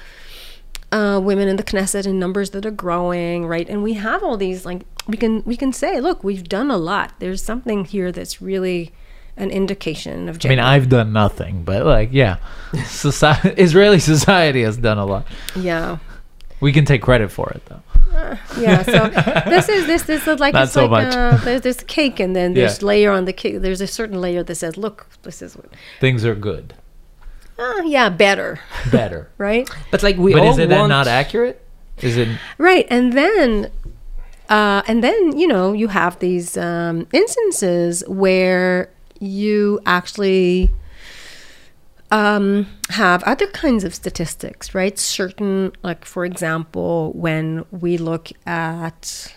uh, 0.93 1.21
women 1.23 1.47
in 1.47 1.57
the 1.57 1.63
Knesset 1.63 2.05
in 2.07 2.19
numbers 2.19 2.51
that 2.51 2.67
are 2.67 2.71
growing 2.71 3.47
right? 3.47 3.69
And 3.69 3.83
we 3.83 3.95
have 3.95 4.23
all 4.23 4.37
these 4.37 4.65
like 4.65 4.83
we 5.07 5.17
can 5.17 5.43
we 5.45 5.57
can 5.57 5.73
say 5.73 6.01
look 6.01 6.25
we've 6.25 6.49
done 6.49 6.71
a 6.71 6.79
lot. 6.79 7.15
There's 7.19 7.43
something 7.43 7.85
here 7.85 8.11
that's 8.11 8.41
really 8.41 8.93
an 9.41 9.51
indication 9.51 10.29
of 10.29 10.37
I 10.37 10.39
gender 10.39 10.57
mean, 10.57 10.65
I've 10.65 10.89
done 10.89 11.13
nothing, 11.13 11.65
but 11.65 11.85
like, 11.87 12.11
yeah, 12.13 12.37
society, 12.87 13.51
Israeli 13.61 13.99
society 13.99 14.63
has 14.63 14.77
done 14.77 14.99
a 14.99 15.07
lot. 15.07 15.27
yeah 15.57 15.99
We 16.61 16.73
can 16.73 16.85
take 16.85 17.03
credit 17.03 17.31
for 17.31 17.49
it, 17.57 17.63
though. 17.67 17.83
yeah 18.61 18.83
so 18.83 19.01
this 19.55 19.69
is 19.69 19.87
this 19.87 20.03
this 20.03 20.27
is 20.27 20.39
like 20.41 20.53
Not 20.53 20.65
it's 20.65 20.73
so 20.73 20.87
like 20.87 21.07
much. 21.07 21.15
Uh, 21.15 21.37
there's 21.45 21.61
this 21.63 21.81
cake 21.87 22.19
and 22.25 22.35
then 22.35 22.55
there's 22.55 22.79
Yeah. 22.83 22.87
layer 22.91 23.11
on 23.19 23.25
the 23.25 23.33
cake 23.33 23.55
there's 23.65 23.81
a 23.81 23.87
certain 23.87 24.21
layer 24.21 24.43
that 24.43 24.57
says 24.57 24.77
look 24.77 25.07
this 25.23 25.41
is 25.47 25.57
what 25.57 25.69
Things 26.01 26.25
are 26.25 26.35
good, 26.35 26.75
uh, 27.59 27.83
yeah 27.97 28.09
better 28.11 28.59
better. 28.91 29.31
right 29.39 29.65
But 29.93 30.03
like 30.03 30.17
we 30.19 30.33
but 30.35 30.43
all 30.43 30.51
is 30.53 30.59
it 30.59 30.69
then 30.69 30.79
want 30.81 30.91
not 30.91 31.07
accurate? 31.07 31.57
Is 32.09 32.17
it? 32.23 32.29
right 32.59 32.87
and 32.91 33.13
then 33.21 33.71
uh, 34.49 34.83
and 34.91 34.99
then 35.07 35.39
you 35.41 35.47
know 35.47 35.73
you 35.73 35.89
have 35.89 36.19
these 36.19 36.57
um, 36.57 37.07
instances 37.13 38.03
where 38.09 38.91
you 39.21 39.81
actually 39.87 40.71
um, 42.11 42.67
have 42.89 43.23
other 43.23 43.47
kinds 43.47 43.85
of 43.85 43.95
statistics 43.95 44.75
right 44.75 44.99
certain 44.99 45.71
like 45.85 46.05
for 46.05 46.25
example 46.25 47.13
when 47.13 47.65
we 47.71 47.97
look 47.97 48.31
at 48.47 49.33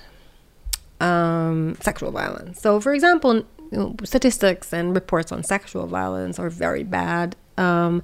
um, 1.04 1.76
sexual 1.82 2.12
violence. 2.12 2.62
So, 2.62 2.80
for 2.80 2.94
example, 2.94 3.44
statistics 4.04 4.74
and 4.74 4.96
reports 4.96 5.32
on 5.32 5.44
sexual 5.44 5.86
violence 5.86 6.40
are 6.40 6.50
very 6.50 6.84
bad. 6.84 7.36
Um, 7.58 8.02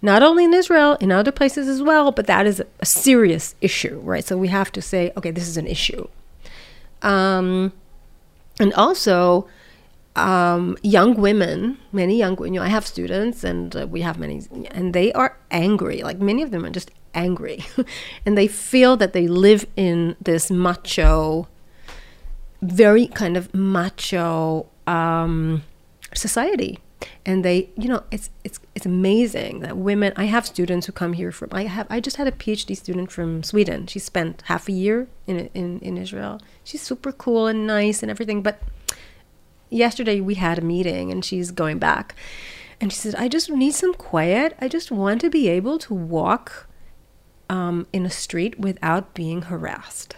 not 0.00 0.22
only 0.22 0.44
in 0.44 0.54
Israel, 0.54 0.94
in 1.00 1.12
other 1.12 1.32
places 1.32 1.68
as 1.68 1.82
well, 1.82 2.12
but 2.12 2.26
that 2.28 2.46
is 2.46 2.62
a 2.80 2.86
serious 2.86 3.54
issue, 3.60 3.98
right? 4.00 4.24
So 4.24 4.38
we 4.38 4.48
have 4.48 4.70
to 4.72 4.80
say, 4.80 5.12
okay, 5.16 5.30
this 5.30 5.48
is 5.48 5.56
an 5.56 5.66
issue. 5.66 6.06
Um, 7.02 7.72
and 8.60 8.72
also, 8.74 9.48
um, 10.16 10.78
young 10.82 11.14
women, 11.14 11.78
many 11.92 12.16
young, 12.16 12.42
you 12.42 12.50
know, 12.52 12.62
I 12.62 12.68
have 12.68 12.86
students 12.86 13.44
and 13.44 13.76
uh, 13.76 13.86
we 13.86 14.00
have 14.00 14.18
many, 14.18 14.42
and 14.70 14.94
they 14.94 15.12
are 15.12 15.38
angry. 15.50 16.02
Like 16.02 16.18
many 16.18 16.42
of 16.42 16.50
them 16.50 16.64
are 16.64 16.70
just 16.70 16.90
angry, 17.14 17.64
and 18.26 18.36
they 18.36 18.48
feel 18.48 18.96
that 18.96 19.12
they 19.12 19.28
live 19.28 19.66
in 19.76 20.16
this 20.20 20.50
macho, 20.50 21.48
very 22.62 23.06
kind 23.06 23.36
of 23.36 23.54
macho 23.54 24.66
um, 24.86 25.62
society. 26.14 26.78
And 27.26 27.44
they, 27.44 27.68
you 27.76 27.88
know, 27.88 28.02
it's 28.10 28.30
it's 28.42 28.58
it's 28.74 28.86
amazing 28.86 29.60
that 29.60 29.76
women. 29.76 30.14
I 30.16 30.24
have 30.24 30.46
students 30.46 30.86
who 30.86 30.92
come 30.92 31.12
here 31.12 31.30
from. 31.30 31.50
I 31.52 31.64
have. 31.64 31.86
I 31.90 32.00
just 32.00 32.16
had 32.16 32.26
a 32.26 32.32
PhD 32.32 32.74
student 32.74 33.12
from 33.12 33.42
Sweden. 33.42 33.86
She 33.86 33.98
spent 33.98 34.42
half 34.46 34.66
a 34.66 34.72
year 34.72 35.08
in 35.26 35.50
in 35.52 35.78
in 35.80 35.98
Israel. 35.98 36.40
She's 36.64 36.80
super 36.80 37.12
cool 37.12 37.48
and 37.48 37.66
nice 37.66 38.02
and 38.02 38.10
everything, 38.10 38.42
but 38.42 38.60
yesterday 39.76 40.20
we 40.20 40.34
had 40.34 40.58
a 40.58 40.62
meeting 40.62 41.10
and 41.10 41.24
she's 41.24 41.50
going 41.50 41.78
back 41.78 42.14
and 42.80 42.92
she 42.92 42.98
said 42.98 43.14
i 43.16 43.28
just 43.28 43.50
need 43.50 43.74
some 43.74 43.94
quiet 43.94 44.56
i 44.60 44.68
just 44.68 44.90
want 44.90 45.20
to 45.20 45.30
be 45.30 45.48
able 45.48 45.78
to 45.78 45.94
walk 45.94 46.68
um, 47.48 47.86
in 47.92 48.04
a 48.04 48.10
street 48.10 48.58
without 48.58 49.14
being 49.14 49.42
harassed 49.42 50.16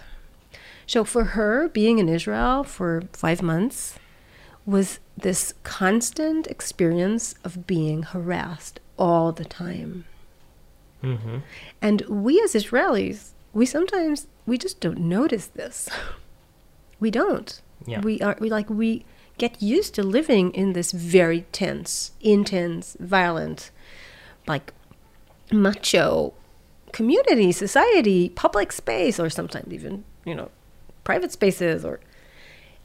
so 0.86 1.04
for 1.04 1.24
her 1.36 1.68
being 1.68 1.98
in 1.98 2.08
israel 2.08 2.64
for 2.64 3.02
five 3.12 3.42
months 3.42 3.98
was 4.68 5.00
this 5.16 5.54
constant 5.64 6.46
experience 6.46 7.34
of 7.42 7.66
being 7.66 8.02
harassed 8.02 8.80
all 8.98 9.32
the 9.32 9.44
time. 9.44 10.04
hmm 11.00 11.38
And 11.80 12.02
we 12.02 12.40
as 12.42 12.52
Israelis, 12.52 13.30
we 13.54 13.64
sometimes 13.64 14.26
we 14.46 14.58
just 14.58 14.80
don't 14.80 15.00
notice 15.00 15.46
this. 15.46 15.88
We 17.00 17.12
don't. 17.12 17.62
Yeah. 17.86 18.00
We 18.00 18.20
are 18.22 18.36
we 18.40 18.50
like 18.50 18.68
we 18.68 19.04
get 19.38 19.62
used 19.62 19.94
to 19.94 20.02
living 20.02 20.52
in 20.52 20.72
this 20.72 20.92
very 20.92 21.42
tense, 21.52 22.12
intense, 22.20 22.96
violent, 23.00 23.70
like 24.46 24.72
macho 25.52 26.34
community, 26.92 27.52
society, 27.52 28.28
public 28.30 28.72
space, 28.72 29.20
or 29.20 29.30
sometimes 29.30 29.72
even, 29.72 30.04
you 30.24 30.34
know, 30.34 30.50
private 31.04 31.32
spaces 31.32 31.84
or 31.84 32.00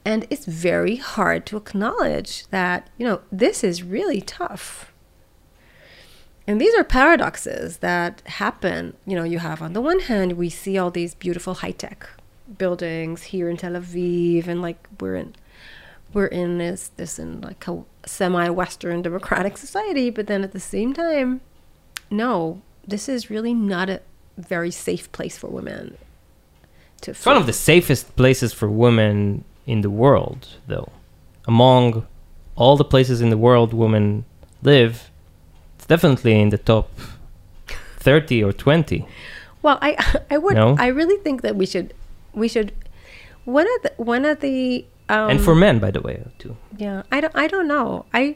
and 0.06 0.28
it's 0.30 0.46
very 0.46 0.98
hard 0.98 1.46
to 1.46 1.58
acknowledge 1.58 2.48
that, 2.48 2.90
you 2.98 3.06
know, 3.06 3.22
this 3.32 3.64
is 3.64 3.84
really 3.84 4.20
tough. 4.20 4.92
And 6.46 6.60
these 6.60 6.76
are 6.76 6.84
paradoxes 6.84 7.78
that 7.78 8.22
happen. 8.26 8.98
You 9.06 9.16
know, 9.16 9.24
you 9.24 9.40
have 9.40 9.62
on 9.62 9.72
the 9.72 9.82
one 9.82 10.00
hand, 10.00 10.34
we 10.34 10.50
see 10.50 10.78
all 10.78 10.92
these 10.92 11.16
beautiful 11.16 11.56
high 11.56 11.72
tech 11.72 12.10
buildings 12.58 13.24
here 13.24 13.50
in 13.50 13.56
Tel 13.56 13.74
Aviv, 13.74 14.48
and 14.48 14.62
like 14.62 14.88
we're 15.00 15.16
in, 15.16 15.36
we're 16.14 16.28
in 16.28 16.58
this 16.58 16.92
this 16.98 17.20
in 17.20 17.42
like 17.42 17.68
a 17.68 17.84
semi-Western 18.06 19.02
democratic 19.02 19.58
society. 19.58 20.10
But 20.10 20.28
then 20.28 20.44
at 20.44 20.52
the 20.52 20.60
same 20.60 20.94
time, 20.94 21.42
no, 22.10 22.62
this 22.88 23.08
is 23.10 23.30
really 23.30 23.54
not 23.54 23.90
a 23.90 24.02
very 24.38 24.72
safe 24.72 25.12
place 25.12 25.38
for 25.38 25.48
women. 25.48 25.98
To 27.02 27.12
It's 27.12 27.26
one 27.26 27.38
of 27.38 27.46
the 27.46 27.54
safest 27.54 28.16
places 28.16 28.54
for 28.54 28.70
women 28.70 29.44
in 29.66 29.82
the 29.82 29.90
world, 29.90 30.48
though. 30.68 30.92
Among 31.48 32.08
all 32.56 32.78
the 32.78 32.86
places 32.86 33.22
in 33.22 33.30
the 33.30 33.38
world 33.38 33.74
women 33.74 34.26
live, 34.62 35.10
it's 35.76 35.86
definitely 35.86 36.40
in 36.40 36.50
the 36.50 36.58
top 36.58 36.90
30 37.98 38.44
or 38.44 38.54
20. 38.54 39.06
Well, 39.62 39.78
I 39.82 40.22
I 40.30 40.38
would 40.38 40.56
No? 40.56 40.76
I 40.78 40.88
really 40.88 41.18
think 41.24 41.42
that 41.42 41.56
we 41.56 41.66
should 41.66 41.94
we 42.34 42.48
should 42.48 42.72
one 43.46 43.68
of 43.76 43.82
the 43.84 43.94
one 43.98 44.26
of 44.26 44.40
the 44.40 44.86
um, 45.10 45.30
and 45.30 45.42
for 45.42 45.56
men, 45.56 45.80
by 45.80 45.92
the 45.92 46.02
way, 46.02 46.24
too. 46.40 46.56
yeah 46.78 47.04
I 47.12 47.22
don't 47.22 47.36
I 47.36 47.48
don't 47.48 47.68
know. 47.68 48.06
I 48.14 48.36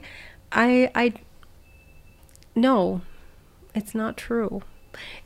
I 0.51 0.91
I 0.95 1.13
no 2.55 3.01
it's 3.75 3.93
not 3.93 4.17
true. 4.17 4.63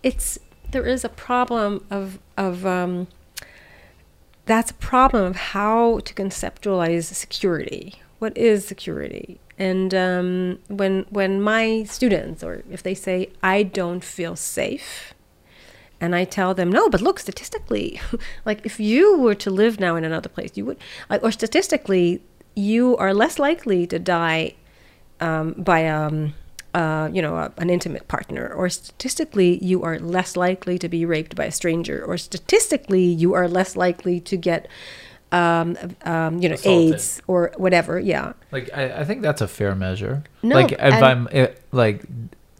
It's 0.03 0.37
there 0.71 0.85
is 0.85 1.03
a 1.03 1.09
problem 1.09 1.85
of 1.89 2.19
of 2.37 2.65
um 2.65 3.07
that's 4.45 4.71
a 4.71 4.75
problem 4.75 5.23
of 5.23 5.35
how 5.35 5.99
to 5.99 6.13
conceptualize 6.13 7.05
security. 7.05 8.01
What 8.19 8.37
is 8.37 8.67
security? 8.67 9.39
And 9.57 9.93
um, 9.93 10.59
when 10.67 11.05
when 11.09 11.41
my 11.41 11.83
students 11.83 12.43
or 12.43 12.63
if 12.69 12.81
they 12.81 12.95
say 12.95 13.29
i 13.43 13.61
don't 13.61 14.03
feel 14.03 14.35
safe 14.35 15.13
and 16.01 16.15
I 16.15 16.25
tell 16.25 16.55
them, 16.55 16.71
no, 16.71 16.89
but 16.89 16.99
look, 16.99 17.19
statistically, 17.19 18.01
like 18.45 18.65
if 18.65 18.79
you 18.79 19.19
were 19.19 19.35
to 19.35 19.51
live 19.51 19.79
now 19.79 19.95
in 19.95 20.03
another 20.03 20.29
place, 20.29 20.51
you 20.55 20.65
would, 20.65 20.79
like, 21.09 21.23
or 21.23 21.31
statistically, 21.31 22.21
you 22.55 22.97
are 22.97 23.13
less 23.13 23.37
likely 23.37 23.85
to 23.85 23.99
die 23.99 24.55
um, 25.19 25.53
by, 25.53 25.87
um, 25.87 26.33
uh, 26.73 27.07
you 27.13 27.21
know, 27.21 27.35
a, 27.35 27.53
an 27.57 27.69
intimate 27.69 28.07
partner, 28.07 28.51
or 28.51 28.67
statistically, 28.67 29.63
you 29.63 29.83
are 29.83 29.99
less 29.99 30.35
likely 30.35 30.79
to 30.79 30.89
be 30.89 31.05
raped 31.05 31.35
by 31.35 31.45
a 31.45 31.51
stranger, 31.51 32.03
or 32.03 32.17
statistically, 32.17 33.03
you 33.03 33.35
are 33.35 33.47
less 33.47 33.75
likely 33.75 34.19
to 34.21 34.35
get, 34.35 34.67
um, 35.31 35.77
um, 36.03 36.41
you 36.41 36.49
know, 36.49 36.55
Assaulted. 36.55 36.95
AIDS 36.95 37.21
or 37.27 37.51
whatever. 37.57 37.99
Yeah. 37.99 38.33
Like 38.51 38.71
I, 38.73 39.01
I 39.01 39.05
think 39.05 39.21
that's 39.21 39.41
a 39.41 39.47
fair 39.47 39.75
measure. 39.75 40.23
No, 40.41 40.55
like 40.55 40.71
if 40.71 40.81
I'm 40.81 41.27
eh, 41.31 41.49
like 41.71 42.03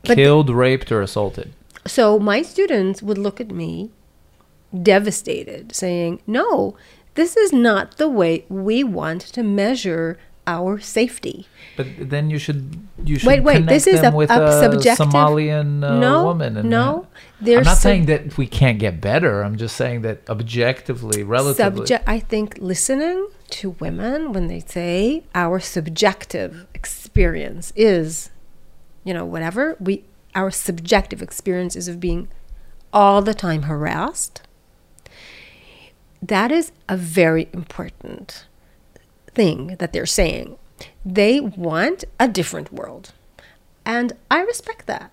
killed, 0.03 0.51
raped, 0.51 0.91
or 0.91 1.01
assaulted. 1.01 1.53
So 1.85 2.19
my 2.19 2.41
students 2.41 3.01
would 3.01 3.17
look 3.17 3.41
at 3.41 3.49
me 3.51 3.89
devastated, 4.81 5.75
saying, 5.75 6.21
No, 6.27 6.75
this 7.15 7.35
is 7.35 7.51
not 7.51 7.97
the 7.97 8.07
way 8.09 8.45
we 8.49 8.83
want 8.83 9.21
to 9.21 9.43
measure 9.43 10.17
our 10.47 10.79
safety. 10.79 11.47
But 11.77 11.87
then 12.09 12.29
you 12.29 12.37
should 12.39 12.87
you 13.03 13.19
should 13.19 13.27
Wait, 13.27 13.41
wait, 13.41 13.53
connect 13.55 13.69
this 13.69 13.87
is 13.87 14.01
them 14.01 14.13
a- 14.13 14.17
with 14.17 14.31
a 14.31 14.59
subjective- 14.61 15.07
Somalian 15.07 15.83
uh, 15.83 15.99
no, 15.99 16.23
woman. 16.25 16.57
And 16.57 16.69
no. 16.69 17.07
I'm 17.45 17.63
not 17.63 17.65
sub- 17.65 17.77
saying 17.77 18.05
that 18.05 18.37
we 18.37 18.47
can't 18.47 18.79
get 18.79 19.01
better. 19.01 19.41
I'm 19.43 19.55
just 19.57 19.75
saying 19.75 20.01
that 20.01 20.27
objectively, 20.29 21.23
relatively. 21.23 21.79
subject. 21.79 22.03
I 22.07 22.19
think 22.19 22.57
listening 22.59 23.27
to 23.51 23.71
women 23.79 24.31
when 24.33 24.47
they 24.47 24.59
say 24.61 25.23
our 25.35 25.59
subjective 25.59 26.65
experience 26.73 27.71
is, 27.75 28.29
you 29.03 29.13
know, 29.13 29.25
whatever 29.25 29.75
we 29.79 30.03
our 30.35 30.51
subjective 30.51 31.21
experiences 31.21 31.87
of 31.87 31.99
being 31.99 32.27
all 32.93 33.21
the 33.21 33.33
time 33.33 33.63
harassed. 33.63 34.41
That 36.21 36.51
is 36.51 36.71
a 36.87 36.95
very 36.97 37.49
important 37.53 38.45
thing 39.33 39.75
that 39.79 39.91
they're 39.93 40.05
saying. 40.05 40.57
They 41.05 41.39
want 41.39 42.03
a 42.19 42.27
different 42.27 42.71
world. 42.71 43.13
And 43.85 44.13
I 44.29 44.41
respect 44.41 44.85
that. 44.87 45.11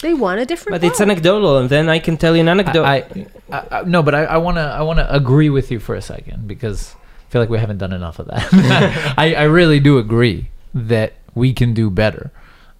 They 0.00 0.14
want 0.14 0.40
a 0.40 0.46
different 0.46 0.74
But 0.74 0.82
world. 0.82 0.92
it's 0.92 1.00
anecdotal, 1.00 1.58
and 1.58 1.68
then 1.68 1.88
I 1.88 1.98
can 1.98 2.16
tell 2.16 2.34
you 2.36 2.40
an 2.40 2.48
anecdote. 2.48 2.84
I, 2.84 3.26
I, 3.50 3.66
I, 3.70 3.82
no, 3.82 4.02
but 4.02 4.14
I, 4.14 4.24
I 4.24 4.36
wanna 4.38 4.60
I 4.60 4.82
wanna 4.82 5.06
agree 5.10 5.50
with 5.50 5.70
you 5.72 5.80
for 5.80 5.96
a 5.96 6.00
second 6.02 6.46
because 6.46 6.94
I 7.26 7.30
feel 7.32 7.42
like 7.42 7.50
we 7.50 7.58
haven't 7.58 7.78
done 7.78 7.92
enough 7.92 8.20
of 8.20 8.28
that. 8.28 8.48
I, 9.18 9.34
I 9.34 9.42
really 9.44 9.80
do 9.80 9.98
agree 9.98 10.50
that 10.72 11.14
we 11.34 11.52
can 11.52 11.74
do 11.74 11.90
better, 11.90 12.30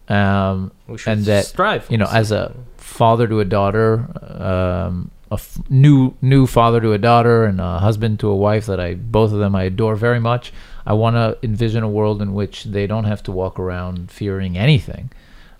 um, 0.08 0.72
we 0.86 0.98
should 0.98 1.12
and 1.12 1.24
that 1.26 1.44
strive. 1.46 1.86
you 1.90 1.98
know, 1.98 2.08
as 2.10 2.32
a 2.32 2.54
father 2.76 3.26
to 3.28 3.40
a 3.40 3.44
daughter, 3.44 4.08
um, 4.40 5.10
a 5.30 5.34
f- 5.34 5.58
new 5.68 6.14
new 6.22 6.46
father 6.46 6.80
to 6.80 6.92
a 6.92 6.98
daughter, 6.98 7.44
and 7.44 7.60
a 7.60 7.78
husband 7.78 8.18
to 8.20 8.28
a 8.28 8.36
wife 8.36 8.66
that 8.66 8.80
I 8.80 8.94
both 8.94 9.32
of 9.32 9.38
them 9.38 9.54
I 9.54 9.64
adore 9.64 9.96
very 9.96 10.20
much. 10.20 10.52
I 10.86 10.94
want 10.94 11.16
to 11.16 11.36
envision 11.42 11.82
a 11.82 11.88
world 11.88 12.22
in 12.22 12.32
which 12.32 12.64
they 12.64 12.86
don't 12.86 13.04
have 13.04 13.22
to 13.24 13.32
walk 13.32 13.58
around 13.58 14.10
fearing 14.10 14.56
anything. 14.56 15.10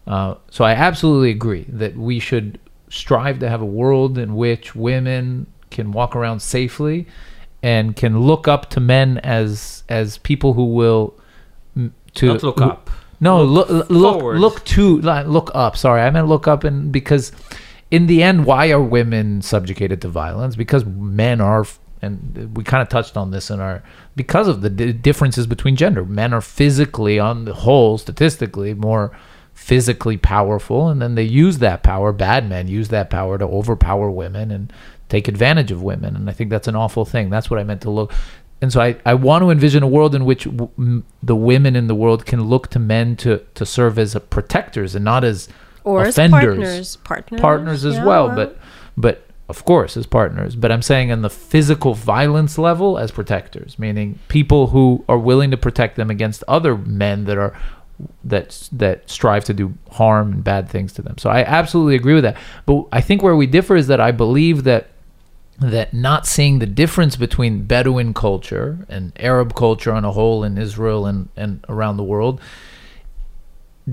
Uh, 0.07 0.37
so 0.51 0.65
I 0.65 0.73
absolutely 0.73 1.31
agree 1.31 1.67
that 1.69 1.95
we 1.97 2.19
should 2.19 2.59
strive 2.89 3.39
to 3.41 3.49
have 3.51 3.61
a 3.61 3.67
world 3.67 4.17
in 4.17 4.35
which 4.37 4.75
women 4.75 5.47
can 5.71 5.93
walk 5.93 6.17
around 6.17 6.41
safely 6.41 7.07
and 7.63 7.95
can 7.95 8.21
look 8.23 8.49
up 8.49 8.71
to 8.71 8.81
men 8.81 9.19
as 9.19 9.83
as 9.91 10.17
people 10.17 10.55
who 10.55 10.65
will 10.73 11.15
to 12.15 12.27
not 12.29 12.43
look 12.43 12.59
who- 12.59 12.65
up. 12.65 12.89
No, 13.21 13.43
look, 13.43 13.69
Look 13.69 13.91
look, 13.91 14.23
look 14.23 14.65
to, 14.67 15.01
look 15.01 15.51
up. 15.55 15.77
Sorry, 15.77 16.03
I 16.03 16.11
meant 16.11 16.29
look 16.29 16.47
up, 16.47 16.65
and 16.65 16.93
because, 16.93 17.33
in 17.91 18.07
the 18.07 18.23
end, 18.23 18.45
why 18.45 18.71
are 18.71 18.81
women 18.83 19.43
subjugated 19.43 20.01
to 20.03 20.09
violence? 20.09 20.57
Because 20.57 20.85
men 20.85 21.41
are, 21.41 21.67
and 22.01 22.57
we 22.57 22.63
kind 22.65 22.83
of 22.83 22.89
touched 22.89 23.17
on 23.17 23.31
this 23.31 23.51
in 23.51 23.61
our, 23.61 23.83
because 24.15 24.47
of 24.47 24.61
the 24.61 24.71
d- 24.71 24.93
differences 24.93 25.47
between 25.47 25.75
gender. 25.77 26.05
Men 26.05 26.33
are 26.33 26.41
physically, 26.41 27.19
on 27.19 27.45
the 27.45 27.55
whole, 27.55 27.99
statistically, 27.99 28.75
more 28.75 29.17
physically 29.53 30.17
powerful, 30.17 30.89
and 30.89 31.03
then 31.03 31.17
they 31.17 31.25
use 31.25 31.59
that 31.59 31.83
power. 31.83 32.13
Bad 32.13 32.49
men 32.49 32.69
use 32.69 32.89
that 32.89 33.11
power 33.11 33.37
to 33.37 33.45
overpower 33.45 34.09
women 34.09 34.53
and 34.53 34.73
take 35.09 35.27
advantage 35.27 35.73
of 35.73 35.83
women, 35.83 36.15
and 36.15 36.31
I 36.31 36.33
think 36.33 36.51
that's 36.51 36.69
an 36.69 36.77
awful 36.77 37.05
thing. 37.05 37.31
That's 37.31 37.51
what 37.51 37.59
I 37.59 37.65
meant 37.65 37.81
to 37.83 37.91
look. 37.91 38.13
And 38.61 38.73
so 38.73 38.81
I, 38.81 38.97
I 39.07 39.15
want 39.15 39.43
to 39.43 39.51
envision 39.51 39.83
a 39.83 39.89
world 39.89 40.15
in 40.15 40.25
which 40.25 40.45
w- 40.45 40.71
m- 40.77 41.05
the 41.23 41.37
women 41.37 41.77
in 41.77 41.87
the 41.87 41.95
world 41.95 42.27
can 42.27 42.45
look 42.45 42.69
to 42.71 42.79
men 42.79 43.15
to, 43.17 43.39
to 43.55 43.65
serve 43.65 43.99
as 43.99 44.17
protectors 44.31 44.95
and 44.95 45.05
not 45.05 45.23
as 45.25 45.49
or 45.85 46.03
as 46.03 46.19
offenders. 46.19 46.57
partners. 46.57 46.97
Partners. 46.97 47.41
partners 47.41 47.85
as 47.85 47.95
yeah, 47.97 48.05
well, 48.05 48.35
but 48.35 48.59
but 48.97 49.25
of 49.49 49.65
course 49.65 49.97
as 49.97 50.07
partners. 50.07 50.57
But 50.57 50.73
I'm 50.73 50.83
saying 50.83 51.13
on 51.13 51.23
the 51.23 51.31
physical 51.31 51.95
violence 51.95 52.59
level 52.59 52.99
as 52.99 53.11
protectors, 53.11 53.79
meaning 53.79 54.19
people 54.29 54.69
who 54.69 55.05
are 55.09 55.19
willing 55.19 55.51
to 55.53 55.57
protect 55.57 55.97
them 55.97 56.11
against 56.11 56.43
other 56.49 56.77
men 56.77 57.25
that 57.25 57.39
are 57.39 57.57
that 58.25 58.69
that 58.73 59.09
strive 59.09 59.45
to 59.45 59.55
do 59.55 59.75
harm 59.93 60.33
and 60.33 60.45
bad 60.45 60.69
things 60.69 60.93
to 60.95 61.03
them. 61.03 61.17
So 61.19 61.31
I 61.31 61.43
absolutely 61.45 61.95
agree 61.95 62.15
with 62.15 62.25
that. 62.25 62.37
But 62.67 62.87
I 62.93 63.01
think 63.01 63.23
where 63.23 63.37
we 63.37 63.47
differ 63.47 63.77
is 63.77 63.87
that 63.87 64.01
I 64.01 64.13
believe 64.13 64.65
that 64.65 64.89
that 65.61 65.93
not 65.93 66.27
seeing 66.27 66.61
the 66.61 66.67
difference 66.67 67.17
between 67.17 67.65
Bedouin 67.65 68.15
culture 68.15 68.87
and 68.89 69.13
Arab 69.19 69.55
culture 69.55 69.93
on 69.93 70.05
a 70.05 70.13
whole 70.13 70.45
in 70.45 70.57
Israel 70.57 71.07
and, 71.07 71.29
and 71.37 71.65
around 71.69 71.97
the 71.97 72.05
world 72.05 72.41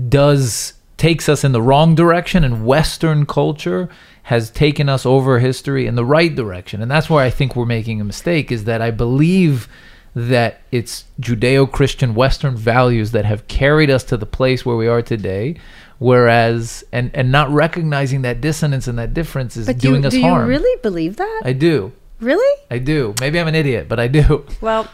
does 0.08 0.74
takes 0.96 1.28
us 1.28 1.44
in 1.44 1.52
the 1.52 1.60
wrong 1.60 1.94
direction 1.94 2.42
and 2.42 2.64
western 2.64 3.26
culture 3.26 3.88
has 4.24 4.50
taken 4.50 4.88
us 4.88 5.04
over 5.04 5.38
history 5.38 5.86
in 5.86 5.94
the 5.94 6.04
right 6.04 6.34
direction. 6.34 6.80
And 6.80 6.90
that's 6.90 7.10
where 7.10 7.22
i 7.22 7.30
think 7.30 7.54
we're 7.54 7.66
making 7.66 8.00
a 8.00 8.04
mistake 8.04 8.50
is 8.50 8.64
that 8.64 8.80
i 8.80 8.90
believe 8.90 9.68
that 10.14 10.62
it's 10.72 11.04
judeo-christian 11.20 12.14
western 12.14 12.56
values 12.56 13.10
that 13.10 13.26
have 13.26 13.46
carried 13.48 13.90
us 13.90 14.02
to 14.04 14.16
the 14.16 14.24
place 14.24 14.64
where 14.64 14.76
we 14.76 14.88
are 14.88 15.02
today 15.02 15.56
whereas 15.98 16.84
and 16.92 17.10
and 17.14 17.30
not 17.32 17.50
recognizing 17.50 18.22
that 18.22 18.40
dissonance 18.40 18.86
and 18.88 18.98
that 18.98 19.14
difference 19.14 19.56
is 19.56 19.66
But 19.66 19.78
doing 19.78 20.02
you, 20.02 20.08
us 20.08 20.12
do 20.14 20.20
harm 20.20 20.46
Do 20.46 20.52
you 20.52 20.58
really 20.58 20.80
believe 20.82 21.16
that? 21.16 21.42
i 21.44 21.52
do 21.52 21.92
really? 22.20 22.62
i 22.70 22.78
do 22.78 23.14
maybe 23.20 23.38
i'm 23.40 23.48
an 23.48 23.54
idiot 23.54 23.88
but 23.88 23.98
i 23.98 24.06
do 24.08 24.44
Well, 24.60 24.88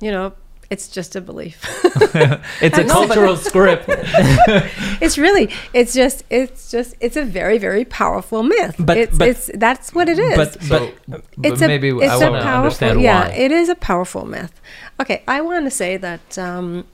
you 0.00 0.10
know, 0.10 0.32
It's 0.70 0.86
just 0.88 1.16
a 1.16 1.20
belief. 1.20 1.56
It's 2.62 2.78
a 2.78 2.84
No, 2.84 2.94
cultural 2.94 3.36
script. 3.50 3.86
it's 5.04 5.18
really, 5.18 5.50
it's 5.74 5.92
just, 5.92 6.22
it's 6.30 6.70
just, 6.70 6.94
it's 7.00 7.16
a 7.16 7.24
very, 7.24 7.58
very 7.58 7.84
powerful 7.84 8.42
myth. 8.44 8.76
But- 8.78 8.96
it's, 9.02 9.18
but- 9.18 9.28
it's 9.32 9.50
that's 9.64 9.92
what 9.96 10.06
it 10.08 10.18
is. 10.18 10.36
But 10.40 10.50
So, 10.62 10.92
but 11.08 11.20
it's 11.42 11.58
but 11.60 11.62
a, 11.62 11.68
maybe 11.74 11.88
it's 11.90 12.12
I 12.14 12.16
a 12.16 12.30
want 12.30 12.40
to 12.42 12.46
powerful, 12.50 12.64
understand 12.86 13.00
yeah, 13.02 13.20
why. 13.20 13.34
Yeah, 13.34 13.44
it 13.44 13.50
is 13.60 13.68
a 13.68 13.74
powerful 13.74 14.24
myth. 14.24 14.54
Okay, 15.02 15.18
I 15.26 15.38
want 15.48 15.66
to 15.66 15.70
say 15.82 15.96
that 16.06 16.38
um, 16.38 16.84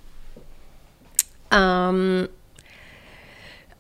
um, 1.51 2.29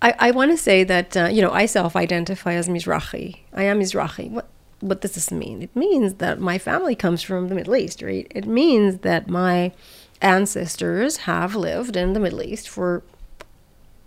I, 0.03 0.14
I 0.18 0.30
want 0.30 0.51
to 0.51 0.57
say 0.57 0.84
that 0.84 1.16
uh, 1.16 1.26
you 1.26 1.42
know 1.42 1.51
I 1.51 1.66
self-identify 1.66 2.55
as 2.55 2.68
Mizrahi. 2.68 3.38
I 3.53 3.64
am 3.64 3.80
Mizrahi. 3.80 4.30
What 4.30 4.49
what 4.80 5.01
does 5.01 5.14
this 5.14 5.30
mean? 5.30 5.62
It 5.62 5.74
means 5.74 6.14
that 6.14 6.38
my 6.38 6.59
family 6.59 6.94
comes 6.94 7.22
from 7.22 7.49
the 7.49 7.55
Middle 7.55 7.76
East, 7.76 8.03
right? 8.03 8.30
It 8.34 8.47
means 8.47 8.99
that 8.99 9.28
my 9.28 9.72
ancestors 10.20 11.18
have 11.18 11.55
lived 11.55 11.97
in 11.97 12.12
the 12.12 12.20
Middle 12.20 12.42
East 12.42 12.68
for 12.68 13.03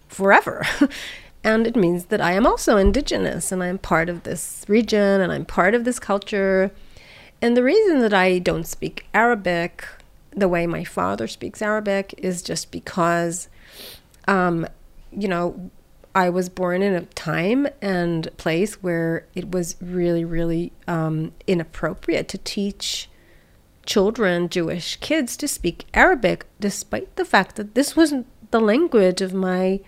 forever. 0.07 0.65
and 1.43 1.65
it 1.65 1.75
means 1.75 2.05
that 2.05 2.21
I 2.21 2.33
am 2.33 2.45
also 2.45 2.77
indigenous 2.77 3.51
and 3.51 3.63
I'm 3.63 3.77
part 3.77 4.09
of 4.09 4.23
this 4.23 4.63
region 4.67 5.21
and 5.21 5.31
I'm 5.31 5.45
part 5.45 5.73
of 5.73 5.85
this 5.85 5.99
culture. 5.99 6.71
And 7.41 7.55
the 7.55 7.63
reason 7.63 7.99
that 7.99 8.13
I 8.13 8.39
don't 8.39 8.67
speak 8.67 9.07
Arabic 9.13 9.85
the 10.31 10.47
way 10.47 10.67
my 10.67 10.83
father 10.83 11.27
speaks 11.27 11.61
Arabic 11.61 12.13
is 12.17 12.41
just 12.41 12.71
because, 12.71 13.49
um, 14.27 14.67
you 15.11 15.27
know, 15.27 15.71
I 16.19 16.29
was 16.29 16.49
born 16.49 16.81
in 16.81 16.93
a 16.93 17.05
time 17.05 17.67
and 17.81 18.27
place 18.35 18.83
where 18.83 19.25
it 19.35 19.51
was 19.51 19.77
really, 19.79 20.25
really 20.25 20.73
um, 20.85 21.31
inappropriate 21.47 22.27
to 22.29 22.37
teach 22.37 23.09
children, 23.85 24.49
Jewish 24.49 24.97
kids, 24.97 25.37
to 25.37 25.47
speak 25.47 25.85
Arabic, 25.93 26.45
despite 26.59 27.15
the 27.15 27.23
fact 27.23 27.55
that 27.55 27.73
this 27.73 27.95
wasn't 27.95 28.27
the 28.51 28.59
language 28.59 29.21
of 29.21 29.33
my, 29.33 29.79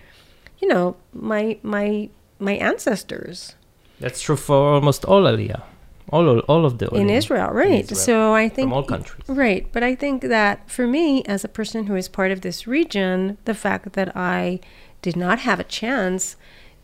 you 0.60 0.68
know, 0.68 0.96
my 1.14 1.60
my 1.64 2.10
my 2.40 2.54
ancestors 2.54 3.56
that's 4.02 4.22
true 4.22 4.36
for 4.36 4.74
almost 4.74 5.06
all 5.06 5.24
Aliyah, 5.24 5.62
all 6.10 6.40
all 6.52 6.66
of 6.66 6.80
the 6.80 6.88
in 6.90 7.10
Israel, 7.10 7.52
right? 7.52 7.84
Israel. 7.84 8.00
So 8.00 8.34
I 8.34 8.50
think 8.50 8.68
from 8.68 8.74
all 8.74 8.84
countries. 8.84 9.24
Right, 9.28 9.68
but 9.72 9.84
I 9.84 9.96
think 9.96 10.24
that 10.24 10.70
for 10.70 10.88
me, 10.88 11.24
as 11.26 11.44
a 11.44 11.52
person 11.60 11.88
who 11.88 11.96
is 11.96 12.08
part 12.08 12.32
of 12.32 12.40
this 12.42 12.66
region, 12.78 13.38
the 13.46 13.54
fact 13.54 13.94
that 13.94 14.10
I 14.16 14.60
did 15.02 15.16
not 15.16 15.40
have 15.40 15.60
a 15.60 15.66
chance 15.66 16.36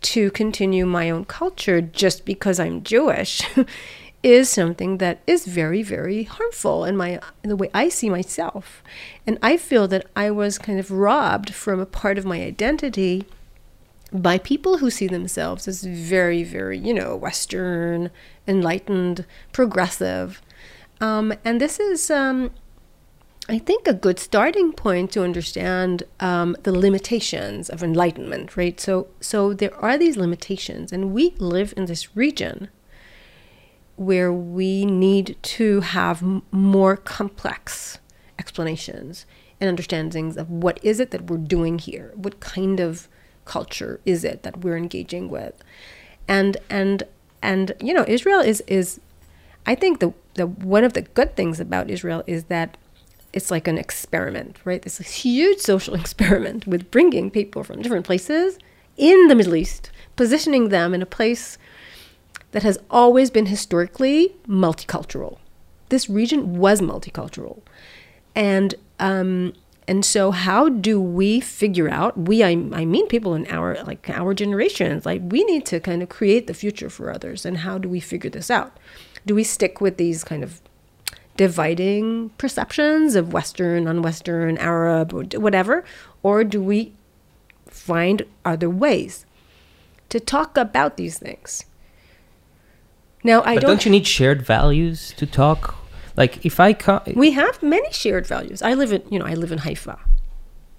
to 0.01 0.31
continue 0.31 0.85
my 0.85 1.09
own 1.09 1.25
culture 1.25 1.81
just 1.81 2.25
because 2.25 2.59
I'm 2.59 2.83
Jewish 2.83 3.41
is 4.23 4.49
something 4.49 4.97
that 4.97 5.19
is 5.27 5.45
very, 5.45 5.83
very 5.83 6.23
harmful 6.23 6.85
in 6.85 6.97
my 6.97 7.19
in 7.43 7.49
the 7.49 7.55
way 7.55 7.69
I 7.73 7.89
see 7.89 8.09
myself, 8.09 8.83
and 9.25 9.37
I 9.41 9.57
feel 9.57 9.87
that 9.87 10.07
I 10.15 10.31
was 10.31 10.57
kind 10.57 10.79
of 10.79 10.91
robbed 10.91 11.53
from 11.53 11.79
a 11.79 11.85
part 11.85 12.17
of 12.17 12.25
my 12.25 12.41
identity 12.41 13.25
by 14.11 14.37
people 14.37 14.77
who 14.77 14.89
see 14.89 15.07
themselves 15.07 15.67
as 15.67 15.83
very, 15.83 16.43
very, 16.43 16.77
you 16.77 16.93
know, 16.93 17.15
Western, 17.15 18.09
enlightened, 18.47 19.25
progressive. 19.51 20.41
Um, 21.01 21.33
and 21.43 21.59
this 21.59 21.79
is, 21.79 22.09
um, 22.09 22.51
I 23.49 23.59
think, 23.59 23.87
a 23.87 23.93
good 23.93 24.19
starting 24.19 24.73
point 24.73 25.11
to 25.13 25.23
understand 25.23 26.03
um, 26.19 26.57
the 26.63 26.73
limitations 26.73 27.69
of 27.69 27.81
enlightenment, 27.81 28.57
right? 28.57 28.77
So, 28.79 29.07
so 29.21 29.53
there 29.53 29.73
are 29.75 29.97
these 29.97 30.17
limitations, 30.17 30.91
and 30.91 31.13
we 31.13 31.33
live 31.37 31.73
in 31.77 31.85
this 31.85 32.15
region 32.15 32.67
where 33.95 34.33
we 34.33 34.85
need 34.85 35.37
to 35.41 35.79
have 35.79 36.21
more 36.51 36.97
complex 36.97 37.99
explanations 38.37 39.25
and 39.59 39.69
understandings 39.69 40.37
of 40.37 40.49
what 40.49 40.79
is 40.83 40.99
it 40.99 41.11
that 41.11 41.29
we're 41.29 41.37
doing 41.37 41.79
here, 41.79 42.11
what 42.15 42.39
kind 42.39 42.79
of 42.79 43.07
culture 43.45 43.99
is 44.05 44.25
it 44.25 44.43
that 44.43 44.57
we're 44.57 44.77
engaging 44.77 45.29
with, 45.29 45.63
and 46.27 46.57
and 46.69 47.03
and 47.41 47.71
you 47.79 47.93
know 47.93 48.05
Israel 48.07 48.41
is 48.41 48.61
is, 48.67 48.99
I 49.65 49.73
think 49.73 49.99
the 49.99 50.13
the 50.33 50.45
one 50.47 50.83
of 50.83 50.93
the 50.93 51.01
good 51.01 51.35
things 51.35 51.61
about 51.61 51.89
Israel 51.89 52.23
is 52.27 52.45
that 52.45 52.77
it's 53.37 53.51
like 53.51 53.67
an 53.67 53.77
experiment, 53.77 54.57
right? 54.65 54.83
A 54.85 55.03
huge 55.03 55.59
social 55.59 55.93
experiment 56.01 56.65
with 56.65 56.91
bringing 56.91 57.29
people 57.29 57.63
from 57.63 57.81
different 57.81 58.05
places 58.05 58.57
in 58.97 59.27
the 59.27 59.35
Middle 59.35 59.55
East, 59.55 59.91
positioning 60.15 60.69
them 60.69 60.93
in 60.95 61.03
a 61.03 61.05
place 61.05 61.59
that 62.51 62.63
has 62.63 62.79
always 62.89 63.29
been 63.29 63.45
historically 63.45 64.35
multicultural. 64.47 65.37
This 65.89 66.09
region 66.09 66.57
was 66.57 66.81
multicultural, 66.81 67.61
and 68.35 68.73
um, 68.99 69.53
and 69.87 70.03
so 70.03 70.31
how 70.31 70.67
do 70.67 70.99
we 70.99 71.39
figure 71.39 71.87
out? 71.87 72.17
We, 72.17 72.43
I, 72.43 72.49
I 72.49 72.85
mean, 72.85 73.07
people 73.07 73.35
in 73.35 73.45
our 73.47 73.81
like 73.83 74.09
our 74.09 74.33
generations, 74.33 75.05
like 75.05 75.21
we 75.23 75.43
need 75.43 75.65
to 75.67 75.79
kind 75.79 76.01
of 76.01 76.09
create 76.09 76.47
the 76.47 76.53
future 76.53 76.89
for 76.89 77.13
others. 77.13 77.45
And 77.45 77.59
how 77.59 77.77
do 77.77 77.87
we 77.87 77.99
figure 77.99 78.31
this 78.31 78.49
out? 78.49 78.75
Do 79.25 79.35
we 79.35 79.43
stick 79.43 79.79
with 79.79 79.97
these 79.97 80.23
kind 80.23 80.43
of 80.43 80.59
dividing 81.37 82.29
perceptions 82.37 83.15
of 83.15 83.31
Western, 83.31 83.85
non-Western, 83.85 84.57
Arab, 84.57 85.13
or 85.13 85.23
whatever, 85.39 85.85
or 86.23 86.43
do 86.43 86.61
we 86.61 86.93
find 87.67 88.23
other 88.43 88.69
ways 88.69 89.25
to 90.09 90.19
talk 90.19 90.57
about 90.57 90.97
these 90.97 91.17
things? 91.19 91.65
Now, 93.23 93.41
I 93.43 93.55
but 93.55 93.61
don't. 93.61 93.69
don't 93.69 93.85
you 93.85 93.91
need 93.91 94.07
shared 94.07 94.41
values 94.41 95.13
to 95.17 95.25
talk? 95.25 95.75
Like 96.15 96.45
if 96.45 96.59
I 96.59 96.73
come, 96.73 97.01
we 97.15 97.31
have 97.31 97.61
many 97.61 97.91
shared 97.91 98.25
values. 98.25 98.61
I 98.61 98.73
live 98.73 98.91
in, 98.91 99.03
you 99.09 99.19
know, 99.19 99.25
I 99.25 99.35
live 99.35 99.51
in 99.51 99.59
Haifa. 99.59 99.99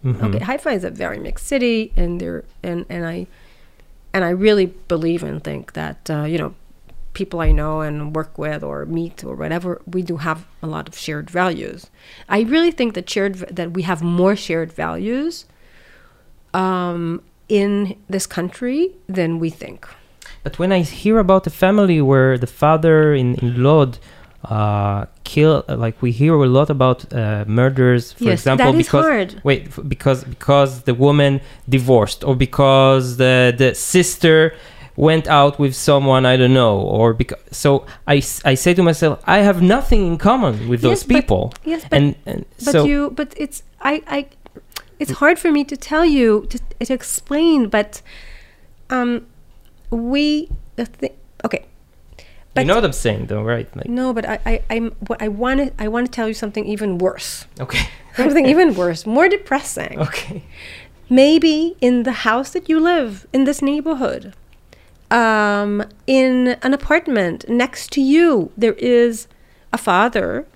Mm-hmm. 0.05 0.25
Okay, 0.25 0.39
Haifa 0.39 0.71
is 0.71 0.85
a 0.85 0.91
very 0.91 1.19
mixed 1.19 1.47
city, 1.47 1.93
and 1.97 2.21
there, 2.21 2.45
and 2.63 2.85
and 2.89 3.07
I, 3.07 3.27
and 4.13 4.25
I 4.25 4.31
really 4.31 4.67
believe 4.67 5.23
and 5.23 5.43
think 5.43 5.75
that 5.75 6.11
uh, 6.11 6.25
you 6.25 6.39
know, 6.39 6.55
people 7.15 7.41
I 7.41 7.53
know 7.53 7.81
and 7.81 8.15
work 8.15 8.39
with 8.39 8.63
or 8.63 8.87
meet 8.87 9.25
or 9.25 9.35
whatever, 9.35 9.83
we 9.87 10.03
do 10.03 10.19
have 10.19 10.47
a 10.63 10.67
lot 10.67 10.89
of 10.89 10.97
shared 10.97 11.31
values. 11.31 11.91
I 12.29 12.41
really 12.43 12.71
think 12.71 12.95
that 12.95 13.09
shared 13.09 13.35
that 13.57 13.73
we 13.73 13.83
have 13.83 14.03
more 14.03 14.37
shared 14.37 14.73
values, 14.73 15.47
um, 16.55 17.23
in 17.49 17.97
this 18.09 18.27
country 18.27 18.95
than 19.09 19.39
we 19.39 19.51
think. 19.51 19.89
But 20.43 20.59
when 20.59 20.73
I 20.73 20.81
hear 20.81 21.19
about 21.19 21.47
a 21.47 21.51
family 21.51 22.01
where 22.01 22.39
the 22.39 22.47
father 22.47 23.15
in, 23.15 23.35
in 23.37 23.63
Lod 23.63 23.99
uh, 24.45 25.07
kill, 25.25 25.65
like 25.69 26.01
we 26.01 26.13
hear 26.13 26.35
a 26.35 26.47
lot 26.47 26.71
about 26.71 27.13
uh, 27.13 27.45
murders, 27.47 28.13
for 28.13 28.25
yes, 28.25 28.41
example, 28.41 28.73
because 28.73 29.05
hard. 29.05 29.41
wait, 29.43 29.69
because 29.89 30.25
because 30.25 30.83
the 30.83 30.95
woman 30.95 31.41
divorced, 31.69 32.23
or 32.23 32.37
because 32.37 33.17
the 33.17 33.53
the 33.57 33.75
sister 33.75 34.55
went 34.99 35.29
out 35.29 35.59
with 35.61 35.75
someone 35.77 36.27
I 36.27 36.37
don't 36.37 36.53
know, 36.53 36.77
or 36.81 37.15
because 37.15 37.39
so 37.53 37.87
I, 38.07 38.17
I 38.45 38.55
say 38.57 38.75
to 38.75 38.83
myself, 38.83 39.21
I 39.25 39.39
have 39.49 39.63
nothing 39.63 40.07
in 40.07 40.19
common 40.19 40.69
with 40.69 40.81
those 40.83 40.99
Yes, 40.99 41.05
but- 41.05 41.15
people, 41.15 41.53
Yes, 41.65 41.83
but 41.91 41.97
and, 41.99 42.15
and 42.27 42.45
But 42.65 42.73
so 42.73 42.85
you, 42.85 43.11
but 43.15 43.33
it's 43.37 43.63
I, 43.81 44.03
I, 44.09 44.27
it's 44.99 45.13
hard 45.23 45.39
for 45.39 45.53
me 45.53 45.63
to 45.65 45.77
tell 45.77 46.05
you 46.05 46.47
to, 46.51 46.59
to 46.87 46.93
explain. 46.93 47.69
But, 47.69 48.03
um, 48.91 49.27
we 49.91 50.49
the 50.75 50.87
thing. 50.87 51.15
Okay, 51.45 51.65
but 52.55 52.63
you 52.63 52.67
know 52.67 52.75
what 52.75 52.85
I'm 52.85 52.93
saying, 52.93 53.27
though, 53.27 53.45
right? 53.45 53.69
Like 53.77 53.89
no, 53.89 54.13
but 54.13 54.25
I, 54.27 54.39
I, 54.45 54.63
I'm 54.75 54.91
what 55.07 55.23
I 55.23 55.29
want 55.29 55.61
to 55.61 55.67
I 55.85 55.87
want 55.87 56.07
to 56.07 56.11
tell 56.11 56.27
you 56.27 56.35
something 56.35 56.67
even 56.67 56.99
worse. 56.99 57.47
okay, 57.61 57.87
Something 58.17 58.47
even 58.47 58.75
worse, 58.75 59.07
more 59.07 59.29
depressing. 59.29 59.95
okay, 60.01 60.43
Maybe 61.09 61.77
in 61.81 62.03
the 62.03 62.27
house 62.27 62.51
that 62.51 62.69
you 62.69 62.81
live 62.81 63.27
in 63.33 63.45
this 63.45 63.63
neighborhood, 63.63 64.35
um, 65.11 65.85
in 66.07 66.57
an 66.63 66.75
apartment 66.75 67.49
next 67.49 67.93
to 67.93 68.01
you, 68.01 68.53
there 68.57 68.75
is 68.75 69.27
a 69.73 69.79
father 69.79 70.47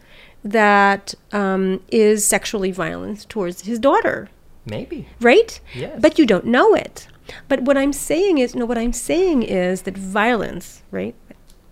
that 0.44 1.14
um, 1.32 1.80
is 1.90 2.26
sexually 2.26 2.70
violent 2.72 3.28
towards 3.28 3.62
his 3.62 3.78
daughter, 3.78 4.28
maybe 4.66 5.07
right? 5.20 5.61
yes, 5.74 5.98
But 6.00 6.18
you 6.18 6.26
don't 6.26 6.46
know 6.46 6.74
it. 6.74 7.09
But 7.48 7.62
what 7.62 7.76
I'm 7.76 7.92
saying 7.92 8.38
is, 8.38 8.55
no, 8.55 8.66
what 8.66 8.78
I'm 8.78 8.92
saying 8.92 9.44
is 9.44 9.82
that 9.82 9.96
violence, 9.96 10.82
right? 10.90 11.14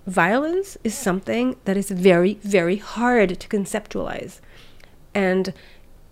Violence 0.06 0.78
is 0.84 0.94
something 0.94 1.56
that 1.64 1.76
is 1.76 1.90
very, 1.90 2.34
very 2.42 2.76
hard 2.76 3.40
to 3.40 3.48
conceptualize. 3.48 4.40
And 5.14 5.52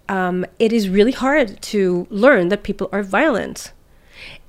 um, 0.09 0.45
it 0.59 0.73
is 0.73 0.89
really 0.89 1.13
hard 1.13 1.61
to 1.63 2.07
learn 2.11 2.49
that 2.49 2.63
people 2.63 2.89
are 2.93 3.03
violent. 3.03 3.73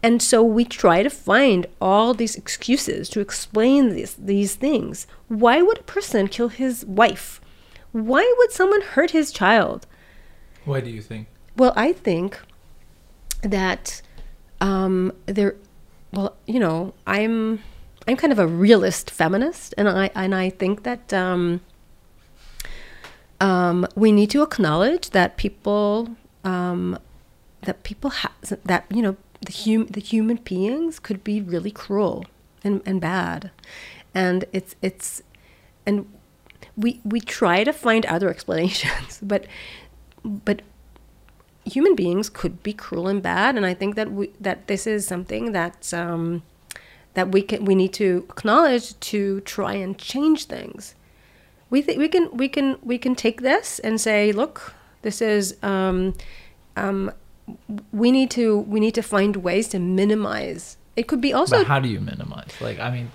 And 0.02 0.22
so 0.22 0.42
we 0.42 0.64
try 0.64 1.04
to 1.04 1.10
find 1.10 1.68
all 1.82 2.14
these 2.14 2.36
excuses 2.36 3.10
to 3.10 3.20
explain 3.20 3.90
these, 3.90 4.16
these 4.16 4.56
things. 4.56 5.08
Why 5.28 5.62
would 5.62 5.80
a 5.80 5.84
person 5.84 6.28
kill 6.28 6.48
his 6.48 6.86
wife? 6.86 7.42
Why 7.92 8.34
would 8.38 8.52
someone 8.52 8.82
hurt 8.82 9.12
his 9.12 9.32
child? 9.32 9.88
Why 10.66 10.80
do 10.80 10.90
you 10.90 11.02
think? 11.02 11.28
Well, 11.58 11.74
I 11.76 11.94
think 11.94 12.40
that 13.42 14.02
um, 14.62 15.14
there. 15.26 15.56
Well, 16.12 16.36
you 16.46 16.60
know, 16.60 16.94
I'm 17.06 17.62
I'm 18.08 18.16
kind 18.18 18.32
of 18.32 18.40
a 18.40 18.48
realist 18.48 19.12
feminist, 19.12 19.74
and 19.78 19.90
I 19.90 20.10
and 20.16 20.34
I 20.34 20.50
think 20.50 20.84
that 20.84 21.14
um, 21.14 21.62
um, 23.42 23.88
we 23.96 24.12
need 24.12 24.30
to 24.32 24.44
acknowledge 24.44 25.12
that 25.12 25.38
people 25.38 26.16
um, 26.44 26.98
that 27.62 27.84
people 27.84 28.10
have 28.12 28.32
that 28.66 28.86
you 28.90 29.02
know 29.02 29.18
the 29.42 29.54
hum- 29.54 29.88
the 29.88 30.00
human 30.00 30.38
beings 30.38 31.00
could 31.00 31.24
be 31.24 31.42
really 31.42 31.72
cruel 31.72 32.26
and, 32.64 32.82
and 32.86 33.00
bad. 33.02 33.52
And 34.14 34.46
it's 34.52 34.76
it's 34.82 35.22
and 35.86 36.08
we 36.76 37.00
we 37.04 37.20
try 37.20 37.64
to 37.64 37.74
find 37.74 38.06
other 38.06 38.30
explanations 38.36 39.20
but 39.22 39.46
but 40.24 40.62
human 41.66 41.96
beings 41.96 42.30
could 42.30 42.64
be 42.64 42.74
cruel 42.74 43.08
and 43.08 43.22
bad 43.22 43.56
and 43.56 43.66
i 43.66 43.74
think 43.74 43.96
that 43.96 44.12
we 44.12 44.32
that 44.40 44.68
this 44.68 44.88
is 44.88 45.06
something 45.06 45.52
that 45.52 45.94
um, 45.94 46.42
that 47.14 47.32
we 47.32 47.42
can 47.42 47.66
we 47.66 47.76
need 47.76 47.94
to 47.94 48.26
acknowledge 48.30 49.00
to 49.00 49.42
try 49.42 49.74
and 49.74 49.98
change 49.98 50.46
things. 50.46 50.96
We 51.70 51.82
think 51.82 52.00
we 52.00 52.08
can 52.08 52.30
we 52.36 52.48
can 52.48 52.78
we 52.82 52.98
can 52.98 53.16
take 53.16 53.42
this 53.42 53.80
and 53.80 54.00
say 54.00 54.32
look 54.32 54.74
this 55.02 55.22
is 55.22 55.58
um, 55.64 56.14
um, 56.76 57.12
we 57.92 58.12
need 58.12 58.30
to 58.32 58.60
we 58.60 58.80
need 58.80 58.94
to 58.96 59.02
find 59.02 59.38
ways 59.38 59.68
to 59.70 59.80
minimize 59.80 60.78
it 61.00 61.08
could 61.08 61.22
be 61.22 61.32
also 61.34 61.58
But 61.60 61.68
how 61.68 61.80
do 61.80 61.88
you 61.88 62.02
minimize? 62.02 62.52
Like, 62.60 62.78
I 62.80 62.92
mean, 62.92 63.10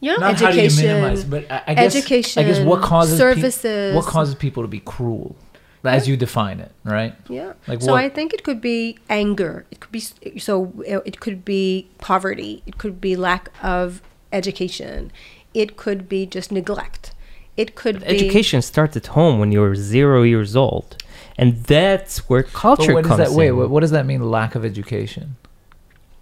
yeah, 0.00 0.14
not 0.14 0.40
education, 0.40 0.46
how 0.46 0.52
do 0.52 0.62
you 0.62 0.88
minimize, 0.88 1.24
but 1.24 1.50
I, 1.50 1.62
I 1.66 1.74
guess 1.74 1.94
education, 1.94 2.42
I 2.42 2.46
guess 2.46 2.60
what 2.60 2.80
causes 2.82 3.14
peop- 3.14 3.18
services. 3.18 3.94
what 3.94 4.06
causes 4.06 4.34
people 4.34 4.62
to 4.62 4.68
be 4.68 4.80
cruel, 4.80 5.36
as 5.84 6.08
you 6.08 6.16
define 6.16 6.60
it, 6.60 6.72
right? 6.84 7.14
Yeah. 7.28 7.52
Like 7.66 7.82
so 7.82 7.92
what- 7.92 8.04
I 8.04 8.08
think 8.08 8.32
it 8.32 8.44
could 8.44 8.60
be 8.60 8.98
anger. 9.10 9.66
It 9.70 9.80
could 9.80 9.92
be 9.92 10.00
so. 10.38 10.72
It 10.86 11.20
could 11.20 11.44
be 11.44 11.88
poverty. 11.98 12.62
It 12.66 12.78
could 12.78 13.00
be 13.00 13.14
lack 13.16 13.50
of 13.62 14.00
education. 14.32 15.12
It 15.52 15.76
could 15.76 16.08
be 16.08 16.24
just 16.26 16.50
neglect. 16.52 17.12
It 17.56 17.74
could 17.74 18.00
be 18.00 18.06
Education 18.06 18.62
starts 18.62 18.96
at 18.96 19.08
home 19.08 19.40
when 19.40 19.50
you're 19.50 19.74
zero 19.74 20.22
years 20.22 20.54
old, 20.54 20.96
and 21.38 21.56
that's 21.64 22.28
where 22.28 22.42
But 22.42 22.52
culture 22.52 22.94
what 22.94 23.04
does 23.04 23.16
comes 23.16 23.28
that? 23.30 23.36
Wait, 23.36 23.48
in. 23.48 23.56
what, 23.56 23.70
what 23.70 23.80
does 23.80 23.92
that 23.92 24.04
mean? 24.06 24.30
Lack 24.30 24.54
of 24.54 24.64
education? 24.64 25.36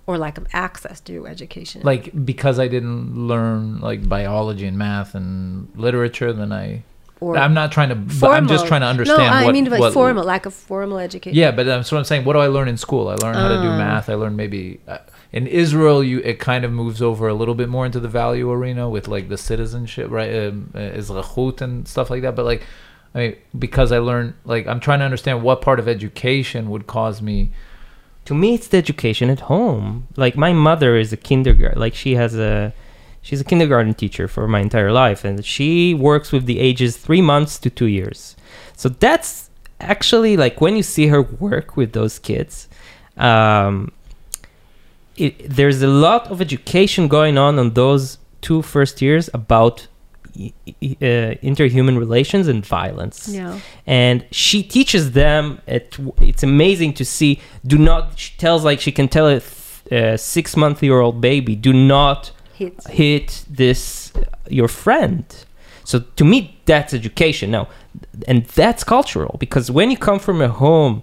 or 0.08 0.16
lack 0.18 0.38
of 0.38 0.46
access 0.52 1.00
to 1.00 1.26
education. 1.26 1.80
Like 1.82 2.24
because 2.24 2.60
I 2.60 2.68
didn't 2.68 3.26
learn 3.26 3.80
like 3.80 4.08
biology 4.08 4.66
and 4.66 4.78
math 4.78 5.16
and 5.16 5.68
literature, 5.74 6.32
then 6.32 6.52
I. 6.52 6.84
or 7.18 7.36
I'm 7.36 7.54
not 7.54 7.72
trying 7.72 7.88
to. 7.88 7.96
But 7.96 8.30
I'm 8.30 8.46
just 8.46 8.66
trying 8.68 8.82
to 8.82 8.86
understand. 8.86 9.18
No, 9.18 9.24
I 9.24 9.44
what, 9.44 9.52
mean 9.52 9.64
like 9.64 9.80
what- 9.80 9.92
formal 9.92 10.22
lack 10.24 10.46
of 10.46 10.54
formal 10.54 10.98
education. 10.98 11.36
Yeah, 11.36 11.50
but 11.50 11.66
that's 11.66 11.90
what 11.90 11.98
I'm 11.98 12.04
saying. 12.04 12.24
What 12.24 12.34
do 12.34 12.38
I 12.38 12.46
learn 12.46 12.68
in 12.68 12.76
school? 12.76 13.08
I 13.08 13.16
learned 13.16 13.36
how 13.36 13.48
to 13.48 13.56
do 13.56 13.68
Ah. 13.68 13.78
math. 13.78 14.08
I 14.08 14.14
learned 14.14 14.36
maybe 14.36 14.78
uh, 14.86 14.98
in 15.32 15.48
Israel, 15.48 16.04
you 16.04 16.20
it 16.20 16.38
kind 16.38 16.64
of 16.64 16.70
moves 16.70 17.02
over 17.02 17.26
a 17.26 17.34
little 17.34 17.56
bit 17.56 17.68
more 17.68 17.84
into 17.84 17.98
the 17.98 18.08
value 18.08 18.48
arena 18.50 18.88
with 18.88 19.08
like 19.08 19.28
the 19.28 19.36
citizenship, 19.36 20.08
right? 20.10 20.32
Um, 20.46 20.70
uh, 20.72 20.78
and 21.60 21.88
stuff 21.88 22.10
like 22.10 22.22
that. 22.22 22.36
But 22.36 22.44
like, 22.44 22.62
I 23.16 23.18
mean, 23.18 23.36
because 23.58 23.90
I 23.92 23.98
learned 23.98 24.34
like 24.44 24.66
I'm 24.66 24.78
trying 24.78 25.00
to 25.00 25.06
understand 25.06 25.42
what 25.42 25.62
part 25.62 25.80
of 25.80 25.88
education 25.88 26.70
would 26.70 26.86
cause 26.86 27.20
me. 27.22 27.50
to 28.26 28.34
me 28.34 28.54
it's 28.54 28.68
the 28.68 28.76
education 28.76 29.30
at 29.30 29.40
home 29.52 29.86
like 30.16 30.36
my 30.36 30.52
mother 30.52 30.96
is 31.02 31.12
a 31.12 31.16
kindergarten 31.16 31.80
like 31.84 31.94
she 31.94 32.12
has 32.16 32.32
a 32.50 32.72
she's 33.22 33.40
a 33.40 33.44
kindergarten 33.44 33.94
teacher 33.94 34.26
for 34.28 34.44
my 34.54 34.60
entire 34.60 34.92
life 34.92 35.24
and 35.24 35.44
she 35.54 35.94
works 35.94 36.28
with 36.34 36.44
the 36.46 36.58
ages 36.68 36.92
three 36.96 37.22
months 37.32 37.58
to 37.62 37.68
two 37.70 37.90
years 37.98 38.36
so 38.80 38.88
that's 39.04 39.50
actually 39.80 40.36
like 40.36 40.60
when 40.60 40.74
you 40.76 40.82
see 40.82 41.06
her 41.14 41.22
work 41.22 41.68
with 41.76 41.92
those 41.92 42.18
kids 42.18 42.68
um, 43.16 43.74
it, 45.16 45.32
there's 45.58 45.80
a 45.82 45.92
lot 46.06 46.22
of 46.32 46.40
education 46.40 47.08
going 47.08 47.38
on 47.38 47.58
on 47.58 47.68
those 47.74 48.18
two 48.46 48.60
first 48.60 49.00
years 49.00 49.30
about 49.32 49.86
Uh, 50.36 51.34
interhuman 51.50 51.96
relations 51.98 52.46
and 52.48 52.60
violence 52.66 53.18
Yeah. 53.28 53.58
and 53.86 54.24
she 54.30 54.62
teaches 54.62 55.12
them 55.12 55.60
at, 55.76 55.96
it's 56.30 56.42
amazing 56.42 56.92
to 57.00 57.04
see 57.04 57.40
do 57.66 57.78
not 57.78 58.02
she 58.22 58.30
tells 58.44 58.60
like 58.68 58.78
she 58.86 58.92
can 58.98 59.08
tell 59.08 59.26
a, 59.28 59.40
th- 59.40 59.52
uh, 59.92 60.14
a 60.14 60.18
six 60.18 60.46
month 60.62 60.82
year 60.82 60.98
old 61.00 61.20
baby 61.20 61.54
do 61.68 61.72
not 61.72 62.20
Hits. 62.60 62.86
hit 62.88 63.44
this 63.48 64.12
uh, 64.16 64.20
your 64.58 64.68
friend 64.68 65.24
so 65.84 66.00
to 66.18 66.24
me 66.32 66.38
that's 66.66 66.92
education 66.92 67.50
now 67.50 67.64
and 68.30 68.38
that's 68.60 68.82
cultural 68.84 69.36
because 69.38 69.70
when 69.70 69.90
you 69.92 69.96
come 70.08 70.18
from 70.18 70.38
a 70.42 70.48
home 70.48 71.02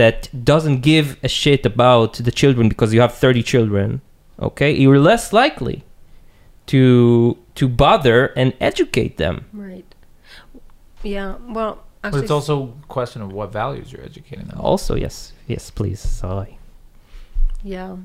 that 0.00 0.18
doesn't 0.52 0.80
give 0.80 1.06
a 1.22 1.28
shit 1.28 1.66
about 1.66 2.12
the 2.26 2.32
children 2.40 2.68
because 2.68 2.94
you 2.94 3.00
have 3.00 3.12
30 3.14 3.42
children 3.42 4.00
okay 4.48 4.70
you're 4.72 4.98
less 5.12 5.32
likely 5.32 5.82
to 6.66 7.36
to 7.60 7.68
bother 7.68 8.18
and 8.40 8.48
educate 8.60 9.14
them 9.24 9.36
Right. 9.52 9.88
Yeah. 11.02 11.30
Well, 11.56 11.74
But 12.02 12.14
it's 12.22 12.30
also 12.38 12.54
a 12.82 12.86
question 12.98 13.20
of 13.22 13.30
what 13.32 13.48
values 13.52 13.86
you're 13.92 14.04
educating 14.12 14.46
them. 14.50 14.58
also 14.70 14.92
yes 15.06 15.16
yes 15.52 15.70
please 15.78 16.00
sorry 16.00 16.52
Yeah. 17.62 17.96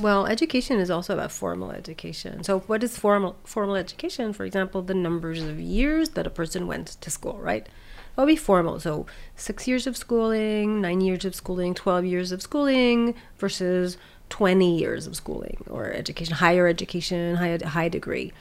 Well, 0.00 0.26
education 0.26 0.76
is 0.84 0.90
also 0.90 1.12
about 1.12 1.30
formal 1.32 1.70
education. 1.82 2.34
So, 2.48 2.60
what 2.70 2.80
is 2.86 2.96
formal 2.96 3.32
formal 3.54 3.76
education? 3.76 4.32
For 4.32 4.44
example, 4.48 4.80
the 4.80 4.94
numbers 4.94 5.42
of 5.42 5.56
years 5.60 6.06
that 6.16 6.26
a 6.26 6.30
person 6.40 6.60
went 6.72 6.86
to 7.04 7.08
school, 7.10 7.36
right? 7.50 7.64
That 8.14 8.22
would 8.22 8.32
be 8.36 8.36
formal. 8.50 8.80
So, 8.80 8.92
six 9.48 9.68
years 9.70 9.86
of 9.86 9.94
schooling, 10.04 10.80
nine 10.80 11.00
years 11.02 11.24
of 11.28 11.34
schooling, 11.34 11.74
twelve 11.74 12.04
years 12.06 12.32
of 12.32 12.40
schooling 12.48 13.14
versus 13.42 13.98
twenty 14.30 14.72
years 14.82 15.06
of 15.06 15.14
schooling 15.22 15.58
or 15.68 15.92
education, 16.02 16.34
higher 16.36 16.66
education, 16.66 17.36
high 17.36 17.58
high 17.76 17.90
degree. 17.98 18.32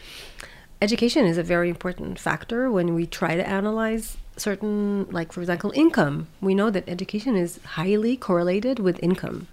Education 0.81 1.25
is 1.27 1.37
a 1.37 1.43
very 1.43 1.69
important 1.69 2.17
factor 2.17 2.71
when 2.71 2.95
we 2.95 3.05
try 3.05 3.35
to 3.35 3.47
analyze 3.47 4.17
certain, 4.35 5.05
like 5.11 5.31
for 5.31 5.41
example, 5.41 5.71
income. 5.75 6.27
We 6.41 6.55
know 6.55 6.71
that 6.71 6.89
education 6.89 7.35
is 7.35 7.59
highly 7.77 8.17
correlated 8.17 8.79
with 8.79 9.01
income 9.03 9.47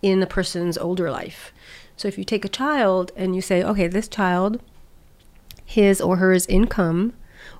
in 0.00 0.22
a 0.22 0.26
person's 0.26 0.78
older 0.78 1.10
life. 1.10 1.52
So 1.96 2.06
if 2.06 2.18
you 2.18 2.24
take 2.24 2.44
a 2.44 2.48
child 2.48 3.10
and 3.16 3.34
you 3.34 3.42
say, 3.42 3.64
okay, 3.64 3.88
this 3.88 4.06
child, 4.06 4.60
his 5.64 6.00
or 6.00 6.18
hers 6.18 6.46
income 6.46 7.14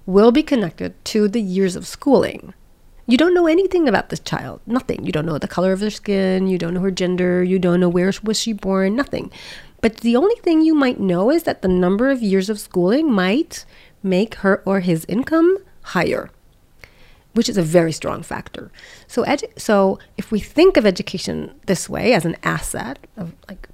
will 0.07 0.31
be 0.31 0.45
connected 0.45 1.05
to 1.07 1.27
the 1.27 1.43
years 1.43 1.75
of 1.75 1.85
schooling. 1.85 2.55
You 3.07 3.17
don't 3.17 3.35
know 3.35 3.49
anything 3.49 3.89
about 3.89 4.11
this 4.11 4.21
child, 4.21 4.61
nothing. 4.67 5.05
You 5.05 5.11
don't 5.11 5.27
know 5.27 5.37
the 5.37 5.49
color 5.49 5.73
of 5.73 5.81
their 5.81 5.91
skin, 5.91 6.47
you 6.47 6.59
don't 6.59 6.75
know 6.75 6.81
her 6.81 6.93
gender, 6.93 7.43
you 7.43 7.59
don't 7.59 7.81
know 7.81 7.89
where 7.89 8.13
was 8.23 8.39
she 8.39 8.53
born, 8.53 8.95
nothing. 8.95 9.33
But 9.83 9.99
the 9.99 10.17
only 10.17 10.37
thing 10.37 10.63
you 10.63 10.75
might 10.75 10.99
know 10.99 11.31
is 11.31 11.43
that 11.43 11.61
the 11.61 11.69
number 11.69 12.11
of 12.11 12.23
years 12.23 12.49
of 12.49 12.59
schooling 12.59 13.13
might 13.13 13.67
make 14.03 14.37
her 14.37 14.63
or 14.65 14.81
his 14.81 15.05
income 15.07 15.59
higher 15.83 16.31
which 17.35 17.49
is 17.49 17.57
a 17.57 17.63
very 17.63 17.93
strong 17.93 18.23
factor. 18.23 18.71
So, 19.07 19.25
edu- 19.25 19.59
so 19.59 19.99
if 20.17 20.31
we 20.31 20.41
think 20.41 20.77
of 20.77 20.87
education 20.87 21.55
this 21.67 21.89
way 21.89 22.13
as 22.13 22.25
an 22.25 22.37
asset, 22.43 22.99
of 23.17 23.33
like, 23.49 23.69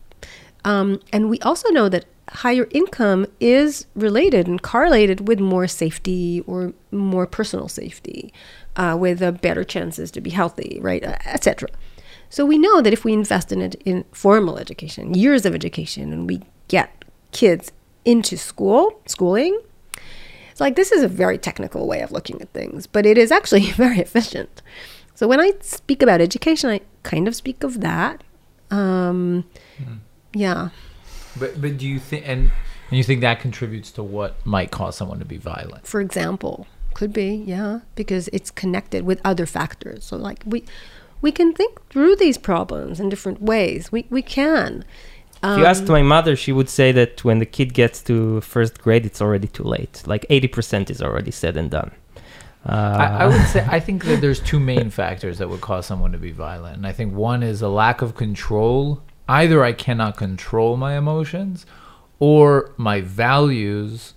um, 0.64 1.00
and 1.12 1.28
we 1.28 1.40
also 1.40 1.68
know 1.70 1.88
that 1.88 2.04
higher 2.30 2.68
income 2.70 3.26
is 3.40 3.86
related 3.94 4.46
and 4.46 4.62
correlated 4.62 5.26
with 5.26 5.40
more 5.40 5.66
safety 5.66 6.42
or 6.46 6.72
more 6.90 7.26
personal 7.26 7.68
safety, 7.68 8.32
uh, 8.76 8.96
with 8.98 9.22
uh, 9.22 9.32
better 9.32 9.64
chances 9.64 10.10
to 10.12 10.20
be 10.20 10.30
healthy, 10.30 10.78
right, 10.80 11.04
uh, 11.04 11.16
etc. 11.24 11.68
So 12.30 12.44
we 12.44 12.58
know 12.58 12.80
that 12.80 12.92
if 12.92 13.04
we 13.04 13.12
invest 13.12 13.52
in 13.52 13.62
it 13.62 13.74
in 13.84 14.04
formal 14.12 14.58
education, 14.58 15.14
years 15.14 15.46
of 15.46 15.54
education, 15.54 16.12
and 16.12 16.28
we 16.28 16.42
get 16.68 17.04
kids 17.32 17.72
into 18.04 18.36
school, 18.36 19.00
schooling, 19.06 19.58
it's 20.50 20.60
like 20.60 20.76
this 20.76 20.92
is 20.92 21.02
a 21.02 21.08
very 21.08 21.38
technical 21.38 21.86
way 21.86 22.00
of 22.00 22.12
looking 22.12 22.42
at 22.42 22.52
things, 22.52 22.86
but 22.86 23.06
it 23.06 23.16
is 23.16 23.30
actually 23.30 23.70
very 23.72 23.98
efficient. 23.98 24.62
So 25.14 25.26
when 25.26 25.40
I 25.40 25.52
speak 25.60 26.02
about 26.02 26.20
education, 26.20 26.70
I 26.70 26.80
kind 27.02 27.26
of 27.26 27.34
speak 27.34 27.64
of 27.64 27.80
that. 27.80 28.22
Um, 28.70 29.44
Yeah. 30.34 30.68
But 31.38 31.60
but 31.60 31.78
do 31.78 31.86
you 31.86 31.98
think 31.98 32.24
and 32.26 32.50
and 32.90 32.96
you 32.96 33.04
think 33.04 33.20
that 33.20 33.40
contributes 33.40 33.90
to 33.92 34.02
what 34.02 34.44
might 34.46 34.70
cause 34.70 34.96
someone 34.96 35.18
to 35.18 35.24
be 35.24 35.36
violent? 35.36 35.86
For 35.86 36.00
example, 36.00 36.66
could 36.94 37.12
be 37.12 37.42
yeah 37.46 37.80
because 37.94 38.28
it's 38.32 38.50
connected 38.50 39.04
with 39.04 39.20
other 39.24 39.46
factors. 39.46 40.04
So 40.04 40.16
like 40.16 40.42
we 40.46 40.64
we 41.20 41.32
can 41.32 41.52
think 41.52 41.88
through 41.88 42.16
these 42.16 42.38
problems 42.38 43.00
in 43.00 43.08
different 43.08 43.42
ways. 43.42 43.92
We 43.92 44.06
we 44.10 44.22
can. 44.22 44.84
If 45.42 45.58
you 45.58 45.66
asked 45.66 45.82
Um, 45.82 45.92
my 45.92 46.02
mother, 46.02 46.34
she 46.34 46.52
would 46.52 46.68
say 46.68 46.90
that 46.92 47.24
when 47.24 47.38
the 47.38 47.46
kid 47.46 47.72
gets 47.72 48.02
to 48.02 48.40
first 48.40 48.82
grade, 48.82 49.06
it's 49.06 49.22
already 49.22 49.46
too 49.46 49.62
late. 49.62 50.02
Like 50.04 50.26
80% 50.28 50.90
is 50.90 51.00
already 51.00 51.30
said 51.30 51.56
and 51.56 51.70
done. 51.70 51.92
Uh, 52.66 52.72
I, 52.72 53.06
I 53.22 53.26
would 53.28 53.46
say 53.46 53.64
I 53.70 53.78
think 53.78 54.04
that 54.06 54.20
there's 54.20 54.40
two 54.40 54.58
main 54.58 54.90
factors 54.90 55.38
that 55.38 55.48
would 55.48 55.60
cause 55.60 55.86
someone 55.86 56.10
to 56.10 56.18
be 56.18 56.32
violent, 56.32 56.76
and 56.76 56.86
I 56.86 56.92
think 56.92 57.14
one 57.14 57.42
is 57.42 57.62
a 57.62 57.68
lack 57.68 58.02
of 58.02 58.16
control. 58.16 59.00
Either 59.28 59.62
I 59.62 59.72
cannot 59.72 60.16
control 60.16 60.76
my 60.76 60.96
emotions, 60.98 61.66
or 62.18 62.72
my 62.76 63.00
values 63.00 64.14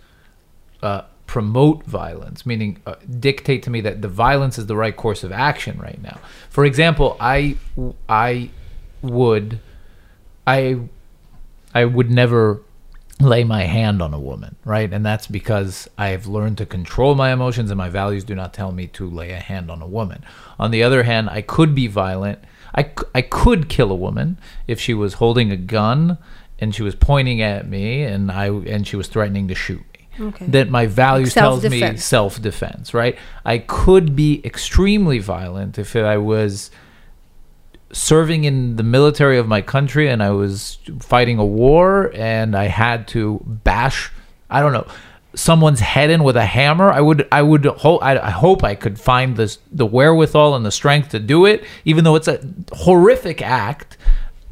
uh, 0.82 1.03
promote 1.32 1.86
violence, 1.86 2.45
meaning 2.45 2.78
uh, 2.86 2.95
dictate 3.22 3.64
to 3.64 3.70
me 3.70 3.80
that 3.80 4.02
the 4.02 4.10
violence 4.10 4.58
is 4.58 4.66
the 4.66 4.76
right 4.76 4.98
course 4.98 5.24
of 5.24 5.32
action 5.32 5.80
right 5.80 6.02
now. 6.03 6.20
For 6.49 6.66
example, 6.66 7.16
I 7.22 7.56
I 8.10 8.49
would 9.02 9.62
I 10.45 10.78
I 11.74 11.86
would 11.86 12.12
never 12.12 12.60
lay 13.22 13.45
my 13.45 13.64
hand 13.64 14.02
on 14.02 14.14
a 14.14 14.20
woman, 14.20 14.58
right? 14.66 14.91
And 14.91 15.06
that's 15.06 15.26
because 15.26 15.90
I've 15.98 16.28
learned 16.28 16.58
to 16.58 16.66
control 16.66 17.16
my 17.16 17.32
emotions 17.32 17.72
and 17.72 17.78
my 17.78 17.88
values 17.88 18.26
do 18.26 18.36
not 18.36 18.53
tell 18.53 18.74
me 18.74 18.88
to 18.88 19.10
lay 19.10 19.32
a 19.32 19.40
hand 19.40 19.72
on 19.72 19.82
a 19.82 19.88
woman. 19.88 20.26
On 20.60 20.70
the 20.70 20.84
other 20.84 21.03
hand, 21.03 21.30
I 21.30 21.41
could 21.41 21.74
be 21.74 21.88
violent. 21.88 22.40
I, 22.76 22.91
I 23.16 23.22
could 23.22 23.70
kill 23.70 23.90
a 23.90 23.95
woman 23.95 24.38
if 24.68 24.82
she 24.82 24.94
was 24.94 25.14
holding 25.14 25.49
a 25.49 25.56
gun 25.56 26.18
and 26.60 26.76
she 26.76 26.84
was 26.84 26.95
pointing 26.95 27.41
at 27.41 27.70
me 27.70 28.03
and 28.03 28.30
I 28.30 28.48
and 28.48 28.86
she 28.86 28.98
was 28.98 29.08
threatening 29.08 29.48
to 29.48 29.56
shoot. 29.56 29.84
Okay. 30.22 30.45
That 30.45 30.69
my 30.69 30.85
values 30.85 31.34
tells 31.34 31.64
me 31.64 31.80
self-defense. 31.80 32.06
self-defense, 32.06 32.93
right? 32.93 33.18
I 33.43 33.57
could 33.57 34.15
be 34.15 34.41
extremely 34.45 35.19
violent 35.19 35.80
if 35.80 35.95
I 35.95 36.18
was 36.18 36.69
serving 37.93 38.43
in 38.43 38.76
the 38.76 38.84
military 38.84 39.38
of 39.38 39.48
my 39.48 39.61
country 39.61 40.07
and 40.07 40.23
I 40.23 40.31
was 40.31 40.77
fighting 40.99 41.38
a 41.39 41.45
war 41.45 42.11
and 42.15 42.56
I 42.56 42.65
had 42.65 43.07
to 43.10 43.41
bash 43.45 44.11
I 44.49 44.61
don't 44.61 44.73
know 44.73 44.88
someone's 45.34 45.80
head 45.80 46.10
in 46.10 46.23
with 46.23 46.38
a 46.38 46.45
hammer 46.45 46.89
I 46.89 47.02
would 47.02 47.27
I 47.31 47.41
would 47.41 47.65
hope 47.65 48.03
I, 48.03 48.18
I 48.18 48.30
hope 48.30 48.64
I 48.64 48.76
could 48.76 48.99
find 48.99 49.35
this 49.35 49.60
the 49.72 49.85
wherewithal 49.85 50.56
and 50.56 50.65
the 50.65 50.72
strength 50.72 51.10
to 51.10 51.19
do 51.19 51.45
it 51.45 51.65
even 51.85 52.03
though 52.03 52.15
it's 52.15 52.27
a 52.27 52.39
horrific 52.72 53.41
act 53.41 53.98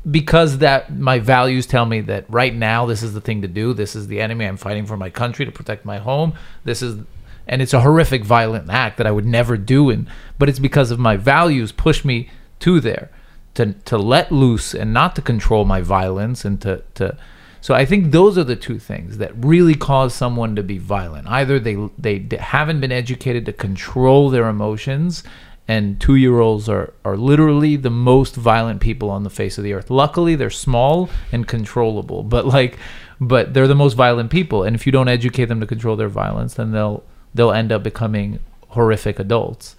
because 0.10 0.60
that 0.60 0.94
my 0.96 1.20
values 1.20 1.66
tell 1.66 1.86
me 1.86 2.02
that 2.02 2.26
right 2.30 2.54
now 2.54 2.86
this 2.86 3.04
is 3.04 3.14
the 3.14 3.22
thing 3.22 3.42
to 3.42 3.48
do. 3.48 3.74
This 3.74 3.96
is 3.96 4.08
the 4.08 4.22
enemy 4.22 4.46
I'm 4.46 4.58
fighting 4.58 4.86
for 4.86 4.98
my 4.98 5.10
country 5.10 5.46
to 5.46 5.52
protect 5.52 5.86
my 5.86 5.98
home. 5.98 6.34
This 6.64 6.82
is 6.82 7.04
and 7.48 7.62
it's 7.62 7.74
a 7.74 7.82
horrific 7.82 8.24
violent 8.24 8.70
act 8.70 8.98
that 8.98 9.08
I 9.08 9.12
would 9.12 9.26
never 9.26 9.58
do. 9.58 9.90
And 9.90 10.08
but 10.38 10.50
it's 10.50 10.60
because 10.60 10.92
of 10.92 11.00
my 11.00 11.18
values 11.18 11.72
push 11.72 12.06
me 12.06 12.30
to 12.60 12.80
there 12.80 13.10
to 13.56 13.74
to 13.74 13.98
let 13.98 14.32
loose 14.32 14.74
and 14.74 14.94
not 14.94 15.16
to 15.16 15.22
control 15.22 15.66
my 15.66 15.82
violence 15.82 16.46
and 16.46 16.62
to 16.62 16.84
to 16.96 17.18
so 17.62 17.74
I 17.74 17.86
think 17.86 18.12
those 18.12 18.38
are 18.38 18.44
the 18.44 18.56
two 18.56 18.80
things 18.80 19.18
that 19.18 19.34
really 19.36 19.76
cause 19.76 20.14
someone 20.16 20.56
to 20.56 20.64
be 20.64 20.78
violent. 20.78 21.28
Either 21.28 21.60
they 21.60 21.76
they 21.98 22.26
haven't 22.40 22.80
been 22.80 22.92
educated 22.92 23.46
to 23.46 23.54
control 23.54 24.30
their 24.30 24.48
emotions, 24.48 25.24
and 25.70 26.02
two 26.02 26.16
year 26.16 26.40
olds 26.40 26.68
are 26.68 26.94
are 27.06 27.16
literally 27.16 27.76
the 27.76 27.91
most 27.91 28.36
violent 28.36 28.82
people 28.82 29.12
on 29.12 29.24
the 29.24 29.30
face 29.30 29.60
of 29.60 29.64
the 29.64 29.74
earth. 29.74 29.91
Luckily, 29.91 30.36
they're 30.36 30.50
small 30.50 31.12
and 31.32 31.48
controllable, 31.48 32.24
but 32.24 32.44
like, 32.46 32.80
but 33.22 33.54
they're 33.54 33.68
the 33.68 33.76
most 33.76 33.94
violent 33.94 34.32
people. 34.32 34.64
And 34.64 34.76
if 34.76 34.88
you 34.88 34.91
don't 34.91 35.08
educate 35.08 35.46
them 35.46 35.60
to 35.60 35.68
control 35.68 35.96
their 35.96 36.10
violence, 36.10 36.56
then 36.56 36.72
they'll 36.72 37.04
they'll 37.36 37.52
end 37.52 37.72
up 37.72 37.84
becoming 37.84 38.40
horrific 38.70 39.20
adults. 39.20 39.76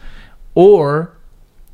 Or 0.55 1.17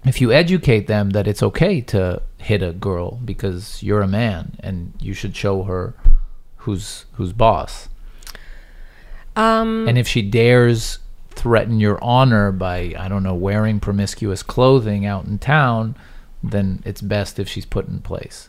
if 0.07 0.21
you 0.23 0.33
educate 0.33 0.87
them 0.87 1.11
that 1.11 1.29
it's 1.29 1.43
okay 1.43 1.83
to 1.83 2.23
hit 2.39 2.63
a 2.63 2.73
girl 2.73 3.21
because 3.23 3.83
you're 3.83 4.01
a 4.01 4.09
man 4.09 4.57
and 4.61 4.95
you 4.99 5.13
should 5.13 5.37
show 5.37 5.65
her 5.65 5.95
who's 6.65 7.05
who's 7.13 7.35
boss. 7.35 7.91
Um, 9.37 9.87
And 9.87 9.99
if 9.99 10.09
she 10.09 10.23
dares 10.23 11.01
threaten 11.37 11.79
your 11.79 12.03
honor 12.03 12.51
by 12.51 12.95
I 12.99 13.09
don't 13.09 13.23
know 13.23 13.35
wearing 13.35 13.79
promiscuous 13.79 14.43
clothing 14.43 15.07
out 15.07 15.27
in 15.27 15.39
town, 15.39 15.95
then 16.43 16.83
it's 16.85 17.01
best 17.01 17.39
if 17.39 17.49
she's 17.49 17.67
put 17.67 17.87
in 17.87 18.01
place. 18.01 18.49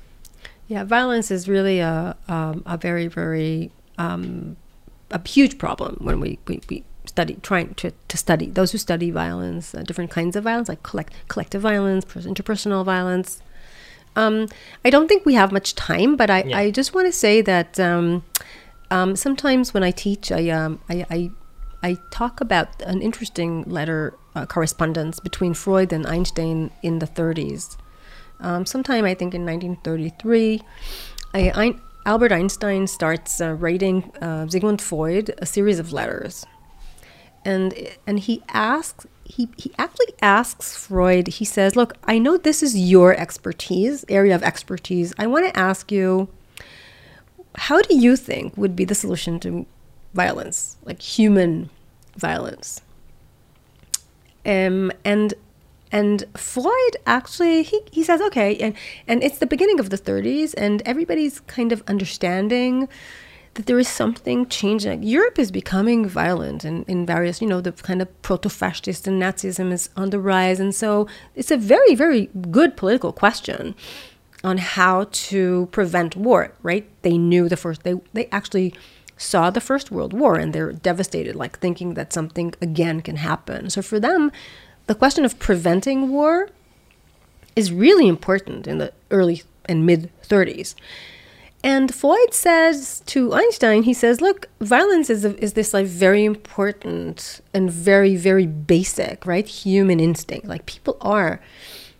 Yeah, 0.68 0.84
violence 0.84 1.30
is 1.30 1.48
really 1.48 1.80
a 1.80 2.16
um, 2.28 2.64
a 2.66 2.78
very 2.78 3.08
very 3.08 3.72
um, 3.98 4.58
a 5.12 5.28
huge 5.28 5.58
problem 5.58 5.98
when 6.02 6.20
we, 6.20 6.40
we, 6.48 6.62
we 6.70 6.84
study 7.06 7.38
trying 7.42 7.74
to, 7.76 7.92
to 8.08 8.18
study 8.18 8.48
those 8.48 8.72
who 8.72 8.78
study 8.78 9.12
violence, 9.12 9.74
uh, 9.74 9.82
different 9.82 10.12
kinds 10.12 10.36
of 10.36 10.44
violence 10.44 10.70
like 10.70 10.84
collect, 10.84 11.14
collective 11.28 11.62
violence, 11.62 12.06
interpersonal 12.06 12.84
violence. 12.84 13.42
Um, 14.16 14.48
I 14.84 14.90
don't 14.90 15.08
think 15.08 15.26
we 15.26 15.36
have 15.36 15.52
much 15.52 15.76
time, 15.76 16.16
but 16.16 16.30
I, 16.30 16.44
Yeah. 16.44 16.58
I 16.58 16.72
just 16.72 16.94
want 16.94 17.08
to 17.08 17.12
say 17.12 17.42
that 17.42 17.80
um, 17.80 18.24
um, 18.92 19.16
sometimes 19.16 19.74
when 19.74 19.84
I 19.84 19.92
teach, 19.92 20.32
I, 20.32 20.50
um, 20.50 20.80
I, 20.90 21.06
I 21.10 21.32
I 21.84 21.98
talk 22.12 22.42
about 22.42 22.82
an 22.82 23.02
interesting 23.02 23.64
letter 23.64 24.16
uh, 24.36 24.46
correspondence 24.46 25.20
between 25.20 25.54
Freud 25.54 25.94
and 25.94 26.06
Einstein 26.08 26.72
in 26.82 27.00
the 27.00 27.08
30s 27.08 27.78
um, 28.40 28.66
sometime 28.66 29.06
I 29.06 29.14
think 29.14 29.34
in 29.34 29.46
1933, 29.46 30.62
I, 31.34 31.52
Ein- 31.56 31.82
Albert 32.06 32.32
Einstein 32.32 32.88
starts 32.88 33.42
uh, 33.42 33.54
writing 33.54 34.12
uh, 34.22 34.48
Sigmund 34.48 34.82
Freud 34.82 35.34
a 35.40 35.46
series 35.46 35.80
of 35.80 35.92
letters, 35.92 36.46
and 37.44 37.74
and 38.06 38.20
he 38.20 38.44
asks 38.50 39.06
he 39.26 39.50
he 39.58 39.72
actually 39.78 40.14
asks 40.22 40.78
Freud. 40.78 41.28
He 41.28 41.46
says, 41.46 41.76
"Look, 41.76 41.98
I 42.04 42.20
know 42.20 42.38
this 42.38 42.64
is 42.64 42.78
your 42.78 43.14
expertise 43.14 44.06
area 44.08 44.36
of 44.36 44.44
expertise. 44.44 45.14
I 45.18 45.28
want 45.28 45.48
to 45.48 45.60
ask 45.60 45.92
you, 45.92 46.30
how 47.56 47.82
do 47.82 47.96
you 47.96 48.16
think 48.16 48.56
would 48.56 48.76
be 48.76 48.86
the 48.86 48.96
solution 48.96 49.40
to 49.42 49.66
violence, 50.24 50.78
like 50.84 51.02
human 51.02 51.70
violence?" 52.18 52.82
Um, 54.46 54.92
and 55.04 55.34
and 55.92 56.26
Freud 56.36 56.98
actually 57.06 57.64
he, 57.64 57.82
he 57.92 58.04
says 58.04 58.22
okay 58.22 58.58
and 58.58 58.74
and 59.08 59.24
it's 59.24 59.38
the 59.38 59.46
beginning 59.46 59.80
of 59.80 59.90
the 59.90 59.98
30s 59.98 60.54
and 60.58 60.82
everybody's 60.86 61.40
kind 61.42 61.72
of 61.72 61.84
understanding 61.88 62.88
that 63.54 63.66
there 63.66 63.80
is 63.80 63.88
something 63.88 64.48
changing. 64.48 65.02
Europe 65.02 65.40
is 65.40 65.52
becoming 65.52 66.08
violent 66.08 66.64
and 66.64 66.88
in 66.88 67.06
various 67.06 67.42
you 67.42 67.48
know 67.48 67.62
the 67.62 67.72
kind 67.72 68.02
of 68.02 68.22
proto-fascist 68.22 69.08
and 69.08 69.22
Nazism 69.22 69.72
is 69.72 69.90
on 69.98 70.12
the 70.12 70.20
rise. 70.20 70.60
And 70.60 70.74
so 70.76 71.08
it's 71.36 71.52
a 71.52 71.58
very 71.58 71.96
very 71.96 72.30
good 72.52 72.78
political 72.78 73.12
question 73.12 73.76
on 74.44 74.58
how 74.60 75.08
to 75.12 75.68
prevent 75.72 76.16
war 76.16 76.54
right? 76.64 76.86
They 77.02 77.18
knew 77.18 77.50
the 77.50 77.58
first 77.58 77.84
they 77.84 77.96
they 78.14 78.28
actually 78.32 78.74
saw 79.18 79.50
the 79.50 79.62
first 79.62 79.92
world 79.92 80.14
war 80.14 80.36
and 80.36 80.54
they're 80.54 80.72
devastated 80.72 81.36
like 81.36 81.60
thinking 81.60 81.96
that 81.96 82.14
something 82.14 82.54
again 82.62 83.02
can 83.02 83.18
happen 83.18 83.70
so 83.70 83.82
for 83.82 84.00
them 84.00 84.32
the 84.88 84.96
question 84.96 85.26
of 85.26 85.38
preventing 85.40 86.10
war 86.10 86.50
is 87.58 87.72
really 87.72 88.08
important 88.08 88.68
in 88.68 88.78
the 88.78 88.94
early 89.12 89.42
and 89.68 89.86
mid 89.86 90.12
30s. 90.24 90.76
And 91.64 91.94
Freud 91.94 92.34
says 92.34 93.02
to 93.08 93.34
Einstein, 93.34 93.84
he 93.84 93.94
says, 93.94 94.22
look, 94.22 94.48
violence 94.62 95.10
is, 95.10 95.26
a, 95.26 95.36
is 95.44 95.54
this 95.54 95.74
like 95.74 95.88
very 95.88 96.24
important 96.24 97.42
and 97.54 97.70
very, 97.70 98.16
very 98.16 98.46
basic, 98.46 99.26
right? 99.26 99.48
Human 99.48 100.00
instinct. 100.00 100.48
Like 100.48 100.68
people 100.68 100.98
are, 101.02 101.42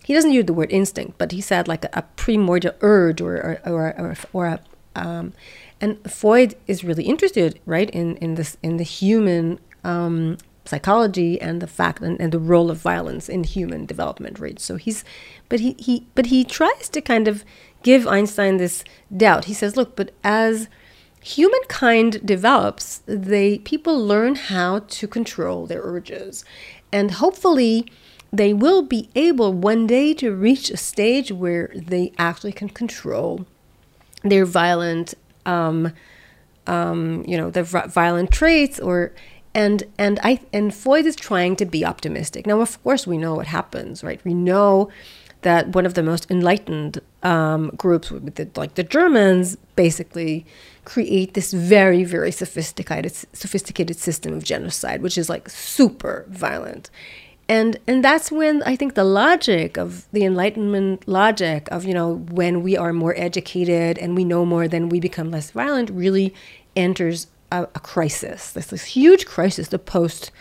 he 0.06 0.14
doesn't 0.14 0.32
use 0.32 0.46
the 0.46 0.54
word 0.54 0.72
instinct, 0.72 1.18
but 1.18 1.32
he 1.32 1.42
said 1.42 1.68
like 1.68 1.86
a, 1.86 1.90
a 1.94 2.02
primordial 2.04 2.76
urge 2.82 3.20
or, 3.20 3.36
or, 3.36 3.62
or, 3.66 4.00
or, 4.00 4.18
or 4.32 4.46
a, 4.46 4.60
um, 4.96 5.34
and 5.80 6.12
Freud 6.12 6.56
is 6.66 6.84
really 6.84 7.04
interested, 7.04 7.60
right, 7.66 7.90
in, 7.92 8.18
in 8.18 8.36
this, 8.36 8.58
in 8.64 8.78
the 8.78 8.84
human 8.84 9.60
um, 9.84 10.38
psychology 10.68 11.40
and 11.42 11.62
the 11.62 11.68
fact 11.68 12.02
and, 12.02 12.20
and 12.20 12.32
the 12.32 12.40
role 12.40 12.70
of 12.70 12.78
violence 12.78 13.30
in 13.30 13.44
human 13.44 13.86
development 13.86 14.40
right? 14.40 14.60
So 14.60 14.76
he's 14.76 15.04
but 15.50 15.60
he, 15.60 15.76
he 15.80 16.06
but 16.14 16.28
he 16.28 16.44
tries 16.44 16.90
to 16.90 17.02
kind 17.02 17.28
of 17.28 17.44
give 17.84 18.08
einstein 18.08 18.58
this 18.58 18.84
doubt. 19.16 19.46
He 19.46 19.54
says 19.54 19.78
look 19.78 19.96
but 19.96 20.12
as 20.24 20.68
humankind 21.22 22.26
develops 22.26 23.02
they 23.06 23.60
people 23.60 24.00
learn 24.06 24.36
how 24.36 24.80
to 24.80 25.08
control 25.08 25.66
their 25.66 25.82
urges. 25.82 26.44
And 26.92 27.12
hopefully 27.12 27.86
they 28.32 28.54
will 28.54 28.82
be 28.82 29.10
able 29.16 29.54
one 29.54 29.88
day 29.88 30.14
to 30.16 30.36
reach 30.36 30.70
a 30.70 30.78
stage 30.78 31.32
where 31.32 31.72
they 31.74 32.12
actually 32.18 32.52
can 32.52 32.70
control 32.70 33.46
their 34.24 34.46
violent 34.46 35.14
um, 35.48 35.92
um, 36.68 37.24
you 37.28 37.38
know 37.38 37.50
vi- 37.50 37.88
violent 37.88 38.32
traits 38.32 38.80
or 38.80 39.14
and 39.56 39.84
and 39.98 40.20
I 40.24 40.40
and 40.54 40.74
Freud 40.74 41.06
is 41.06 41.16
trying 41.16 41.56
to 41.56 41.66
be 41.66 41.84
optimistic. 41.84 42.46
Now, 42.46 42.62
of 42.62 42.82
course, 42.84 43.08
we 43.08 43.18
know 43.18 43.36
what 43.36 43.48
happens, 43.48 44.04
right? 44.04 44.24
We 44.24 44.34
know 44.34 44.90
that 45.42 45.70
one 45.70 45.86
of 45.86 45.94
the 45.94 46.04
most 46.04 46.30
enlightened 46.30 47.00
um, 47.24 47.72
groups, 47.78 48.10
the, 48.10 48.50
like 48.56 48.76
the 48.76 48.84
Germans, 48.84 49.56
basically 49.76 50.46
create 50.84 51.34
this 51.34 51.54
very, 51.54 52.04
very 52.04 52.32
sophisticated, 52.32 53.14
sophisticated 53.34 53.98
system 53.98 54.34
of 54.34 54.44
genocide, 54.44 55.02
which 55.02 55.18
is 55.18 55.30
like 55.30 55.50
super 55.50 56.26
violent. 56.30 56.90
And 57.50 57.80
and 57.88 58.04
that's 58.04 58.32
when 58.32 58.62
I 58.64 58.76
think 58.76 58.96
the 58.96 59.06
logic 59.06 59.78
of 59.78 60.08
the 60.12 60.26
Enlightenment 60.26 61.08
logic 61.08 61.70
of 61.72 61.86
you 61.86 61.94
know 61.94 62.16
when 62.32 62.62
we 62.62 62.76
are 62.76 62.92
more 62.92 63.16
educated 63.18 63.98
and 63.98 64.16
we 64.16 64.26
know 64.26 64.46
more, 64.46 64.68
then 64.68 64.90
we 64.90 65.00
become 65.00 65.32
less 65.32 65.52
violent. 65.52 65.90
Really 65.90 66.34
enters 66.76 67.28
a, 67.52 67.64
a 67.64 67.80
crisis. 67.80 68.52
There's 68.52 68.68
this 68.68 68.86
huge 68.86 69.26
crisis, 69.26 69.70
the 69.70 69.80
post 69.80 70.32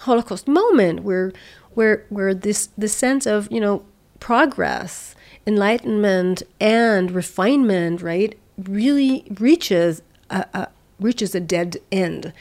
Holocaust 0.00 0.46
moment, 0.46 1.02
where 1.02 1.32
where 1.74 2.04
where 2.10 2.34
this 2.34 2.68
the 2.76 2.88
sense 2.88 3.26
of 3.26 3.50
you 3.50 3.60
know 3.60 3.84
progress, 4.20 5.14
enlightenment, 5.46 6.42
and 6.60 7.10
refinement, 7.10 8.02
right, 8.02 8.38
really 8.58 9.24
reaches 9.38 10.02
a, 10.30 10.46
a 10.54 10.68
reaches 11.00 11.34
a 11.34 11.40
dead 11.40 11.78
end. 11.90 12.32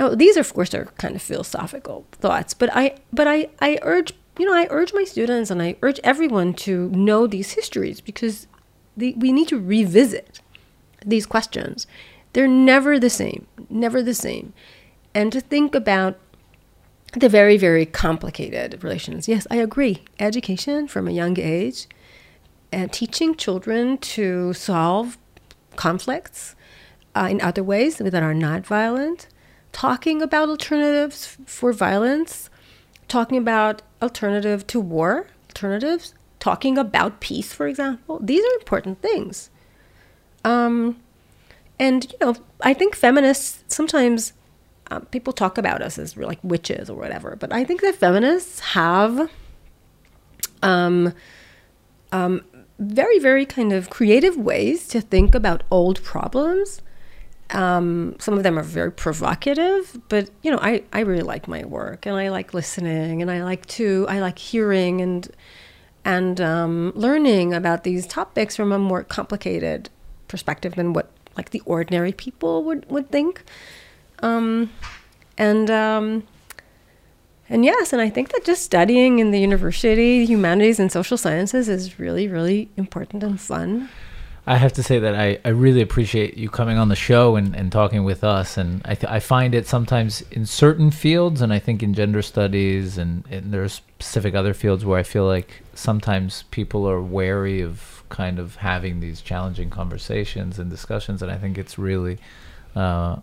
Now 0.00 0.14
these 0.14 0.38
of 0.38 0.52
course 0.54 0.72
are 0.74 0.86
kind 0.96 1.14
of 1.14 1.22
philosophical 1.22 2.06
thoughts, 2.12 2.54
but 2.54 2.70
I 2.74 2.96
but 3.12 3.28
I, 3.28 3.50
I 3.60 3.78
urge 3.82 4.14
you 4.38 4.46
know 4.46 4.54
I 4.54 4.66
urge 4.70 4.94
my 4.94 5.04
students 5.04 5.50
and 5.50 5.60
I 5.60 5.76
urge 5.82 6.00
everyone 6.02 6.54
to 6.66 6.88
know 6.88 7.26
these 7.26 7.52
histories 7.52 8.00
because 8.00 8.46
the, 8.96 9.14
we 9.18 9.30
need 9.30 9.48
to 9.48 9.58
revisit 9.60 10.40
these 11.04 11.26
questions 11.26 11.86
They're 12.32 12.48
never 12.48 12.98
the 12.98 13.10
same, 13.10 13.46
never 13.68 14.02
the 14.02 14.14
same. 14.14 14.52
And 15.14 15.32
to 15.32 15.40
think 15.40 15.74
about 15.74 16.18
the 17.12 17.28
very, 17.28 17.56
very 17.56 17.86
complicated 17.86 18.82
relations. 18.84 19.26
Yes, 19.26 19.46
I 19.50 19.56
agree. 19.56 20.04
Education 20.18 20.86
from 20.86 21.08
a 21.08 21.10
young 21.10 21.38
age 21.38 21.88
and 22.70 22.92
teaching 22.92 23.34
children 23.34 23.98
to 23.98 24.52
solve 24.52 25.18
conflicts 25.74 26.54
uh, 27.16 27.26
in 27.28 27.40
other 27.40 27.64
ways 27.64 27.96
that 27.96 28.14
are 28.14 28.34
not 28.34 28.64
violent, 28.64 29.26
talking 29.72 30.22
about 30.22 30.48
alternatives 30.48 31.36
for 31.46 31.72
violence, 31.72 32.50
talking 33.08 33.38
about 33.38 33.82
alternative 34.02 34.66
to 34.68 34.80
war, 34.80 35.28
alternatives, 35.48 36.14
talking 36.38 36.78
about 36.78 37.20
peace, 37.20 37.52
for 37.52 37.66
example. 37.66 38.18
These 38.22 38.44
are 38.44 38.54
important 38.60 39.02
things. 39.02 39.50
Um, 40.44 41.00
and, 41.78 42.10
you 42.10 42.18
know, 42.20 42.36
I 42.60 42.74
think 42.74 42.94
feminists 42.96 43.64
sometimes 43.68 44.32
um, 44.90 45.06
people 45.06 45.32
talk 45.32 45.58
about 45.58 45.82
us 45.82 45.98
as 45.98 46.16
like 46.16 46.38
witches 46.42 46.90
or 46.90 46.96
whatever, 46.96 47.36
but 47.38 47.52
I 47.52 47.64
think 47.64 47.80
that 47.82 47.94
feminists 47.94 48.60
have 48.60 49.30
um, 50.62 51.14
um, 52.12 52.42
very, 52.78 53.18
very 53.18 53.46
kind 53.46 53.72
of 53.72 53.90
creative 53.90 54.36
ways 54.36 54.88
to 54.88 55.00
think 55.00 55.34
about 55.34 55.62
old 55.70 56.02
problems. 56.02 56.82
Um, 57.52 58.16
some 58.20 58.36
of 58.36 58.44
them 58.44 58.58
are 58.58 58.62
very 58.62 58.92
provocative, 58.92 60.00
but 60.08 60.30
you 60.42 60.50
know, 60.50 60.58
I, 60.60 60.84
I 60.92 61.00
really 61.00 61.22
like 61.22 61.48
my 61.48 61.64
work 61.64 62.06
and 62.06 62.16
I 62.16 62.28
like 62.28 62.54
listening 62.54 63.22
and 63.22 63.30
I 63.30 63.42
like 63.42 63.66
to 63.66 64.06
I 64.08 64.20
like 64.20 64.38
hearing 64.38 65.00
and 65.00 65.28
and 66.04 66.40
um, 66.40 66.92
learning 66.94 67.52
about 67.52 67.84
these 67.84 68.06
topics 68.06 68.56
from 68.56 68.72
a 68.72 68.78
more 68.78 69.02
complicated 69.02 69.90
perspective 70.28 70.76
than 70.76 70.92
what 70.92 71.10
like 71.36 71.50
the 71.50 71.62
ordinary 71.66 72.12
people 72.12 72.62
would 72.64 72.88
would 72.90 73.10
think. 73.10 73.42
Um, 74.22 74.70
and 75.36 75.70
um, 75.70 76.22
and 77.48 77.64
yes, 77.64 77.92
and 77.92 78.00
I 78.00 78.08
think 78.08 78.28
that 78.30 78.44
just 78.44 78.62
studying 78.62 79.18
in 79.18 79.32
the 79.32 79.40
university, 79.40 80.24
humanities 80.24 80.78
and 80.78 80.90
social 80.90 81.16
sciences 81.16 81.68
is 81.68 81.98
really, 81.98 82.28
really 82.28 82.68
important 82.76 83.24
and 83.24 83.40
fun. 83.40 83.88
I 84.50 84.56
have 84.56 84.72
to 84.72 84.82
say 84.82 84.98
that 84.98 85.14
I, 85.14 85.38
I 85.44 85.50
really 85.50 85.80
appreciate 85.80 86.36
you 86.36 86.50
coming 86.50 86.76
on 86.76 86.88
the 86.88 86.96
show 86.96 87.36
and, 87.36 87.54
and 87.54 87.70
talking 87.70 88.02
with 88.02 88.24
us. 88.24 88.56
And 88.56 88.82
I, 88.84 88.96
th- 88.96 89.08
I 89.08 89.20
find 89.20 89.54
it 89.54 89.68
sometimes 89.68 90.22
in 90.32 90.44
certain 90.44 90.90
fields, 90.90 91.40
and 91.40 91.52
I 91.52 91.60
think 91.60 91.84
in 91.84 91.94
gender 91.94 92.20
studies, 92.20 92.98
and, 92.98 93.22
and 93.30 93.52
there 93.52 93.62
are 93.62 93.68
specific 93.68 94.34
other 94.34 94.52
fields 94.52 94.84
where 94.84 94.98
I 94.98 95.04
feel 95.04 95.24
like 95.24 95.62
sometimes 95.74 96.42
people 96.50 96.90
are 96.90 97.00
wary 97.00 97.60
of 97.60 98.02
kind 98.08 98.40
of 98.40 98.56
having 98.56 98.98
these 98.98 99.20
challenging 99.20 99.70
conversations 99.70 100.58
and 100.58 100.68
discussions. 100.68 101.22
And 101.22 101.30
I 101.30 101.36
think 101.36 101.56
it's 101.56 101.78
really 101.78 102.18
uh, 102.74 103.18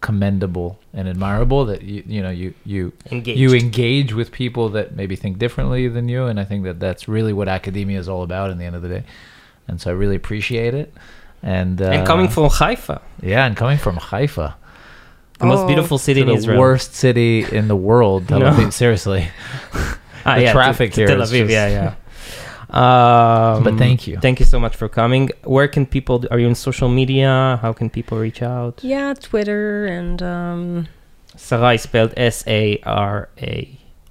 commendable 0.00 0.80
and 0.94 1.06
admirable 1.06 1.66
that 1.66 1.82
you 1.82 2.02
you 2.06 2.22
know 2.22 2.30
you 2.30 2.54
you 2.64 2.90
Engaged. 3.10 3.38
you 3.38 3.52
engage 3.52 4.14
with 4.14 4.32
people 4.32 4.70
that 4.70 4.96
maybe 4.96 5.14
think 5.14 5.38
differently 5.38 5.88
than 5.88 6.08
you 6.08 6.24
and 6.24 6.40
i 6.40 6.44
think 6.44 6.64
that 6.64 6.80
that's 6.80 7.06
really 7.06 7.34
what 7.34 7.48
academia 7.48 7.98
is 7.98 8.08
all 8.08 8.22
about 8.22 8.48
in 8.50 8.56
the 8.56 8.64
end 8.64 8.74
of 8.74 8.80
the 8.80 8.88
day 8.88 9.04
and 9.70 9.80
so 9.80 9.86
i 9.90 9.94
really 10.02 10.16
appreciate 10.22 10.74
it 10.82 10.92
and 11.42 11.80
uh, 11.80 11.94
and 11.96 12.06
coming 12.06 12.28
from 12.28 12.44
Haifa, 12.50 13.00
yeah 13.22 13.46
and 13.46 13.54
coming 13.56 13.78
from 13.78 13.96
haifa 13.96 14.48
the 15.38 15.46
most 15.46 15.62
Oh. 15.64 15.66
beautiful 15.72 15.96
city 15.96 16.20
in 16.20 16.26
the 16.26 16.34
Israel. 16.40 16.60
worst 16.60 16.90
city 17.04 17.32
in 17.58 17.64
the 17.72 17.76
world 17.88 18.20
Tel 18.30 18.40
No. 18.40 18.50
Aviv, 18.50 18.72
seriously 18.82 19.22
Ah, 20.26 20.34
the 20.36 20.42
yeah, 20.42 20.52
traffic 20.52 20.88
to, 20.90 20.96
to 20.96 21.00
here 21.00 21.08
Tel 21.08 21.22
is 21.22 21.30
Aviv, 21.32 21.46
just- 21.48 21.58
yeah, 21.58 21.68
yeah. 21.78 21.94
Um, 22.84 23.64
But 23.64 23.74
thank 23.78 24.06
you. 24.06 24.16
Thank 24.26 24.38
you 24.38 24.46
so 24.46 24.58
much 24.60 24.76
for 24.76 24.88
coming. 24.88 25.30
Where 25.44 25.66
can 25.74 25.84
people? 25.86 26.16
Are 26.30 26.38
you 26.38 26.46
on 26.46 26.54
social 26.54 26.88
media? 26.88 27.58
How 27.62 27.72
can 27.72 27.90
people 27.90 28.16
reach 28.26 28.42
out? 28.42 28.74
Yeah, 28.84 29.12
Twitter 29.28 29.86
and 29.86 30.22
um, 30.22 30.86
Sarai 31.36 31.76
spelled 31.78 32.12
S 32.16 32.44
A 32.46 32.78
R 32.84 33.28
A 33.42 33.54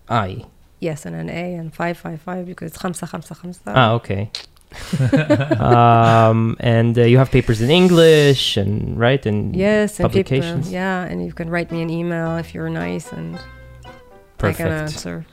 I. 0.09 0.43
yes, 0.87 1.05
and 1.05 1.15
an 1.15 1.29
A 1.29 1.53
and 1.55 1.73
five 1.73 1.95
five 1.97 2.19
five 2.21 2.45
because 2.51 2.71
it's 2.71 2.81
Hamsa 2.83 3.05
Hamsa 3.11 3.33
Hamsa. 3.41 3.71
Ah, 3.81 3.91
okay. 3.93 4.29
um, 5.59 6.55
and 6.59 6.97
uh, 6.97 7.03
you 7.03 7.17
have 7.17 7.31
papers 7.31 7.61
in 7.61 7.69
English 7.69 8.57
and 8.57 8.97
right 8.99 9.25
and 9.25 9.55
yes, 9.55 9.99
and 9.99 10.11
people, 10.11 10.23
publications. 10.37 10.71
yeah, 10.71 11.03
and 11.05 11.25
you 11.25 11.33
can 11.33 11.49
write 11.49 11.71
me 11.71 11.81
an 11.81 11.89
email 11.89 12.37
if 12.37 12.53
you're 12.53 12.69
nice 12.69 13.11
and 13.11 13.37
I 13.37 13.91
Perfect. 14.37 14.57
can 14.57 14.67
answer. 14.71 15.25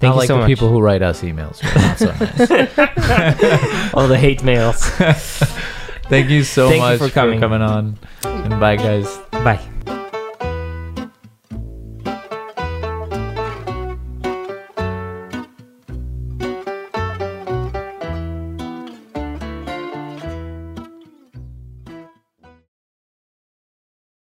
Thank 0.00 0.12
I 0.12 0.14
you 0.14 0.18
like 0.20 0.26
so 0.28 0.34
the 0.34 0.40
much. 0.40 0.46
people 0.48 0.68
who 0.68 0.80
write 0.80 1.02
us 1.02 1.22
emails 1.22 1.62
not 1.74 1.98
so 1.98 2.12
nice. 2.12 3.92
All 3.94 4.06
the 4.06 4.18
hate 4.18 4.44
mails. 4.44 4.84
thank 6.08 6.30
you 6.30 6.44
so 6.44 6.68
Thank 6.68 6.76
you 6.82 6.88
much 6.88 6.98
for 6.98 7.10
coming. 7.10 7.38
for 7.40 7.46
coming 7.46 7.62
on 7.62 7.98
and 8.24 8.60
bye 8.60 8.76
guys 8.76 9.18
Bye. 9.32 9.60